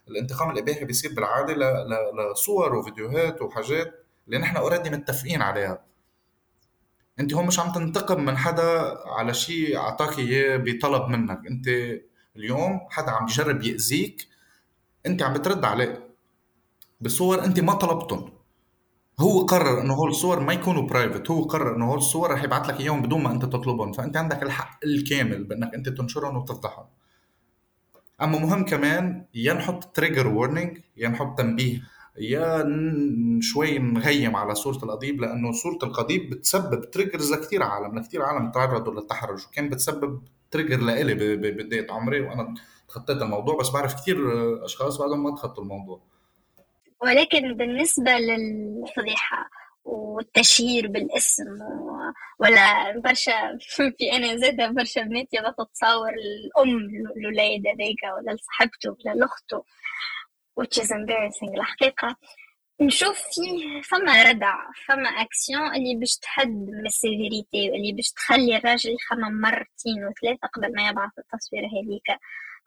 الانتقام 0.08 0.52
الإباحي 0.52 0.86
بيصير 0.86 1.14
بالعادة 1.14 1.54
لصور 2.32 2.76
وفيديوهات 2.76 3.42
وحاجات 3.42 4.06
اللي 4.28 4.38
نحن 4.38 4.58
already 4.58 4.90
متفقين 4.90 5.42
عليها. 5.42 5.82
أنت 7.20 7.34
هون 7.34 7.48
مش 7.48 7.60
عم 7.60 7.72
تنتقم 7.72 8.26
من 8.26 8.38
حدا 8.38 8.98
على 9.06 9.34
شيء 9.34 9.78
أعطاك 9.78 10.20
إياه 10.20 10.58
بطلب 10.58 11.10
منك. 11.10 11.42
أنت 11.48 11.68
اليوم 12.36 12.80
حدا 12.90 13.12
عم 13.12 13.24
يجرب 13.28 13.64
يأذيك 13.64 14.28
انت 15.06 15.24
عم 15.24 15.34
بترد 15.34 15.66
عليه 15.66 16.10
بصور 17.02 17.46
انت 17.46 17.60
ما 17.60 17.74
طلبتهم. 17.74 18.30
هو 19.20 19.46
قرر 19.46 19.82
انه 19.82 19.94
هول 19.94 20.10
الصور 20.10 20.40
ما 20.40 20.54
يكونوا 20.54 20.82
private 20.88 21.32
هو 21.32 21.44
قرر 21.44 21.76
انه 21.76 21.86
هول 21.86 21.98
الصور 21.98 22.32
رح 22.32 22.44
يبعث 22.44 22.70
لك 22.70 22.80
اياهم 22.80 23.02
بدون 23.02 23.24
ما 23.24 23.32
انت 23.32 23.46
تطلبهم. 23.46 23.92
فانت 23.92 24.18
عندك 24.18 24.44
الحق 24.44 24.80
الكامل 24.86 25.44
بانك 25.44 25.74
انت 25.76 25.90
تنشرهم 25.90 26.38
وتفضحهم 26.38 26.86
اما 28.22 28.40
مهم 28.40 28.66
كمان 28.66 29.26
يا 29.34 29.54
نحط 29.54 29.96
تريجر 29.96 30.28
وورنينج 30.28 30.78
يا 30.98 31.10
نحط 31.10 31.38
تنبيه 31.38 31.82
يا 32.18 32.66
شوي 33.40 33.80
نغيم 33.80 34.36
على 34.36 34.56
صورة 34.56 34.78
القضيب 34.84 35.22
لأنه 35.22 35.52
صورة 35.52 35.80
القضيب 35.84 36.30
بتسبب 36.30 36.92
triggers 36.92 37.34
لكثير 37.34 37.64
عالم 37.64 38.00
لكثير 38.00 38.22
عالم 38.22 38.52
تعرضوا 38.52 38.94
للتحرش 38.94 39.48
وكان 39.48 39.70
بتسبب 39.70 40.22
trigger 40.52 40.80
لإلي 40.80 41.14
ببداية 41.36 41.88
عمري 41.92 42.22
وأنا 42.22 42.54
تخطيت 42.96 43.22
الموضوع 43.22 43.58
بس 43.58 43.70
بعرف 43.70 43.94
كثير 44.02 44.18
أشخاص 44.66 44.98
بعدهم 44.98 45.24
ما 45.24 45.36
تخطوا 45.36 45.64
الموضوع 45.64 46.02
ولكن 47.02 47.54
بالنسبة 47.54 48.12
للفضيحة 48.12 49.50
والتشهير 49.86 50.88
بالاسم. 50.88 51.60
ولا 52.40 53.00
برشا 53.00 53.58
في 53.98 54.12
أنا 54.14 54.38
زاده 54.38 54.68
برشا 54.68 55.02
بنات 55.02 55.34
يلا 55.34 55.52
تتصور 55.52 56.10
الأم 56.10 56.78
الولاد 57.18 57.68
هذاك 57.68 58.18
ولا 58.18 58.32
لصاحبته 58.32 58.90
ولا 58.90 59.16
لأخته 59.16 59.64
which 60.60 60.84
is 60.84 60.88
embarrassing 60.88 61.58
الحقيقة 61.58 62.16
نشوف 62.82 63.22
فيه 63.32 63.82
فما 63.82 64.24
ردع 64.24 64.56
فما 64.88 65.10
اكسيون 65.10 65.76
اللي 65.76 65.96
باش 65.96 66.18
تحد 66.18 66.48
من 66.48 66.86
ال 66.86 66.96
sévérité 66.96 67.76
اللي 67.76 67.92
باش 67.92 68.12
تخلي 68.12 68.58
الراجل 68.58 68.94
يخمم 68.94 69.42
مرتين 69.42 70.08
وثلاثة 70.08 70.48
قبل 70.54 70.76
ما 70.76 70.88
يبعث 70.88 71.12
التصويرة 71.20 71.66
هذيك 71.66 72.20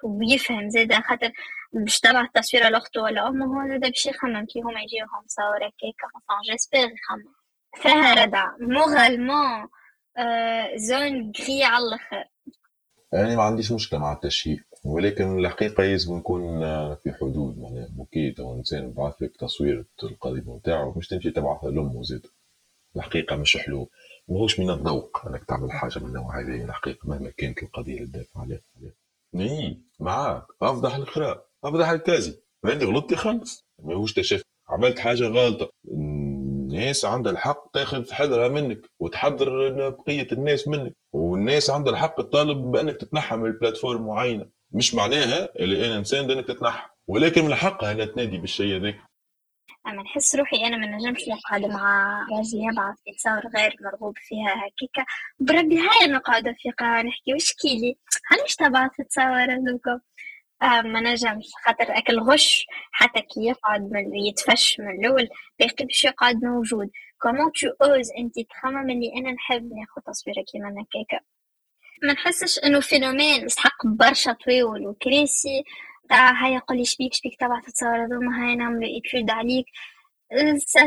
ويفهم 0.05 0.71
زادا 0.71 1.01
خاطر 1.01 1.33
باش 1.73 2.01
تبعث 2.01 2.31
تصويرة 2.35 2.69
لأخته 2.69 3.03
ولا 3.03 3.29
أمه 3.29 3.47
هو 3.47 3.69
زادا 3.69 3.89
باش 3.89 4.07
يخمم 4.07 4.47
كي 4.47 4.61
هما 4.61 4.81
يجيوهم 4.81 5.25
صور 5.27 5.57
هكاكا 5.57 6.07
enfin 6.19 6.51
j'espère 6.51 6.89
يخمم. 6.89 7.35
فيها 7.75 8.25
ردع 8.25 8.47
moralement 8.61 9.69
zone 10.77 11.33
grise 11.41 11.64
على 11.65 11.85
الآخر. 11.85 12.25
يعني 13.13 13.37
ما 13.37 13.43
عنديش 13.43 13.73
مشكلة 13.73 14.01
مع 14.01 14.13
التشهير 14.13 14.65
ولكن 14.85 15.39
الحقيقة 15.39 15.85
لازم 15.85 16.17
نكون 16.17 16.61
في 16.95 17.13
حدود 17.21 17.59
معناها 17.59 17.89
OK 17.99 18.31
تو 18.33 18.55
إنسان 18.55 18.93
بعث 18.93 19.23
لك 19.23 19.37
تصوير 19.37 19.85
القضيب 20.03 20.49
نتاعو 20.51 20.95
مش 20.97 21.09
تمشي 21.09 21.31
تبعثها 21.31 21.71
لامه 21.71 22.03
زاد 22.03 22.27
الحقيقة 22.97 23.37
مش 23.37 23.57
حلو 23.57 23.91
ماهوش 24.29 24.61
من 24.61 24.71
الذوق 24.71 25.27
إنك 25.27 25.45
تعمل 25.45 25.73
حاجة 25.73 25.99
من 25.99 26.07
النوع 26.07 26.41
هذا 26.41 26.65
الحقيقة 26.65 27.09
مهما 27.09 27.31
كانت 27.37 27.63
القضية 27.63 27.97
اللي 27.97 28.07
تدافع 28.07 28.41
عليها. 28.41 28.61
اي 29.35 29.83
معاك. 30.01 30.45
أفضح 30.62 30.95
الخراء 30.97 31.47
أفضح 31.64 31.89
الكازي 31.89 32.41
فاني 32.62 32.85
غلطتي 32.85 33.16
خلص 33.16 33.66
ماهوش 33.83 34.12
تشف 34.12 34.43
عملت 34.68 34.99
حاجة 34.99 35.29
غلطة. 35.29 35.70
الناس 35.89 37.05
عندها 37.05 37.33
الحق 37.33 37.70
تاخذ 37.72 38.12
حذرها 38.12 38.49
منك 38.49 38.81
وتحذر 39.01 39.70
بقية 39.91 40.29
الناس 40.33 40.68
منك. 40.68 40.95
والناس 41.12 41.70
عندها 41.70 41.93
الحق 41.93 42.16
تطالب 42.22 42.59
بأنك 42.59 42.97
تتنحى 42.97 43.37
من 43.37 43.47
ال 43.47 43.52
plateforme 43.52 44.07
معينة. 44.07 44.47
مش 44.70 44.95
معناها 44.95 45.49
اللي 45.57 45.87
أنا 45.87 45.97
انسان 45.97 46.31
إنك 46.31 46.47
تتنحى. 46.49 46.89
ولكن 47.09 47.45
من 47.45 47.55
حقها 47.55 47.93
إنها 47.93 48.05
تنادي 48.05 48.39
بالشيء 48.39 48.76
هذاك. 48.76 48.97
أما 49.89 50.03
نحس 50.03 50.36
روحي 50.36 50.66
أنا 50.66 50.76
ما 50.76 50.86
نجمش 50.86 51.28
نقعد 51.28 51.64
مع 51.64 52.18
راجل 52.32 52.59
يبعث 52.72 52.97
يتصور 53.07 53.43
غير 53.57 53.76
مرغوب 53.80 54.18
فيها 54.18 54.55
هكيكا 54.66 55.05
بربي 55.41 55.78
هاي 55.78 56.07
نقعد 56.09 56.55
في 56.59 56.70
قاعة 56.70 57.03
نحكي 57.03 57.34
وش 57.34 57.53
كيلي 57.53 57.97
هل 58.26 58.39
مش 58.45 58.57
تبعث 58.57 58.91
تصور 59.09 59.53
هذوك 59.53 59.86
آه 60.62 60.80
ما 60.82 61.01
نجمش 61.01 61.47
خاطر 61.64 61.99
أكل 61.99 62.20
غش 62.20 62.66
حتى 62.93 63.20
كي 63.20 63.41
يقعد 63.45 63.91
من 63.93 64.16
يتفش 64.16 64.80
من 64.80 64.91
الأول 64.91 65.28
باقي 65.59 65.84
باش 65.84 66.05
يقعد 66.05 66.45
موجود. 66.45 66.91
كومون 67.22 67.53
تو 67.53 67.68
اوز 67.86 68.11
انت 68.18 68.34
تخمم 68.51 68.91
اللي 68.91 69.12
أنا 69.16 69.32
نحب 69.32 69.72
ناخذ 69.72 70.03
تصويره 70.12 70.45
كيما 70.53 70.68
هكاكا 70.68 71.24
ما 72.03 72.12
نحسش 72.12 72.59
إنه 72.59 72.80
فينومين 72.80 73.45
يستحق 73.45 73.86
برشا 73.86 74.32
طويل 74.32 74.86
وكريسي 74.86 75.64
هيا 76.13 76.59
قولي 76.59 76.85
شبيك 76.85 77.15
شبيك 77.15 77.41
تبع 77.41 77.61
تتصور 77.61 78.05
هذوما 78.05 78.47
هيا 78.49 78.55
نعملو 78.55 78.87
étude 78.87 79.31
عليك. 79.31 79.67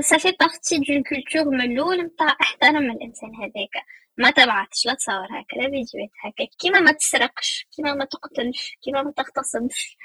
ça 0.02 0.18
fait 0.18 0.32
partie 0.40 0.78
d'une 0.78 1.04
culture 1.04 1.54
من 1.54 1.62
الأول 1.62 2.02
نتاع 2.02 2.38
احترم 2.42 2.92
الإنسان 2.92 3.36
هذاك. 3.36 3.86
ما 4.18 4.32
تبعتش 4.32 4.86
لا 4.86 4.94
تصور 4.94 5.26
هكا 5.26 5.56
لا 5.56 5.64
فيديوهات 5.64 6.10
هكا. 6.26 6.46
كيما 6.60 6.80
ما 6.80 6.92
تسرقش 6.92 7.68
كيما 7.76 7.94
ما 7.94 8.06
تقتلش 8.06 8.78
كيما 8.84 9.02
ما 9.04 9.12
تغتصبش. 9.12 9.98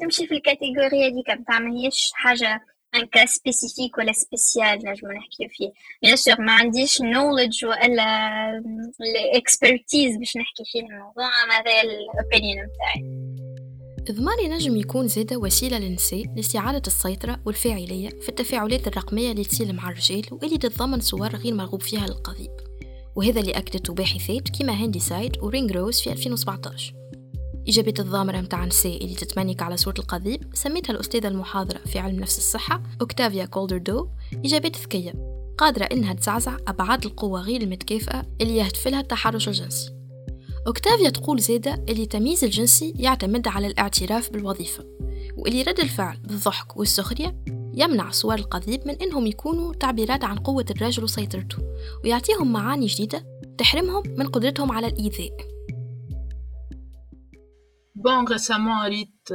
تمشي 0.00 0.26
في 0.26 0.34
ال 0.34 0.41
catégorie 0.41 1.06
هذيك 1.06 1.30
نتاع 1.30 1.58
ماهيش 1.58 2.10
حاجة 2.14 2.60
un 2.94 3.06
cas 3.06 3.26
spécifique 3.26 3.98
ولا 3.98 4.12
spécial 4.12 4.78
نجمو 4.78 5.12
نحكيو 5.12 5.48
فيه. 5.48 5.70
bien 6.02 6.16
sûr 6.16 6.40
ما 6.40 6.52
عنديش 6.52 7.02
knowledge 7.02 7.64
ولا 7.64 8.48
ال 9.00 9.12
expertise 9.12 10.16
باش 10.16 10.36
نحكي 10.36 10.62
فيه 10.72 10.80
الموضوع 10.80 11.30
هذا 11.50 11.82
ال 11.82 11.93
opinion 11.93 12.66
نتاعي 12.66 13.32
الضمار 14.10 14.38
ينجم 14.38 14.76
يكون 14.76 15.08
زادة 15.08 15.36
وسيلة 15.36 15.78
للنساء 15.78 16.24
لاستعادة 16.36 16.82
السيطرة 16.86 17.40
والفاعلية 17.44 18.08
في 18.08 18.28
التفاعلات 18.28 18.86
الرقمية 18.86 19.30
اللي 19.30 19.44
تصير 19.44 19.72
مع 19.72 19.90
الرجال 19.90 20.22
واللي 20.30 20.58
تتضمن 20.58 21.00
صور 21.00 21.36
غير 21.36 21.54
مرغوب 21.54 21.82
فيها 21.82 22.06
للقضيب. 22.06 22.50
وهذا 23.16 23.40
اللي 23.40 23.52
أكدته 23.52 23.94
باحثات 23.94 24.48
كيما 24.48 24.72
Handyside 24.72 24.98
و 24.98 25.38
Ringrose 25.42 26.00
في 26.00 26.12
2017 26.12 26.94
الإجابات 27.68 27.94
الضامرة 27.98 28.40
متاع 28.40 28.62
النساء 28.62 29.04
اللي 29.04 29.14
تتمنيك 29.14 29.62
على 29.62 29.76
صورة 29.76 29.94
القضيب 29.98 30.54
سمتها 30.54 30.92
الأستاذة 30.92 31.28
المحاضرة 31.28 31.78
في 31.78 31.98
علم 31.98 32.20
نفس 32.20 32.38
الصحة 32.38 32.82
أوكتافيا 33.00 33.44
كولدر 33.44 33.78
دو 33.78 34.08
إجابات 34.44 34.76
ذكية. 34.76 35.12
قادرة 35.58 35.84
إنها 35.84 36.12
تزعزع 36.12 36.56
أبعاد 36.68 37.04
القوة 37.04 37.40
غير 37.40 37.62
المتكافئة 37.62 38.22
اللي 38.40 38.56
يهدف 38.56 38.88
لها 38.88 39.00
التحرش 39.00 39.48
الجنسي. 39.48 40.01
أوكتافيا 40.66 41.10
تقول 41.10 41.40
زادة 41.40 41.84
اللي 41.88 42.02
التمييز 42.02 42.44
الجنسي 42.44 42.94
يعتمد 42.96 43.48
على 43.48 43.66
الاعتراف 43.66 44.30
بالوظيفة 44.30 44.84
واللي 45.36 45.62
رد 45.62 45.80
الفعل 45.80 46.18
بالضحك 46.18 46.76
والسخرية 46.76 47.44
يمنع 47.74 48.10
صور 48.10 48.34
القضيب 48.34 48.86
من 48.86 48.94
إنهم 48.94 49.26
يكونوا 49.26 49.74
تعبيرات 49.74 50.24
عن 50.24 50.38
قوة 50.38 50.64
الرجل 50.70 51.04
وسيطرته 51.04 51.58
ويعطيهم 52.04 52.52
معاني 52.52 52.86
جديدة 52.86 53.26
تحرمهم 53.58 54.02
من 54.18 54.28
قدرتهم 54.28 54.72
على 54.72 54.86
الإيذاء. 54.86 55.36
bon 57.94 58.24
récemment 58.28 58.86
ريت 58.86 59.28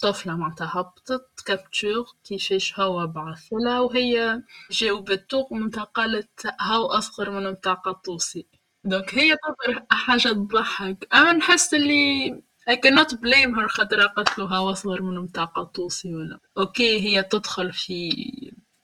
طفلة 0.00 0.36
معناتها 0.36 0.70
هبطت 0.74 1.40
capture 1.46 2.06
كيفاش 2.24 2.80
هو 2.80 3.06
بعثلها 3.06 3.80
وهي 3.80 4.42
جاوبته 4.70 5.46
ومنتها 5.50 5.84
قالت 5.84 6.46
هاو 6.60 6.86
أصغر 6.86 7.30
من 7.30 7.50
متاع 7.50 7.74
قطوسي 7.74 8.59
donc 8.84 9.14
هي 9.14 9.36
تظهر 9.36 9.84
حاجة 9.90 10.28
تضحك. 10.32 11.08
أما 11.14 11.32
نحس 11.32 11.74
اللي 11.74 12.30
I 12.70 12.72
cannot 12.72 13.08
blame 13.14 13.54
her 13.56 13.66
خاطر 13.68 14.06
قتلو 14.06 14.58
هاو 14.58 14.73
أصغر 14.73 15.02
من 15.02 15.18
متاع 15.18 15.44
قطوسي 15.44 16.14
ولا. 16.14 16.38
OK 16.58 17.00
هي 17.00 17.22
تدخل 17.22 17.72
في 17.72 18.10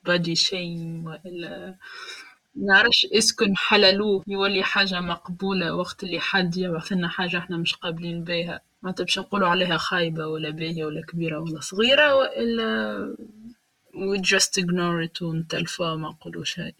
body 0.05 0.35
shame 0.37 1.05
ولا 1.07 1.77
نعرفش 2.57 3.07
est-ce 3.15 3.57
que 3.57 3.79
نحللوه 3.79 4.25
يولي 4.27 4.63
حاجة 4.63 5.01
مقبولة 5.01 5.75
وقت 5.75 6.03
اللي 6.05 6.21
حد 6.21 6.57
يبعث 6.57 6.93
لنا 6.93 7.09
حاجة 7.09 7.39
إحنا 7.39 7.57
مش 7.57 7.75
قابلين 7.75 8.25
بيها. 8.25 8.61
ما 8.83 8.91
باش 8.91 9.19
نقولوا 9.19 9.49
عليها 9.49 9.77
خايبة 9.77 10.27
ولا 10.27 10.51
باهية 10.51 10.85
ولا 10.85 11.03
كبيرة 11.03 11.41
ولا 11.41 11.61
صغيرة 11.61 12.15
وإلا. 12.15 13.17
We 13.95 14.19
just 14.21 14.59
ignore 14.63 15.01
it 15.09 15.23
ونتلفوها 15.23 15.97
ما 15.97 16.09
نقولوا 16.09 16.45
شيء 16.45 16.75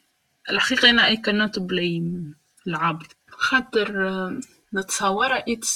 الحقيقة 0.51 0.91
أنا 0.91 1.15
I 1.15 1.17
cannot 1.17 1.61
blame 1.61 2.35
العبد. 2.67 3.07
خاطر 3.31 3.91
نتصورها 4.75 5.45
it's 5.49 5.75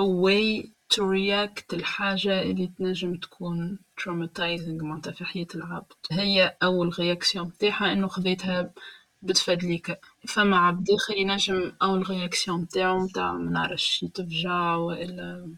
a 0.00 0.04
way 0.24 0.68
to 0.94 1.00
react 1.02 1.72
الحاجة 1.74 2.42
اللي 2.42 2.70
تنجم 2.78 3.16
تكون 3.16 3.78
traumatizing 4.00 4.82
معناتها 4.82 5.12
في 5.12 5.24
حياة 5.24 5.46
العبد. 5.54 5.92
هي 6.10 6.56
أول 6.62 6.98
réaction 6.98 7.46
متاعها 7.46 7.92
إنه 7.92 8.08
خذيتها 8.08 8.70
بتفدليك 9.22 9.98
فما 10.28 10.56
عبد 10.58 10.90
آخر 10.90 11.14
ينجم 11.16 11.72
أول 11.82 12.10
réaction 12.10 12.60
متاعو 12.60 12.98
متاع 12.98 13.32
منعرفش 13.32 14.02
يتفجع 14.02 14.74
وإلا. 14.76 15.52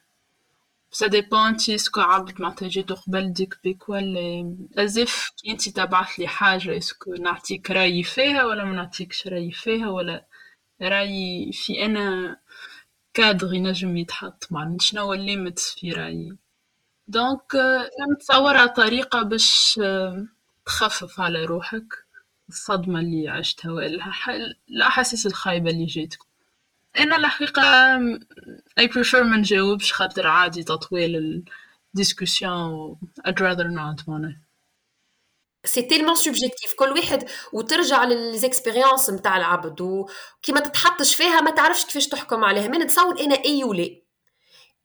ça 0.92 1.07
dépend 1.07 1.40
انتي 1.40 1.74
est-ce 1.74 1.92
que 1.92 2.01
عبد 2.01 2.40
معناتها 2.40 2.68
جيتو 2.68 2.94
قبل 2.94 3.32
dick 3.32 3.59
pic 3.64 3.88
ولا 3.88 4.57
ازف 4.78 5.30
كي 5.42 5.51
أنتي 5.51 5.70
تبعثلي 5.70 6.28
حاجة 6.28 6.76
est-ce 6.76 7.02
que 7.02 7.14
نعطيك 7.14 7.70
رايي 7.70 8.03
فيها 8.03 8.44
ولا 8.44 8.64
ما 8.64 8.72
نعطيكش 8.72 9.26
رايي 9.26 9.53
فيها 9.53 9.88
ولا. 9.90 10.26
رايي 10.83 11.53
في 11.53 11.85
أنا 11.85 12.37
كادر 13.14 13.55
ينجم 13.55 13.97
يتحط 13.97 14.47
معناتها 14.51 14.85
شنو 14.85 15.14
ال 15.14 15.21
limite 15.21 15.59
في 15.59 15.93
رايي 15.93 16.37
donc 17.09 17.57
نتصورها 18.12 18.66
طريقة 18.66 19.22
باش 19.22 19.81
تخفف 20.66 21.20
على 21.20 21.45
روحك 21.45 21.95
الصدمة 22.49 23.01
اللي 23.01 23.28
عشتها 23.28 23.72
ولا 23.72 24.12
الأحاسيس 24.70 25.26
الخايبة 25.26 25.70
اللي 25.70 25.87
جاتك 25.87 26.18
أنا 26.99 27.16
الحقيقة 27.16 27.62
I 28.81 28.85
prefer 28.89 29.16
ما 29.22 29.37
نجاوبش 29.37 29.93
خاطر 29.93 30.26
عادي 30.26 30.62
تطويل 30.62 31.45
discussion 31.94 32.96
I'd 33.28 33.41
rather 33.41 33.68
not 33.68 34.09
معناها. 34.09 34.41
c'est 35.64 35.82
tellement 35.82 36.14
subjectif 36.14 36.74
كل 36.74 36.92
واحد 36.92 37.28
وترجع 37.52 38.04
ل 38.05 38.12
les 38.12 38.33
expériences 38.33 39.11
نتاع 39.11 39.36
العبد 39.36 39.80
وكي 39.80 40.52
ما 40.52 40.61
تتحطش 40.61 41.14
فيها 41.14 41.40
ما 41.40 41.50
تعرفش 41.50 41.84
كيفاش 41.84 42.08
تحكم 42.08 42.44
عليها. 42.44 42.68
من 42.68 42.78
نتصور 42.78 43.20
أنا 43.20 43.34
أي 43.44 43.64
ولا. 43.64 43.82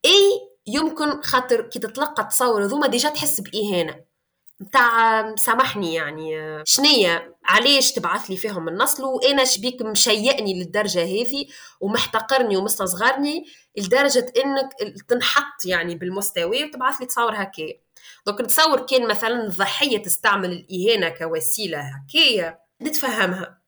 أي 0.06 0.32
يمكن 0.68 1.22
خاطر 1.22 1.62
كي 1.62 1.80
تتلقى 1.80 2.24
تصور 2.32 2.66
هذوما 2.66 2.88
déjà 2.88 3.10
تحس 3.10 3.42
بإهانة. 3.42 4.06
نتاع 4.62 5.36
سامحني 5.36 5.94
يعني 5.94 6.32
شنية؟ 6.66 7.36
علاش 7.46 7.92
تبعث 7.92 8.30
لي 8.30 8.38
فيهم 8.38 8.68
النصل؟ 8.68 9.04
وأنا 9.04 9.46
شبيك 9.46 9.82
مشيئني 9.82 10.54
للدرجة 10.60 11.04
هذه؟ 11.04 11.46
ومحتقرني 11.82 12.58
ومستصغرني 12.58 13.46
لدرجة 13.78 14.34
إنك 14.46 14.74
تنحط 15.08 15.66
يعني 15.66 15.96
بالمستوى 15.96 16.64
وتبعث 16.64 16.96
لي 17.02 17.06
تصور 17.06 17.34
هكايا. 17.36 17.74
donc 18.28 18.42
نتصور 18.42 18.86
كان 18.86 19.08
مثلا 19.08 19.44
الضحية 19.44 19.98
تستعمل 20.04 20.52
الإهانة 20.52 21.10
كوسيلة 21.10 21.80
هكايا 21.80 22.60
نتفهمها. 22.82 23.62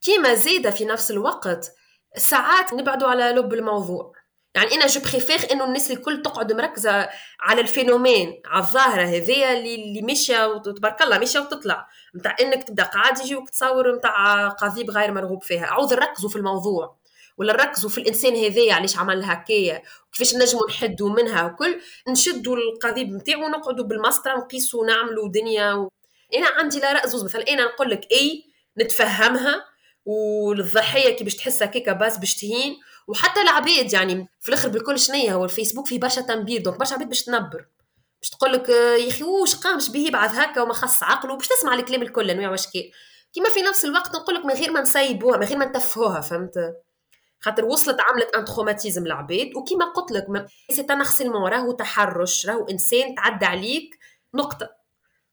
كيما 0.00 0.34
زيده 0.34 0.70
في 0.70 0.84
نفس 0.84 1.10
الوقت 1.10 1.72
ساعات 2.16 2.74
نبعدوا 2.74 3.08
على 3.08 3.24
لب 3.30 3.54
الموضوع. 3.54 4.12
يعني 4.54 4.74
أنا 4.74 4.86
je 4.86 5.00
préfère 5.00 5.52
إنه 5.52 5.64
الناس 5.64 5.90
الكل 5.90 6.22
تقعد 6.22 6.52
مركزة 6.52 7.08
على 7.40 7.60
ال 7.60 7.68
phénomène 7.68 8.42
على 8.44 8.62
الظاهرة 8.62 9.02
هذيا 9.02 9.58
اللي 9.58 9.74
اللي 9.74 10.02
ماشيه 10.02 10.46
وتبارك 10.46 11.02
الله 11.02 11.18
ماشيه 11.18 11.40
وتطلع. 11.40 11.88
نتاع 12.16 12.36
إنك 12.40 12.64
تبدأ 12.64 12.82
قاعد 12.82 13.18
يجيوك 13.18 13.50
تصور 13.50 13.96
نتاع 13.96 14.48
قضيب 14.48 14.90
غير 14.90 15.12
مرغوب 15.12 15.42
فيها. 15.42 15.66
عاوز 15.66 15.92
نركزوا 15.92 16.30
في 16.30 16.36
الموضوع. 16.36 16.96
ولا 17.38 17.52
نركزوا 17.52 17.90
في 17.90 17.98
الإنسان 17.98 18.36
هذايا 18.36 18.74
علاش 18.74 18.98
عمل 18.98 19.24
هكايا. 19.24 19.82
وكيفاش 20.08 20.34
نجموا 20.34 20.68
نحدوا 20.68 21.10
منها 21.10 21.44
وكل 21.44 21.80
نشدوا 22.08 22.56
القضيب 22.56 23.12
نتاعو 23.12 23.44
ونقعدوا 23.44 23.84
بالمسطرة 23.84 24.36
نقيسوا 24.36 24.82
ونعملوا 24.82 25.28
دنيا 25.28 25.72
و... 25.72 25.88
أنا 26.34 26.48
عندي 26.48 26.80
لا 26.80 27.06
زوز. 27.06 27.24
مثلا 27.24 27.48
أنا 27.48 27.64
نقول 27.64 27.90
لك 27.90 28.12
إي 28.12 28.44
نتفهمها. 28.78 29.64
والضحية 30.06 31.16
كي 31.16 31.24
باش 31.24 31.36
تحس 31.36 31.62
هكاكا 31.62 31.92
باس 31.92 32.18
باش 32.18 32.34
تهين. 32.36 32.76
وحتى 33.08 33.40
العباد 33.40 33.92
يعني 33.92 34.28
في 34.40 34.48
الآخر 34.48 34.68
بالكل 34.68 34.98
شنية 34.98 35.34
هو 35.34 35.44
الفيسبوك 35.44 35.86
فيه 35.86 36.00
برشا 36.00 36.20
تنبير 36.20 36.62
donc 36.62 36.78
برشا 36.78 36.94
عباد 36.94 37.08
باش 37.08 37.24
تنبر. 37.24 37.66
باش 38.20 38.30
تقول 38.30 38.52
لك 38.52 38.68
يا 38.68 39.08
أخي 39.08 39.24
واش 39.24 39.54
قامش 39.54 39.90
به 39.90 39.98
يبعث 39.98 40.34
هكا 40.34 40.60
وما 40.62 40.74
خص 40.74 41.02
عقله 41.02 41.36
باش 41.36 41.48
تسمع 41.48 41.74
الكلام 41.74 42.02
الكل 42.02 42.30
أنواع 42.30 42.50
واشكال 42.50 42.90
كيما 43.34 43.48
في 43.48 43.62
نفس 43.62 43.84
الوقت 43.84 44.16
نقول 44.16 44.34
لك 44.34 44.44
من 44.44 44.54
غير 44.54 44.72
ما 44.72 44.80
نسيبوها 44.80 45.36
من 45.38 45.46
غير 45.46 45.58
ما 45.58 45.64
نتفهوها 45.64 46.20
فهمت؟ 46.20 46.54
خاطر 47.40 47.64
وصلت 47.64 47.96
عملت 48.00 48.36
un 48.36 48.44
traumatisme 48.44 49.06
العباد 49.06 49.50
وكيما 49.56 49.84
قلت 49.84 50.12
لك 50.12 50.46
c'est 50.70 50.86
un 51.24 51.32
راهو 51.32 51.72
تحرش 51.72 52.46
راهو 52.46 52.64
إنسان 52.64 53.14
تعدى 53.14 53.46
عليك 53.46 53.98
نقطة. 54.34 54.68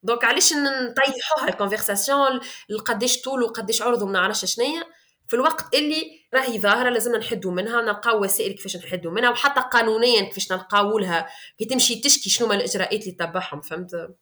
donc 0.04 0.26
علاش 0.26 0.54
نطيحوها 0.54 1.50
ال 1.50 1.57
conversation 1.57 2.40
قداش 2.86 3.22
طول 3.22 3.44
وقداش 3.44 3.82
عرض 3.82 4.02
وما 4.02 4.12
نعرفش 4.12 4.46
شنيا 4.46 4.84
في 5.32 5.38
الوقت 5.38 5.76
اللي 5.76 6.20
راهي 6.34 6.60
ظاهرة 6.60 6.90
لازم 6.90 7.16
نحدوا 7.16 7.52
منها 7.52 7.82
نلقاو 7.82 8.24
وسائل 8.24 8.52
كيفاش 8.52 8.78
نحدوا 8.78 9.12
منها 9.12 9.30
وحتى 9.30 9.62
قانونيا 9.62 10.22
كيفاش 10.22 10.52
نلقاو 10.52 11.00
لها 11.00 11.28
كي 11.58 11.66
تمشي 11.66 12.02
تشكي 12.02 12.30
شنو 12.30 12.48
ما 12.48 12.56
الإجراءات 12.56 13.02
اللي 13.02 13.12
تبعهم 13.12 13.62
فهمت؟ 13.62 14.16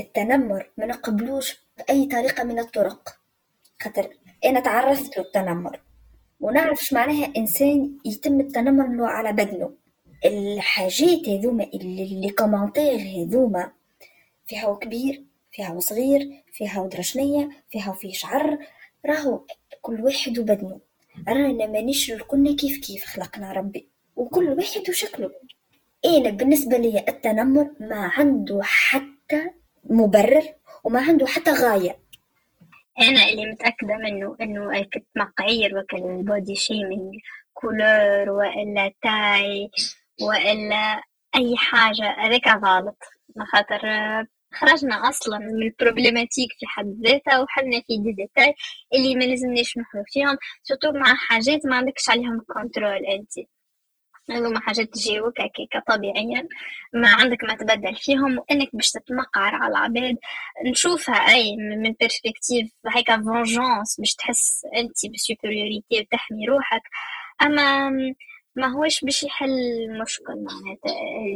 التنمر 0.00 0.70
ما 0.76 0.86
نقبلوش 0.86 1.56
بأي 1.78 2.06
طريقة 2.06 2.44
من 2.44 2.58
الطرق. 2.58 3.16
خاطر 3.82 4.10
أنا 4.44 4.60
تعرضت 4.60 5.18
للتنمر 5.18 5.80
ونعرف 6.40 6.92
معناها 6.92 7.32
إنسان 7.36 7.98
يتم 8.04 8.40
التنمر 8.40 8.96
له 8.96 9.06
على 9.06 9.32
بدنه. 9.32 9.74
الحاجات 10.24 11.28
هذوما 11.28 11.64
اللي, 11.64 12.30
commentaires 12.38 12.98
هذوما 12.98 13.72
فيها 14.46 14.74
كبير 14.74 15.24
فيها 15.52 15.80
صغير 15.80 16.42
فيها 16.52 16.80
ودرشنية 16.80 17.50
فيها 17.70 17.90
وفيه 17.90 18.12
شعر 18.12 18.58
راهو 19.06 19.44
كل 19.82 20.00
واحد 20.00 20.38
وبدنه. 20.38 20.80
رانا 21.28 21.66
مانيش 21.66 22.12
الكل 22.12 22.56
كيف 22.56 22.78
كيف 22.86 23.04
خلقنا 23.04 23.52
ربي 23.52 23.88
وكل 24.16 24.48
واحد 24.48 24.88
وشكله. 24.88 25.30
أنا 26.04 26.30
بالنسبة 26.30 26.76
لي 26.76 27.04
التنمر 27.08 27.70
ما 27.80 28.10
عنده 28.16 28.60
حتى 28.62 29.50
مبرر 29.84 30.44
وما 30.84 31.00
عنده 31.00 31.26
حتى 31.26 31.50
غاية. 31.50 31.98
أنا 33.00 33.28
اللي 33.28 33.46
متأكدة 33.46 33.96
منه 33.96 34.36
إنه 34.40 34.86
تمقعير 35.16 35.78
وكل 35.78 35.96
ال 35.96 36.08
body 36.08 36.56
shaming 36.56 37.14
couleur 37.54 38.30
وإلا 38.30 38.92
taille 39.02 39.70
وإلا 40.22 41.02
أي 41.36 41.56
حاجة. 41.56 42.10
هذاك 42.18 42.48
غلط. 42.48 43.02
خاطر 43.52 43.80
خرجنا 44.54 45.08
أصلا 45.08 45.38
من 45.38 45.62
ال 45.62 45.68
problématique 45.68 46.48
في 46.60 46.66
حد 46.66 46.96
ذاتها 47.06 47.40
وحنا 47.40 47.80
في 47.86 47.98
دي 47.98 48.12
ديتاي 48.12 48.54
اللي 48.94 49.14
ما 49.14 49.24
لازمناش 49.24 49.78
نحلو 49.78 50.04
فيهم 50.06 50.38
surtout 50.62 50.92
مع 50.92 51.14
حاجات 51.14 51.66
ما 51.66 51.76
عندكش 51.76 52.10
عليهم 52.10 52.40
contrôle 52.48 53.06
انت. 53.06 53.32
هذوما 54.30 54.60
حاجات 54.60 54.88
تجيوك 54.94 55.40
هكاكا 55.40 55.94
طبيعيا 55.96 56.48
ما 56.94 57.08
عندك 57.08 57.44
ما 57.44 57.54
تبدل 57.54 57.96
فيهم 57.96 58.38
وإنك 58.38 58.68
باش 58.72 58.90
تتمقعر 58.90 59.54
على 59.54 59.70
العباد. 59.70 60.16
نشوفها 60.66 61.14
أي 61.14 61.56
من 61.56 61.92
perspective 61.92 62.72
هيك 62.96 63.14
vengeance 63.14 64.00
باش 64.00 64.14
تحس 64.14 64.62
انت 64.76 64.96
ب 65.14 65.21
supériorité 65.21 66.00
وتحمي 66.00 66.46
روحك. 66.46 66.82
أما 67.42 67.90
ما 68.56 68.66
هوش 68.66 69.04
باش 69.04 69.22
يحل 69.22 69.50
المشكل 69.90 70.34
معناتها. 70.36 70.92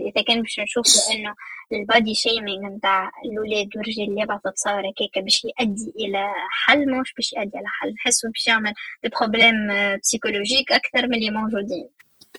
إذا 0.08 0.22
كان 0.22 0.42
باش 0.42 0.60
نشوف 0.60 0.86
إنه 1.14 1.34
ال 1.72 1.81
body 1.81 2.14
shaming 2.14 2.68
نتاع 2.76 3.10
الاولاد 3.24 3.68
والرجال 3.76 4.08
اللي 4.08 4.20
يبعثوا 4.20 4.50
تصاور 4.50 4.80
هكاكا 4.80 5.20
باش 5.20 5.44
يؤدي 5.44 5.92
إلى 5.96 6.32
حل 6.50 7.00
مش 7.00 7.14
باش 7.14 7.32
يؤدي 7.32 7.58
إلى 7.58 7.68
حل. 7.68 7.94
نحسو 7.94 8.28
باش 8.28 8.46
يعمل 8.46 8.72
problèmes 9.20 9.54
psychologiques 10.02 10.72
أكثر 10.72 11.06
من 11.06 11.14
اللي 11.14 11.30
موجودين. 11.30 11.88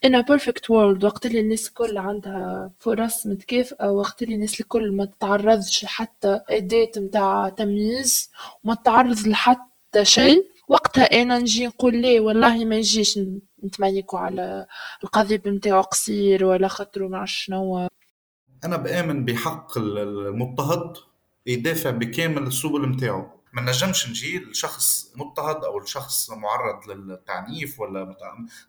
A 0.05 0.09
perfect 0.09 0.63
world 0.69 1.03
وقت 1.03 1.25
اللي 1.25 1.39
الناس 1.39 1.67
الكل 1.67 1.97
عندها 1.97 2.71
فرص 2.79 3.27
متكافئة 3.27 3.85
وقت 3.91 4.23
اللي 4.23 4.35
الناس 4.35 4.61
الكل 4.61 4.91
ما 4.91 5.05
تتعرضش 5.05 5.83
لحتى 5.83 6.41
أداة 6.49 6.91
متاع 6.97 7.49
تمييز 7.49 8.31
وما 8.63 8.75
تتعرض 8.75 9.27
لحتى 9.27 10.05
شيء. 10.05 10.56
وقتها 10.67 11.21
أنا 11.21 11.39
نجي 11.39 11.67
نقول 11.67 11.95
ليه 11.95 12.19
والله 12.19 12.65
ما 12.65 12.75
يجيش 12.75 13.19
نتمنيكوا 13.63 14.19
على 14.19 14.67
القضيب 15.03 15.47
متاعو 15.47 15.81
قصير 15.81 16.45
ولا 16.45 16.67
خاطرو 16.67 17.09
مع 17.09 17.25
شنو 17.25 17.87
أنا 18.65 18.77
بآمن 18.77 19.25
بحق 19.25 19.77
المضطهد 19.77 20.97
يدافع 21.45 21.89
بكامل 21.89 22.43
السبل 22.43 22.89
متاعو. 22.89 23.37
ما 23.53 23.61
نجمش 23.61 24.09
نجي 24.09 24.39
لشخص 24.39 25.11
مضطهد 25.15 25.63
أو 25.63 25.79
لشخص 25.79 26.29
معرض 26.29 26.89
للتعنيف 26.89 27.79
ولا 27.79 28.15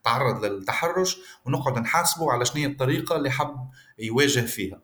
تعرض 0.04 0.44
للتحرش 0.44 1.18
ونقعد 1.44 1.78
نحاسبه 1.78 2.32
على 2.32 2.44
شنو 2.44 2.70
الطريقة 2.70 3.16
اللي 3.16 3.30
حب 3.30 3.68
يواجه 3.98 4.40
فيها. 4.40 4.80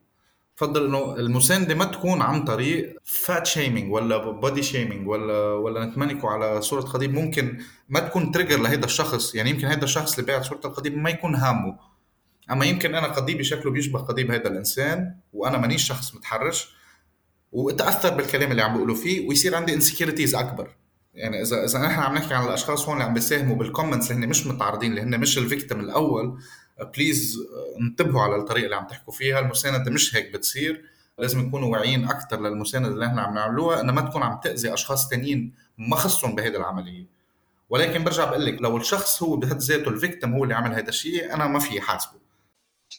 بفضل 0.56 0.86
إنه 0.86 1.16
المساندة 1.16 1.74
ما 1.74 1.84
تكون 1.84 2.22
عن 2.22 2.44
طريق 2.44 2.96
fat 3.04 3.46
shaming 3.46 3.92
ولا 3.92 4.16
body 4.30 4.62
shaming 4.62 5.08
ولا 5.08 5.52
ولا 5.52 5.84
نتمنيكوا 5.84 6.30
على 6.30 6.62
صورة 6.62 6.80
قضيب 6.80 7.14
ممكن 7.14 7.58
ما 7.88 8.00
تكون 8.00 8.32
trigger 8.32 8.60
لهذا 8.60 8.84
الشخص. 8.84 9.34
يعني 9.34 9.50
يمكن 9.50 9.66
هذا 9.66 9.84
الشخص 9.84 10.18
اللي 10.18 10.26
باعت 10.26 10.44
صورة 10.44 10.60
القضيب 10.64 10.96
ما 10.96 11.10
يكون 11.10 11.34
هامه. 11.34 11.78
أما 12.50 12.64
يمكن 12.64 12.94
أنا 12.94 13.06
قضيبي 13.06 13.44
شكله 13.44 13.72
بيشبه 13.72 13.98
قضيب 13.98 14.30
هذا 14.30 14.48
الإنسان 14.48 15.16
وأنا 15.32 15.58
مانيش 15.58 15.82
شخص 15.82 16.14
متحرش 16.14 16.74
واتاثر 17.52 18.14
بالكلام 18.14 18.50
اللي 18.50 18.62
عم 18.62 18.72
بيقولوا 18.72 18.96
فيه 18.96 19.28
ويصير 19.28 19.54
عندي 19.54 19.74
insecurities 19.74 20.34
أكبر. 20.34 20.76
يعني 21.14 21.42
اذا 21.42 21.64
إذا 21.64 21.78
نحن 21.78 22.00
عم 22.00 22.14
نحكي 22.14 22.34
عن 22.34 22.46
الأشخاص 22.46 22.84
هون 22.84 22.92
اللي 22.92 23.04
عم 23.04 23.14
بيساهموا 23.14 23.56
بال 23.56 23.67
comments 23.67 24.10
اللي 24.10 24.26
هن 24.26 24.28
مش 24.28 24.46
متعرضين 24.46 24.90
اللي 24.90 25.02
هن 25.02 25.20
مش 25.20 25.38
ال 25.38 25.44
victim 25.44 25.80
الأول 25.80 26.38
please 26.94 27.38
انتبهوا 27.80 28.22
على 28.22 28.36
الطريقة 28.36 28.64
اللي 28.64 28.76
عم 28.76 28.86
تحكوا 28.86 29.12
فيها. 29.12 29.38
المساندة 29.38 29.90
مش 29.90 30.16
هيك 30.16 30.32
بتصير. 30.32 30.84
لازم 31.18 31.40
نكونوا 31.40 31.72
واعيين 31.72 32.04
أكثر 32.04 32.40
للمساندة 32.40 32.88
اللي 32.88 33.06
إحنا 33.06 33.22
عم 33.22 33.34
نعملوها 33.34 33.80
انها 33.80 33.94
ما 33.94 34.00
تكون 34.00 34.22
عم 34.22 34.40
تأذي 34.42 34.74
أشخاص 34.74 35.10
ثانيين 35.10 35.52
ما 35.78 35.96
خصهم 35.96 36.34
بهيدي 36.34 36.56
العملية. 36.56 37.04
ولكن 37.70 38.04
برجع 38.04 38.24
بقول 38.24 38.46
لك 38.46 38.62
لو 38.62 38.76
الشخص 38.76 39.22
هو 39.22 39.36
بحد 39.36 39.58
ذاته 39.58 39.88
ال 39.88 39.95
victim 39.95 40.32
هو 40.34 40.44
اللي 40.44 40.54
عمل 40.54 40.74
هذا 40.74 40.88
الشيء 40.88 41.34
أنا 41.34 41.46
ما 41.46 41.58
فيي 41.58 41.80
حاسبه. 41.80 42.24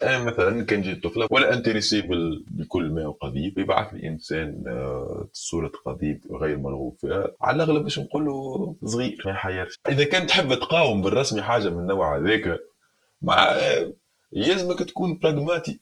أنا 0.03 0.23
مثلا 0.23 0.65
كان 0.65 0.82
جيت 0.82 1.03
طفلة 1.03 1.28
ولا 1.30 1.53
intéressée 1.53 2.01
بكل 2.51 2.91
ما 2.91 3.05
هو 3.05 3.11
قضيب 3.11 3.57
يبعث 3.57 3.93
لي 3.93 4.07
إنسان 4.07 4.63
آه، 4.67 5.28
صورة 5.34 5.71
قضيب 5.86 6.21
غير 6.41 6.57
مرغوب 6.57 6.97
فيها. 7.01 7.28
على 7.41 7.55
الأغلب 7.55 7.84
باش 7.84 7.99
نقول 7.99 8.26
له 8.26 8.76
صغير 8.86 9.23
ما 9.26 9.32
يحيرش. 9.32 9.80
إذا 9.89 10.03
كان 10.03 10.28
تحب 10.28 10.53
تقاوم 10.53 11.01
بالرسمي 11.01 11.41
حاجة 11.41 11.69
من 11.69 11.80
النوع 11.80 12.17
هذاك 12.17 12.59
مع 13.26 13.55
يلزمك 14.34 14.80
تكون 14.80 15.17
براغماتي 15.17 15.80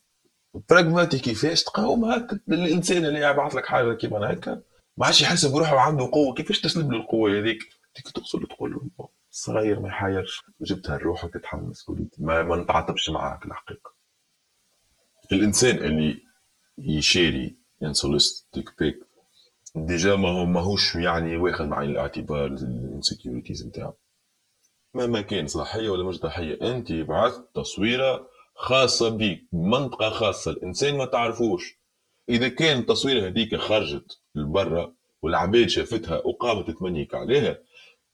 براغماتي 0.70 1.20
كيفاش 1.20 1.64
تقاوم 1.64 2.06
هكا 2.06 2.40
الإنسان 2.50 3.06
اللي 3.06 3.20
يبعث 3.20 3.56
لك 3.56 3.66
حاجة 3.66 3.94
كيما 3.94 4.34
هكا. 4.34 4.62
ما 4.98 5.06
عادش 5.06 5.22
يحس 5.22 5.46
بروحه 5.46 5.80
عنده 5.80 6.10
قوة. 6.12 6.34
كيفاش 6.34 6.62
تسلب 6.62 6.92
له 6.92 6.98
القوة 6.98 7.40
هذيك؟ 7.40 7.60
تيك 7.96 8.10
تقصد 8.10 8.46
تقول 8.46 8.72
له 8.72 9.10
صغير 9.32 9.80
ما 9.80 9.88
يحيرش 9.88 10.44
جبتها 10.62 10.98
لروحك 10.98 11.34
تتحمل 11.34 11.64
مسؤوليتي 11.64 12.24
ما, 12.24 12.44
ما 12.44 12.56
نتعاطبش 12.56 13.10
معاك 13.10 13.46
الحقيقة. 13.46 13.94
الإنسان 15.32 15.78
اللي 15.78 16.22
يشاري 16.78 17.56
unsolicited 17.84 18.47
dick 18.47 18.70
pic 18.80 19.00
déjà 19.76 20.16
ما 20.16 20.30
هو 20.30 20.46
ماهوش 20.46 20.96
يعني 20.96 21.38
واخد 21.38 21.66
بعين 21.70 21.90
الاعتبار 21.90 22.46
ال 22.46 22.55
insecurities 22.55 23.68
نتاعو. 23.68 23.94
مهما 24.94 25.22
كان 25.22 25.48
صحية 25.48 25.90
ولا 25.90 26.04
مش 26.04 26.16
صحية 26.16 26.60
أنت 26.62 26.92
بعثت 26.92 27.44
تصويرة 27.56 28.30
خاصة 28.56 29.10
بيك 29.10 29.44
منطقة 29.54 30.10
خاصة 30.10 30.52
الإنسان 30.52 30.98
ما 30.98 31.06
تعرفوش. 31.06 31.78
إذا 32.30 32.48
كان 32.48 32.80
التصويرة 32.80 33.28
هذيك 33.28 33.56
خرجت 33.56 34.20
لبرا 34.36 34.94
والعباد 35.22 35.68
شافتها 35.68 36.18
وقامت 36.26 36.72
تمنيك 36.72 37.16
عليها 37.16 37.58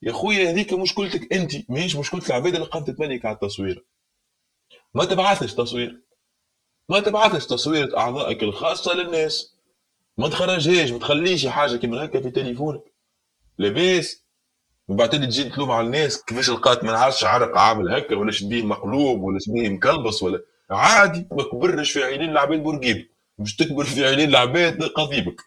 يا 0.01 0.11
خويا 0.11 0.51
هذيك 0.51 0.73
مشكلتك 0.73 1.33
أنت 1.33 1.51
ماهيش 1.69 1.95
مشكله 1.95 2.21
العباد 2.27 2.55
اللي 2.55 2.67
قامت 2.67 2.89
تمنيك 2.89 3.25
على 3.25 3.35
التصوير 3.35 3.85
ما 4.93 5.05
تبعثش 5.05 5.53
تصوير. 5.53 6.01
ما 6.89 6.99
تبعثش 6.99 7.45
تصويرة 7.45 7.97
أعضائك 7.97 8.43
الخاصة 8.43 8.93
للناس. 8.93 9.55
ما 10.17 10.29
تخرجهاش 10.29 10.91
ما 10.91 10.99
تخليش 10.99 11.47
حاجة 11.47 11.75
كيما 11.75 12.05
هكا 12.05 12.21
في 12.21 12.31
تليفونك. 12.31 12.83
لاباس 13.57 14.23
بعد 14.89 15.09
تجي 15.09 15.43
تلوم 15.43 15.71
على 15.71 15.85
الناس 15.85 16.23
كيفاش 16.23 16.49
لقات 16.49 16.83
ما 16.83 16.91
نعرفش 16.91 17.23
عرق 17.23 17.57
عامل 17.57 17.93
هكا 17.93 18.15
ولا 18.15 18.31
شبيه 18.31 18.63
مقلوب 18.63 19.21
ولا 19.21 19.39
شبيه 19.39 19.69
مكلبص 19.69 20.23
ولا 20.23 20.41
عادي 20.69 21.27
ما 21.31 21.43
كبرش 21.43 21.91
في 21.91 22.03
عينين 22.03 22.29
العباد 22.29 22.63
بورقيب 22.63 23.09
مش 23.39 23.55
تكبر 23.55 23.83
في 23.83 24.05
عينين 24.05 24.29
العباد 24.29 24.83
قضيبك. 24.83 25.41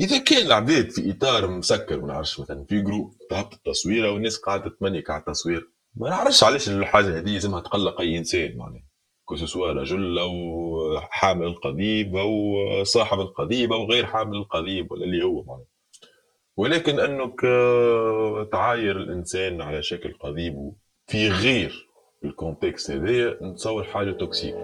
إذا 0.00 0.18
كان 0.18 0.46
العباد 0.46 0.90
في 0.90 1.10
إطار 1.10 1.50
مسكر 1.50 2.00
ما 2.00 2.06
نعرفش 2.06 2.40
مثلا 2.40 2.64
في 2.68 2.80
جروب 2.80 3.14
تهبط 3.30 3.54
التصويرة 3.54 4.10
والناس 4.10 4.36
قاعدة 4.36 4.70
تمنيك 4.80 5.10
على 5.10 5.20
التصوير. 5.20 5.68
ما 5.96 6.08
نعرفش 6.08 6.44
علاش 6.44 6.68
الحاجة 6.68 7.18
هذه 7.18 7.30
لازمها 7.30 7.60
تقلق 7.60 8.00
أي 8.00 8.18
إنسان 8.18 8.56
معناها. 8.56 8.82
كو 9.24 9.34
رجل 9.64 10.18
أو 10.18 10.32
حامل 11.00 11.46
القضيب 11.46 12.16
أو 12.16 12.54
صاحب 12.84 13.20
القضيب 13.20 13.72
أو 13.72 13.84
غير 13.90 14.06
حامل 14.06 14.36
القضيب 14.36 14.92
ولا 14.92 15.04
اللي 15.04 15.24
هو 15.24 15.42
معناها. 15.42 15.73
ولكن 16.56 17.00
أنك 17.00 17.40
تعاير 18.52 18.96
الإنسان 18.96 19.60
على 19.62 19.82
شكل 19.82 20.14
قضيب 20.20 20.72
في 21.06 21.28
غير 21.28 21.88
ال 22.24 22.32
context 22.32 22.90
هذايا 22.90 23.38
نتصور 23.42 23.84
حاجة 23.84 24.12
toxic. 24.12 24.54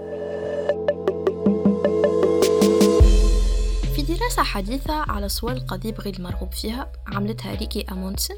في 3.95 4.03
دراسة 4.03 4.43
حديثة 4.43 4.95
على 4.95 5.29
صور 5.29 5.53
القضيب 5.53 6.01
غير 6.01 6.15
المرغوب 6.15 6.53
فيها 6.53 6.93
عملتها 7.07 7.55
ريكي 7.55 7.85
أموندسن 7.93 8.35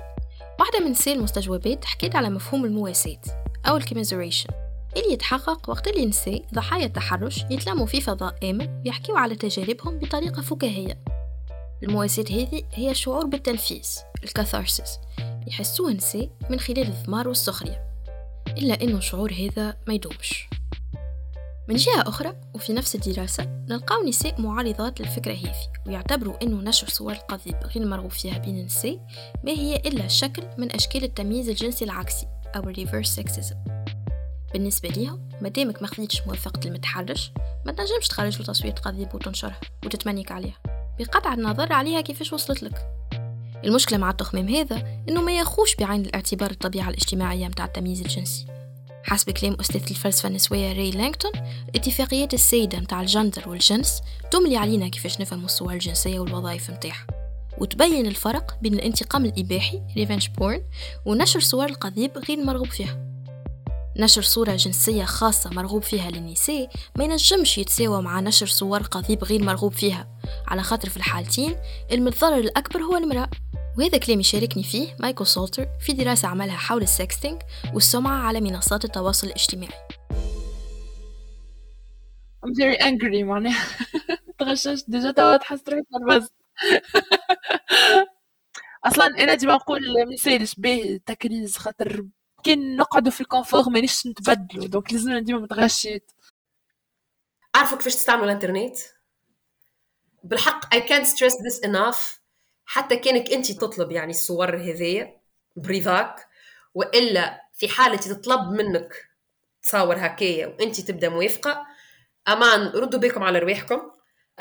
واحدة 0.60 0.80
من 0.86 0.94
سيل 0.94 1.18
المستجوبات 1.18 1.84
حكيت 1.84 2.16
على 2.16 2.30
مفهوم 2.30 2.64
المواساة 2.64 3.20
أو 3.68 3.76
ال 3.76 3.81
commiseration. 3.81 4.50
اللي 4.96 5.12
يتحقق 5.12 5.70
وقت 5.70 5.88
اللي 5.88 6.06
نساء 6.06 6.42
ضحايا 6.54 6.86
التحرش 6.86 7.44
يتلموا 7.50 7.86
في 7.86 8.00
فضاء 8.00 8.34
آمن 8.50 8.82
يحكيوا 8.84 9.18
على 9.18 9.34
تجاربهم 9.34 9.98
بطريقة 9.98 10.42
فكاهية. 10.42 10.98
المواساة 11.82 12.24
هذه 12.30 12.62
هي 12.72 12.90
الشعور 12.90 13.26
بالتنفيس 13.26 14.00
ال 14.24 14.32
catharsis 14.32 14.98
يحسوه 15.46 15.90
النساء 15.90 16.30
من 16.50 16.60
خلال 16.60 16.88
الضمار 16.88 17.28
والسخرية 17.28 17.92
إلا 18.58 18.82
أنه 18.82 18.98
الشعور 18.98 19.32
هذا 19.32 19.76
ما 19.88 19.94
يدومش. 19.94 20.48
من 21.68 21.76
جهة 21.76 22.00
أخرى 22.00 22.40
وفي 22.54 22.72
نفس 22.72 22.94
الدراسة 22.94 23.44
نلقاو 23.68 24.04
نساء 24.04 24.40
معارضات 24.40 25.00
للفكرة 25.00 25.32
هذه 25.32 25.72
ويعتبروا 25.86 26.42
أنه 26.42 26.56
نشر 26.56 26.88
صور 26.88 27.12
القضيب 27.12 27.56
غير 27.64 27.86
مرغوب 27.86 28.10
فيها 28.10 28.38
بين 28.38 28.58
النساء 28.58 29.06
ما 29.44 29.52
هي 29.52 29.76
إلا 29.76 30.08
شكل 30.08 30.42
من 30.58 30.74
أشكال 30.74 31.04
التمييز 31.04 31.48
الجنسي 31.48 31.84
العكسي 31.84 32.26
أو 32.56 32.62
ال 32.62 32.68
reverse 32.68 33.08
sexism 33.08 33.56
بالنسبة 34.52 34.88
ليهم 34.88 35.28
مادامك 35.40 35.82
ما 35.82 35.88
خذيتش 35.88 36.22
موافقة 36.26 36.60
المتحرش 36.64 37.32
ما 37.66 37.72
تنجمش 37.72 38.08
تخرج 38.08 38.38
له 38.38 38.44
تصوير 38.44 38.72
قضيب 38.72 39.14
وتنشرها 39.14 39.60
وتتمنيك 39.84 40.32
عليها. 40.32 40.81
بقطع 40.98 41.34
النظر 41.34 41.72
عليها 41.72 42.00
كيفاش 42.00 42.32
وصلت 42.32 42.62
لك. 42.62 42.86
المشكلة 43.64 43.98
مع 43.98 44.10
التخميم 44.10 44.48
هذا 44.48 45.02
إنه 45.08 45.22
ما 45.22 45.38
يخوش 45.38 45.74
بعين 45.74 46.00
الاعتبار 46.00 46.50
الطبيعة 46.50 46.88
الاجتماعية 46.88 47.48
متاع 47.48 47.64
التمييز 47.64 48.00
الجنسي. 48.00 48.46
حسب 49.04 49.30
كلام 49.30 49.56
أستاذ 49.60 49.82
الفلسفة 49.90 50.28
النسوية 50.28 50.72
ري 50.72 50.90
لانكتون 50.90 51.32
الاتفاقيات 51.68 52.34
السيدة 52.34 52.80
متاع 52.80 53.00
الجندر 53.00 53.48
والجنس 53.48 54.00
تملي 54.30 54.56
علينا 54.56 54.88
كيفاش 54.88 55.20
نفهم 55.20 55.44
الصور 55.44 55.72
الجنسية 55.72 56.20
والوظائف 56.20 56.70
متاعها. 56.70 57.06
وتبين 57.58 58.06
الفرق 58.06 58.58
بين 58.62 58.74
الانتقام 58.74 59.24
الإباحي 59.24 59.82
revenge 59.98 60.26
porn 60.40 60.60
ونشر 61.06 61.40
صور 61.40 61.66
القضيب 61.66 62.10
غير 62.28 62.38
المرغوب 62.38 62.66
فيها. 62.66 63.11
نشر 63.96 64.22
صورة 64.22 64.56
جنسية 64.56 65.04
خاصة 65.04 65.50
مرغوب 65.50 65.82
فيها 65.82 66.10
للنساء 66.10 66.68
ما 66.96 67.04
ينجمش 67.04 67.58
يتساوى 67.58 68.02
مع 68.02 68.20
نشر 68.20 68.46
صور 68.46 68.82
قضيب 68.82 69.24
غير 69.24 69.42
مرغوب 69.42 69.72
فيها. 69.72 70.08
على 70.48 70.62
خاطر 70.62 70.88
في 70.88 70.96
الحالتين 70.96 71.56
المتضرر 71.92 72.38
الأكبر 72.38 72.82
هو 72.82 72.96
المرأة. 72.96 73.30
وهذا 73.78 73.98
كلام 73.98 74.20
يشاركني 74.20 74.62
فيه 74.62 74.96
مايكل 75.00 75.26
سولتر 75.26 75.66
في 75.80 75.92
دراسة 75.92 76.28
عملها 76.28 76.56
حول 76.56 76.82
ال 76.82 76.90
sexting 76.90 77.42
والسمعة 77.74 78.26
على 78.26 78.40
منصات 78.40 78.84
التواصل 78.84 79.26
الاجتماعي. 79.26 79.74
I'm 82.46 82.54
very 82.54 82.78
angry 82.82 83.22
معناها. 83.22 83.66
تغششت. 84.38 84.90
déjà 84.90 85.10
توا 85.10 85.36
تحس 85.36 85.62
روحي 85.68 85.82
أصلا 88.84 89.06
أنا 89.06 89.34
ديما 89.34 89.54
نقول 89.54 89.80
ما 89.80 90.12
يسالش 90.12 90.54
باهي 90.54 90.94
التكريز 90.94 91.56
خاطر 91.56 92.04
كان 92.44 92.76
نقعدوا 92.76 93.12
في 93.12 93.20
ال 93.20 93.26
confort 93.26 93.68
مانيش 93.68 94.06
نتبدلوا 94.06 94.66
donc 94.66 94.92
لازمنا 94.92 95.20
ديما 95.20 95.38
متغشيت. 95.38 96.12
عارفوا 97.54 97.78
كيفاش 97.78 97.94
تستعملوا 97.94 98.24
الانترنت؟ 98.24 98.76
بالحق 100.24 100.74
I 100.74 100.78
can't 100.78 101.06
stress 101.06 101.34
this 101.34 101.68
enough. 101.68 102.20
حتى 102.64 102.96
كأنك 102.96 103.30
أنت 103.30 103.52
تطلب 103.52 103.90
يعني 103.92 104.10
الصور 104.10 104.56
هذيا 104.56 105.20
برضاك 105.56 106.28
وإلا 106.74 107.40
في 107.54 107.68
حالة 107.68 107.96
تطلب 107.96 108.50
منك 108.50 109.08
تصور 109.62 109.96
هكايا 109.98 110.46
وأنت 110.46 110.80
تبدأ 110.80 111.08
موافقة. 111.08 111.66
أمان 112.28 112.68
ردوا 112.68 113.00
بالكم 113.00 113.22
على 113.22 113.38
رواحكم. 113.38 113.80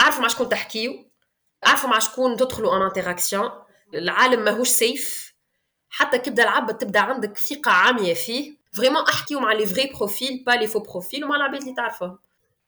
اعرفوا 0.01 0.21
مع 0.21 0.27
شكون 0.27 0.49
تحكيو. 0.49 1.11
اعرفوا 1.67 1.89
مع 1.89 1.99
شكون 1.99 2.37
تدخلوا 2.37 2.77
en 2.77 2.81
interaction 2.81 3.49
العالم 3.93 4.43
ماهوش 4.43 4.67
safe 4.67 5.30
حتى 5.91 6.17
كيبدا 6.17 6.43
العبد 6.43 6.77
تبدأ 6.77 6.99
عندك 6.99 7.37
ثقة 7.37 7.71
عمياء 7.71 8.13
فيه. 8.13 8.53
vraiment 8.73 9.03
احكيو 9.03 9.39
مع 9.39 9.53
les 9.53 9.65
vrais 9.65 9.91
profils 9.97 10.43
pas 10.47 10.51
les 10.51 10.67
faux 10.67 10.79
profils 10.79 11.25
ومع 11.25 11.35
العباد 11.35 11.61
اللي 11.61 11.75
تعرفهم. 11.75 12.19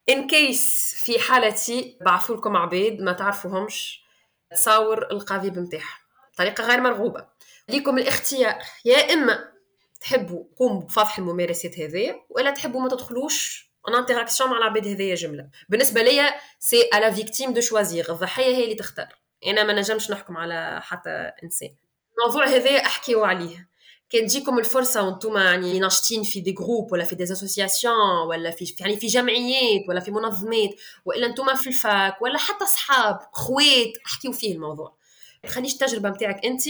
in 0.10 0.28
case 0.28 0.94
في 0.98 1.20
حالتي 1.20 1.98
بعثوا 2.02 2.36
لكم 2.36 2.58
عباد 2.58 3.02
ما 3.02 3.14
تعرفوهمش 3.14 4.04
تصاور 4.52 5.12
القضيب 5.12 5.60
نتاعها 5.60 6.00
بطريقه 6.34 6.64
غير 6.64 6.82
مرغوبة. 6.82 7.26
ليكم 7.70 7.98
الاختيار. 7.98 8.60
يا 8.86 9.14
إما 9.14 9.54
تحبوا 10.02 10.44
قوموا 10.60 10.82
بفضح 10.82 11.18
الممارسات 11.18 11.80
هذه 11.80 12.16
ولا 12.30 12.52
تحبوا 12.52 12.82
ما 12.82 12.90
تدخلوش 12.90 13.70
en 13.88 13.96
interaction 13.96 14.50
مع 14.50 14.58
العباد 14.58 14.88
هذيا 14.88 15.16
جملة. 15.16 15.50
بالنسبة 15.70 16.02
ليا 16.02 16.34
c'est 16.60 16.90
à 16.94 17.00
la 17.00 17.12
victime 17.12 17.54
de 17.54 17.62
choisir 17.62 18.12
الضحية 18.12 18.56
هي 18.56 18.64
اللي 18.64 18.76
تختار. 18.76 19.08
أنا 19.48 19.64
ما 19.64 19.74
نجمش 19.74 20.12
نحكم 20.12 20.38
على 20.38 20.80
حتى 20.84 21.32
إنسان. 21.44 21.76
الموضوع 22.20 22.48
هذا 22.48 22.78
أحكيو 22.78 23.24
عليه. 23.24 23.74
كان 24.10 24.28
تجيكم 24.28 24.60
الفرصة 24.60 25.04
وأنتم 25.04 25.38
يعني 25.38 25.80
ناشطين 25.80 26.24
في 26.24 26.40
des 26.40 26.52
groupes 26.52 26.92
ولا 26.92 27.04
في 27.04 27.16
des 27.16 27.24
associations 27.24 28.28
ولا 28.30 28.52
في 28.52 28.74
يعني 28.80 28.98
في 28.98 29.08
جمعيات 29.08 29.82
ولا 29.90 30.00
في 30.00 30.12
منظمات 30.12 30.70
وإلا 31.06 31.28
أنتم 31.28 31.56
في 31.56 31.68
ال 31.68 31.81
fac 31.81 32.22
ولا 32.22 32.38
حتى 32.38 32.64
أصحاب 32.64 33.20
خوات 33.32 33.94
أحكيو 34.06 34.32
فيه 34.32 34.54
الموضوع. 34.56 34.96
ما 35.44 35.50
تخليش 35.50 35.74
التجربه 35.74 36.10
نتاعك 36.10 36.46
أنت 36.46 36.64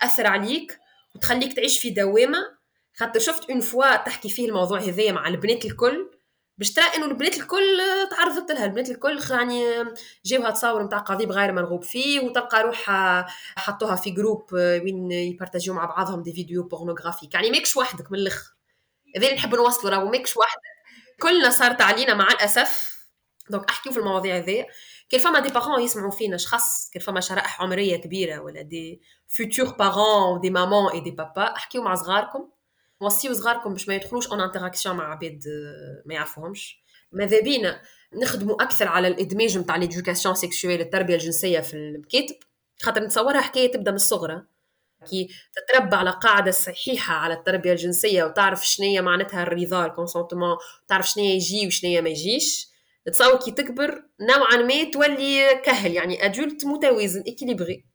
تأثر 0.00 0.26
عليك 0.26 0.78
وتخليك 1.14 1.52
تعيش 1.52 1.80
في 1.80 1.90
دوامة 1.90 2.38
خاطر 2.94 3.20
شفت 3.20 3.50
une 3.50 3.60
fois 3.60 3.96
تحكي 3.96 4.28
فيه 4.28 4.48
الموضوع 4.48 4.80
هذايا 4.80 5.12
مع 5.12 5.28
البنات 5.28 5.64
الكل 5.64 6.10
باش 6.62 6.72
ترى 6.72 6.84
إنه 6.96 7.06
البنات 7.06 7.36
الكل 7.36 7.78
تعرضت 8.10 8.50
لها. 8.50 8.64
البنات 8.64 8.90
الكل 8.90 9.20
يعني 9.30 9.84
جاوها 10.24 10.50
تصاور 10.50 10.82
نتاع 10.82 10.98
قضيب 10.98 11.32
غير 11.32 11.52
مرغوب 11.52 11.84
فيه 11.84 12.20
وتلقى 12.20 12.62
روحها 12.62 13.26
حطوها 13.56 13.96
في 13.96 14.10
groupe 14.10 14.52
وين 14.52 15.12
يبارتاجيو 15.12 15.74
مع 15.74 15.84
بعضهم 15.84 16.22
des 16.22 16.32
vidéos 16.32 16.62
pornographiques 16.62 17.34
يعني 17.34 17.50
ماكش 17.50 17.76
وحدك 17.76 18.12
من 18.12 18.18
الأخر. 18.18 18.54
هذا 19.16 19.24
اللي 19.26 19.36
نحب 19.36 19.54
نوصله 19.54 19.90
راهو 19.90 20.10
ماكش 20.10 20.36
وحدك. 20.36 20.60
كلنا 21.22 21.50
صارت 21.50 21.80
علينا 21.80 22.14
مع 22.14 22.28
الأسف. 22.28 22.98
donc 23.50 23.70
احكيو 23.70 23.92
في 23.92 23.98
المواضيع 23.98 24.36
هذه 24.36 24.66
كان 25.10 25.20
فما 25.20 25.40
des 25.40 25.48
parents 25.48 25.82
يسمعوا 25.82 26.10
فينا 26.10 26.36
شخص 26.36 26.90
كان 26.90 27.02
فما 27.02 27.20
شرائح 27.20 27.62
عمرية 27.62 27.96
كبيرة 27.96 28.40
ولا 28.40 28.62
des 28.62 29.02
futurs 29.28 29.68
parents 29.68 30.40
des 30.40 30.50
mamans 30.50 30.92
et 30.92 31.00
des 31.00 31.10
papas 31.10 31.56
احكيو 31.56 31.82
مع 31.82 31.94
صغاركم. 31.94 32.48
وصيو 33.02 33.34
صغاركم 33.34 33.72
باش 33.72 33.88
ما 33.88 33.94
يدخلوش 33.94 34.28
en 34.28 34.40
interaction 34.40 34.96
مع 34.96 35.10
عباد 35.12 35.44
ما 36.06 36.14
يعرفوهمش. 36.14 36.82
ماذا 37.12 37.40
بينا؟ 37.40 37.82
نخدموا 38.14 38.62
أكثر 38.62 38.88
على 38.88 39.08
الإدماج 39.08 39.58
نتاع 39.58 39.76
l'éducation 39.76 40.34
sexuelle 40.34 40.80
التربية 40.80 41.14
الجنسية 41.14 41.60
في 41.60 41.74
المكاتب 41.74 42.36
خاطر 42.82 43.04
نتصورها 43.04 43.40
حكاية 43.40 43.72
تبدأ 43.72 43.90
من 43.90 43.96
الصغرى 43.96 44.42
كي 45.10 45.28
تتربى 45.56 45.96
على 45.96 46.10
قاعدة 46.10 46.50
صحيحة 46.50 47.14
على 47.14 47.34
التربية 47.34 47.72
الجنسية 47.72 48.24
وتعرف 48.24 48.66
شنية 48.66 49.00
معناتها 49.00 49.42
الرضا 49.42 49.86
ال 49.86 49.91
consentement 49.91 50.56
تعرف 50.88 51.08
شنية 51.08 51.34
يجي 51.34 51.66
وشنية 51.66 52.00
ما 52.00 52.08
يجيش. 52.08 52.68
تصاور 53.06 53.36
كي 53.36 53.50
تكبر 53.50 54.04
نوعا 54.20 54.56
ما 54.56 54.90
تولي 54.90 55.60
كهل 55.64 55.92
يعني 55.92 56.24
adulte 56.24 56.66
متوازن 56.66 57.24
équilibré 57.26 57.91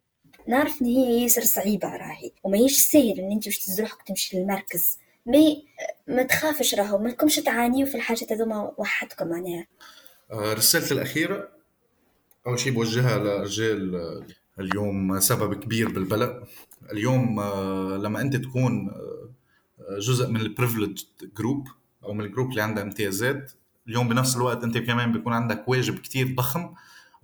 نعرف 0.48 0.82
إن 0.82 0.88
هي 0.88 1.24
ياسر 1.24 1.42
صعيبة 1.42 1.88
راهي 1.88 2.32
وماهيش 2.44 2.78
سهل 2.78 3.20
إن 3.20 3.32
أنت 3.32 3.46
باش 3.46 3.60
تزرحك 3.60 4.02
تمشي 4.02 4.38
للمركز. 4.38 4.98
mais 5.26 5.66
ما 6.08 6.24
تخافش 6.24 6.76
راهو 6.76 6.98
ما 6.98 7.10
لكمش 7.10 7.36
تعانيوا 7.36 7.90
في 7.90 7.96
الحاجات 7.96 8.32
هذوما 8.32 8.72
وحدكم 8.78 9.28
معناها. 9.28 9.68
آه، 10.32 10.54
رسالتي 10.54 10.94
الأخيرة 10.94 11.50
أول 12.48 12.60
شيء 12.60 12.74
بوجهها 12.74 13.18
لرجال 13.18 13.96
آه، 13.96 14.26
اليوم 14.60 15.20
سبب 15.20 15.54
كبير 15.54 15.90
بالبلاء. 15.90 16.44
اليوم 16.92 17.40
آه، 17.40 17.98
لما 17.98 18.22
أنت 18.22 18.36
تكون 18.36 18.92
جزء 20.00 20.28
من 20.28 20.42
ال 20.42 20.47
privileged 20.47 21.04
group 21.38 21.68
أو 22.04 22.14
من 22.14 22.26
ال 22.26 22.30
group 22.30 22.50
اللي 22.50 22.62
عنده 22.62 22.82
امتيازات 22.82 23.52
اليوم 23.88 24.10
بنفس 24.10 24.36
الوقت 24.36 24.64
أنت 24.64 24.78
كمان 24.78 25.12
بيكون 25.12 25.34
عندك 25.34 25.68
واجب 25.68 26.00
كتير 26.00 26.36
ضخم. 26.36 26.74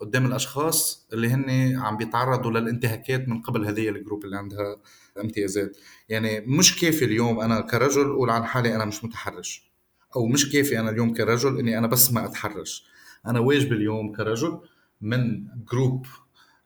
قدام 0.04 0.26
الأشخاص 0.26 1.08
اللي 1.14 1.28
هن 1.30 1.76
عم 1.80 1.98
بيتعرضوا 1.98 2.52
للانتهاكات 2.52 3.30
من 3.30 3.42
قبل 3.42 3.66
هذه 3.66 3.90
ال 3.90 3.96
group 3.96 4.26
اللي 4.26 4.38
عندها 4.38 4.78
امتيازات. 5.22 5.78
يعني 6.10 6.40
مش 6.40 6.82
كافي 6.82 7.06
اليوم 7.06 7.40
أنا 7.40 7.62
كرجل 7.62 8.06
أقول 8.06 8.30
عن 8.30 8.44
حالي 8.44 8.76
أنا 8.76 8.86
مش 8.86 9.04
متحرش. 9.04 9.72
أو 10.16 10.28
مش 10.28 10.52
كافي 10.52 10.80
أنا 10.80 10.90
اليوم 10.90 11.14
كرجل 11.14 11.60
إني 11.60 11.78
أنا 11.78 11.88
بس 11.88 12.12
ما 12.12 12.26
أتحرش. 12.26 12.86
أنا 13.28 13.40
واجبي 13.40 13.76
اليوم 13.76 14.16
كرجل 14.16 14.60
من 15.02 15.48
group 15.72 16.06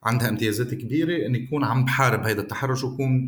عندها 0.03 0.29
امتيازات 0.29 0.73
كبيرة 0.73 1.25
اني 1.25 1.39
يكون 1.39 1.63
عم 1.63 1.85
بحارب 1.85 2.19
هذا 2.27 2.41
التحرش 2.41 2.83
وكون 2.83 3.27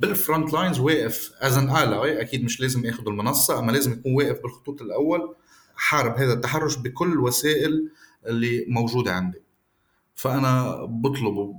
بال 0.00 0.15
front 0.15 0.52
lines 0.52 0.78
واقف 0.78 1.32
as 1.40 1.56
an 1.56 1.70
ally 1.70 2.20
أكيد 2.20 2.44
مش 2.44 2.60
لازم 2.60 2.84
ياخذ 2.84 3.08
المنصة 3.08 3.58
أما 3.58 3.72
لازم 3.72 3.92
يكون 3.92 4.14
واقف 4.14 4.42
بالخطوط 4.42 4.82
الأول 4.82 5.34
حارب 5.76 6.16
هذا 6.16 6.32
التحرش 6.32 6.76
بكل 6.76 7.12
الوسائل 7.12 7.90
اللي 8.26 8.64
موجودة 8.68 9.12
عندي. 9.12 9.42
فأنا 10.20 10.76
بطلب 10.84 11.54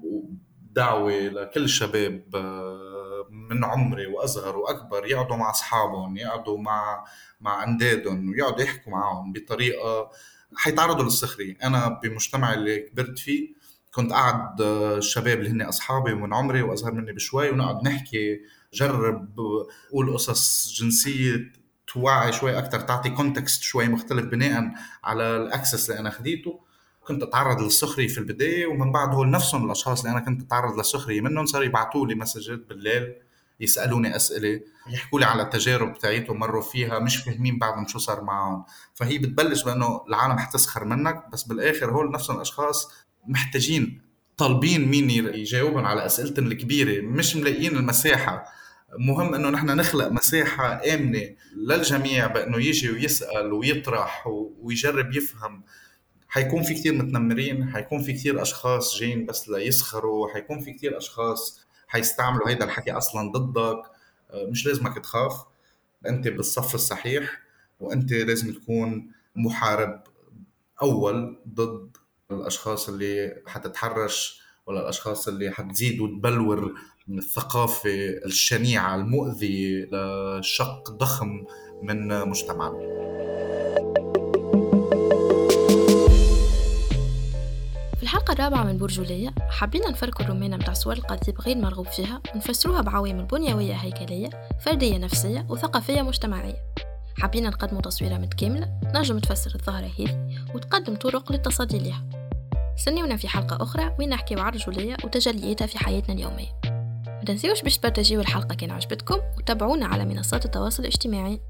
دعوة 0.72 1.12
لكل 1.14 1.64
الشباب 1.64 2.36
آه، 2.36 3.28
من 3.32 3.64
عمري 3.64 4.07
وأصغر 4.07 4.57
وأكبر 4.57 5.05
يقعدوا 5.05 5.36
مع 5.36 5.49
أصحابهم 5.49 6.18
يقعدوا 6.18 6.57
مع 6.57 7.05
مع 7.41 7.64
أندادهم 7.64 8.30
ويقعدوا 8.30 8.62
يحكوا 8.62 8.91
معهم 8.91 9.34
بطريقة 9.34 10.12
حيتعرضوا 10.55 11.03
للسخرية. 11.03 11.57
أنا 11.64 11.99
بمجتمع 12.03 12.53
اللي 12.53 12.80
كبرت 12.80 13.20
فيه 13.20 13.53
كنت 13.95 14.12
قاعد 14.12 14.62
آه، 14.62 14.97
الشباب 14.97 15.39
اللي 15.39 15.49
هن 15.49 15.62
أصحابي 15.62 16.14
ومن 16.14 16.34
عمري 16.34 16.62
وأصغر 16.62 16.91
مني 16.91 17.14
بشوي 17.14 17.49
ونقعد 17.49 17.84
نحكي 17.88 18.39
جرب 18.74 19.36
قول 19.91 20.14
قصص 20.14 20.74
جنسية 20.74 21.51
توعي 21.88 22.34
شوي 22.34 22.57
أكثر 22.57 22.80
تعطي 22.80 23.09
context 23.09 23.61
شوي 23.62 23.88
مختلف 23.88 24.26
بناء 24.26 24.72
على 25.03 25.38
ال 25.38 25.45
access 25.45 25.89
اللي 25.89 25.99
أنا 25.99 26.09
خديته. 26.09 26.70
كنت 27.12 27.24
أتعرض 27.24 27.62
للسخرية 27.62 28.07
في 28.07 28.18
البداية 28.18 28.66
ومن 28.68 28.91
بعد 28.91 29.14
هول 29.16 29.30
نفسهم 29.32 29.66
الأشخاص 29.66 29.99
اللي 30.05 30.12
أنا 30.12 30.26
كنت 30.26 30.41
أتعرض 30.41 30.78
للسخرية 30.78 31.22
منهم 31.22 31.45
صاروا 31.45 31.66
يبعثوا 31.66 32.07
لي 32.07 32.16
مسجات 32.16 32.59
بالليل 32.70 33.14
يسألوني 33.59 34.16
أسئلة 34.16 34.62
يحكوا 34.89 35.20
لي 35.20 35.26
على 35.26 35.41
التجارب 35.41 35.93
بتاعتهم 35.93 36.39
مروا 36.39 36.62
فيها 36.62 36.99
مش 36.99 37.18
فاهمين 37.18 37.59
بعدهم 37.59 37.88
شو 37.88 37.99
صار 37.99 38.24
معهم. 38.24 38.66
فهي 38.93 39.18
بتبلش 39.18 39.64
بأنه 39.64 40.01
العالم 40.07 40.38
حتسخر 40.38 40.86
منك 40.86 41.26
بس 41.34 41.43
بالآخر 41.43 41.91
هول 41.91 42.12
نفسهم 42.12 42.36
الأشخاص 42.36 42.91
محتاجين 43.28 44.01
طالبين 44.38 44.88
مين 44.88 45.09
يجاوبهم 45.09 45.86
على 45.86 46.05
أسئلتهم 46.05 46.47
الكبيرة 46.47 47.01
مش 47.01 47.36
ملاقيين 47.36 47.76
المساحة. 47.76 48.45
مهم 48.99 49.36
إنه 49.36 49.49
نحن 49.49 49.66
نخلق 49.66 50.07
مساحة 50.07 50.82
آمنة 50.93 51.30
للجميع 51.55 52.28
بأنه 52.28 52.57
يجي 52.57 52.89
ويسأل 52.91 53.53
ويطرح 53.53 54.28
ويجرب 54.62 55.14
يفهم. 55.16 55.64
حيكون 56.32 56.63
في 56.63 56.73
كثير 56.73 56.93
متنمرين 56.93 57.69
حيكون 57.73 58.01
في 58.01 58.13
كثير 58.13 58.41
أشخاص 58.41 58.95
جايين 58.99 59.25
بس 59.25 59.49
ليسخروا 59.49 60.34
حيكون 60.34 60.59
في 60.59 60.73
كثير 60.73 60.97
أشخاص 60.97 61.61
حيستعملوا 61.88 62.49
هيدا 62.49 62.65
الحكي 62.65 62.91
أصلا 62.91 63.32
ضدك. 63.32 63.82
آه، 64.32 64.45
مش 64.45 64.65
لازمك 64.65 64.99
تخاف. 64.99 65.34
أنت 66.07 66.27
بالصف 66.27 66.75
الصحيح 66.75 67.41
وأنت 67.79 68.13
لازم 68.13 68.53
تكون 68.53 69.11
محارب 69.36 70.03
أول 70.82 71.39
ضد 71.53 71.97
الأشخاص 72.32 72.89
اللي 72.89 73.41
حتتحرش 73.47 74.41
ولا 74.65 74.82
الأشخاص 74.82 75.27
اللي 75.27 75.51
حتزيد 75.51 75.99
وتبلور 75.99 76.73
الثقافة 77.09 78.09
الشنيعة 78.25 78.95
المؤذية 78.95 79.86
لشق 79.86 80.91
ضخم 80.91 81.43
من 81.84 82.27
مجتمعنا. 82.29 83.30
الحلقة 88.12 88.34
الرابعة 88.34 88.64
من 88.64 88.78
برجولية 88.78 89.34
حابين 89.49 89.82
نفركوا 89.82 90.26
الرومانة 90.26 90.57
متاع 90.57 90.74
صور 90.74 90.93
القضيب 90.93 91.41
غير 91.41 91.57
مرغوب 91.57 91.86
فيها؟ 91.86 92.22
ونفسروها 92.36 92.82
بعوامل 92.82 93.26
بنيوية 93.26 93.74
هيكلية 93.74 94.30
فردية 94.66 94.97
نفسية 94.97 95.45
وثقافية 95.49 96.01
مجتمعية. 96.01 96.55
حابين 97.18 97.43
نقدموا 97.43 97.82
تصويرة 97.82 98.18
متكاملة؟ 98.18 98.80
نجم 98.95 99.20
تفسر 99.20 99.55
الظاهرة 99.55 99.91
هذه 99.99 100.39
وتقدم 100.55 100.95
طرق 100.95 101.32
للتصدي 101.32 101.80
لها 101.80 102.03
استنونا 102.78 103.18
في 103.18 103.28
حلقة 103.28 103.64
أخرى 103.64 103.95
وين 103.99 104.09
نحكي 104.09 104.39
عن 104.39 104.49
الرجولية 104.49 104.97
وتجلياتها 105.03 105.68
في 105.68 105.80
حياتنا 105.80 106.16
اليومية. 106.16 106.62
ما 107.07 107.24
تنسيوش 107.28 107.62
باش 107.62 107.78
تبارتاجيو 107.78 108.22
الحلقة 108.22 108.55
كان 108.55 108.72
عجبتكم 108.72 109.18
وتابعونا 109.38 109.86
على 109.86 110.05
منصات 110.05 110.45
التواصل 110.45 110.84
الاجتماعي. 110.84 111.41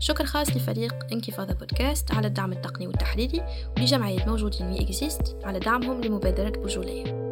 شكر 0.00 0.24
خاص 0.24 0.56
لفريق 0.56 0.94
انكفاضة 1.12 1.54
بودكاست 1.54 2.14
على 2.14 2.26
الدعم 2.26 2.52
التقني 2.52 2.86
والتحريري 2.86 3.42
ولجمعية 3.76 4.26
موجودين 4.26 4.66
وي 4.66 4.80
اكزيست 4.80 5.36
على 5.44 5.58
دعمهم 5.58 6.00
لمبادرة 6.00 6.50
بوجولية. 6.50 7.28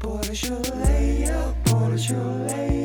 Portugal, 0.00 1.54
Portugal, 1.64 2.75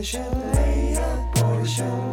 Bodyshell, 0.00 0.32
Leia, 0.54 1.34
Bodyshell. 1.34 2.09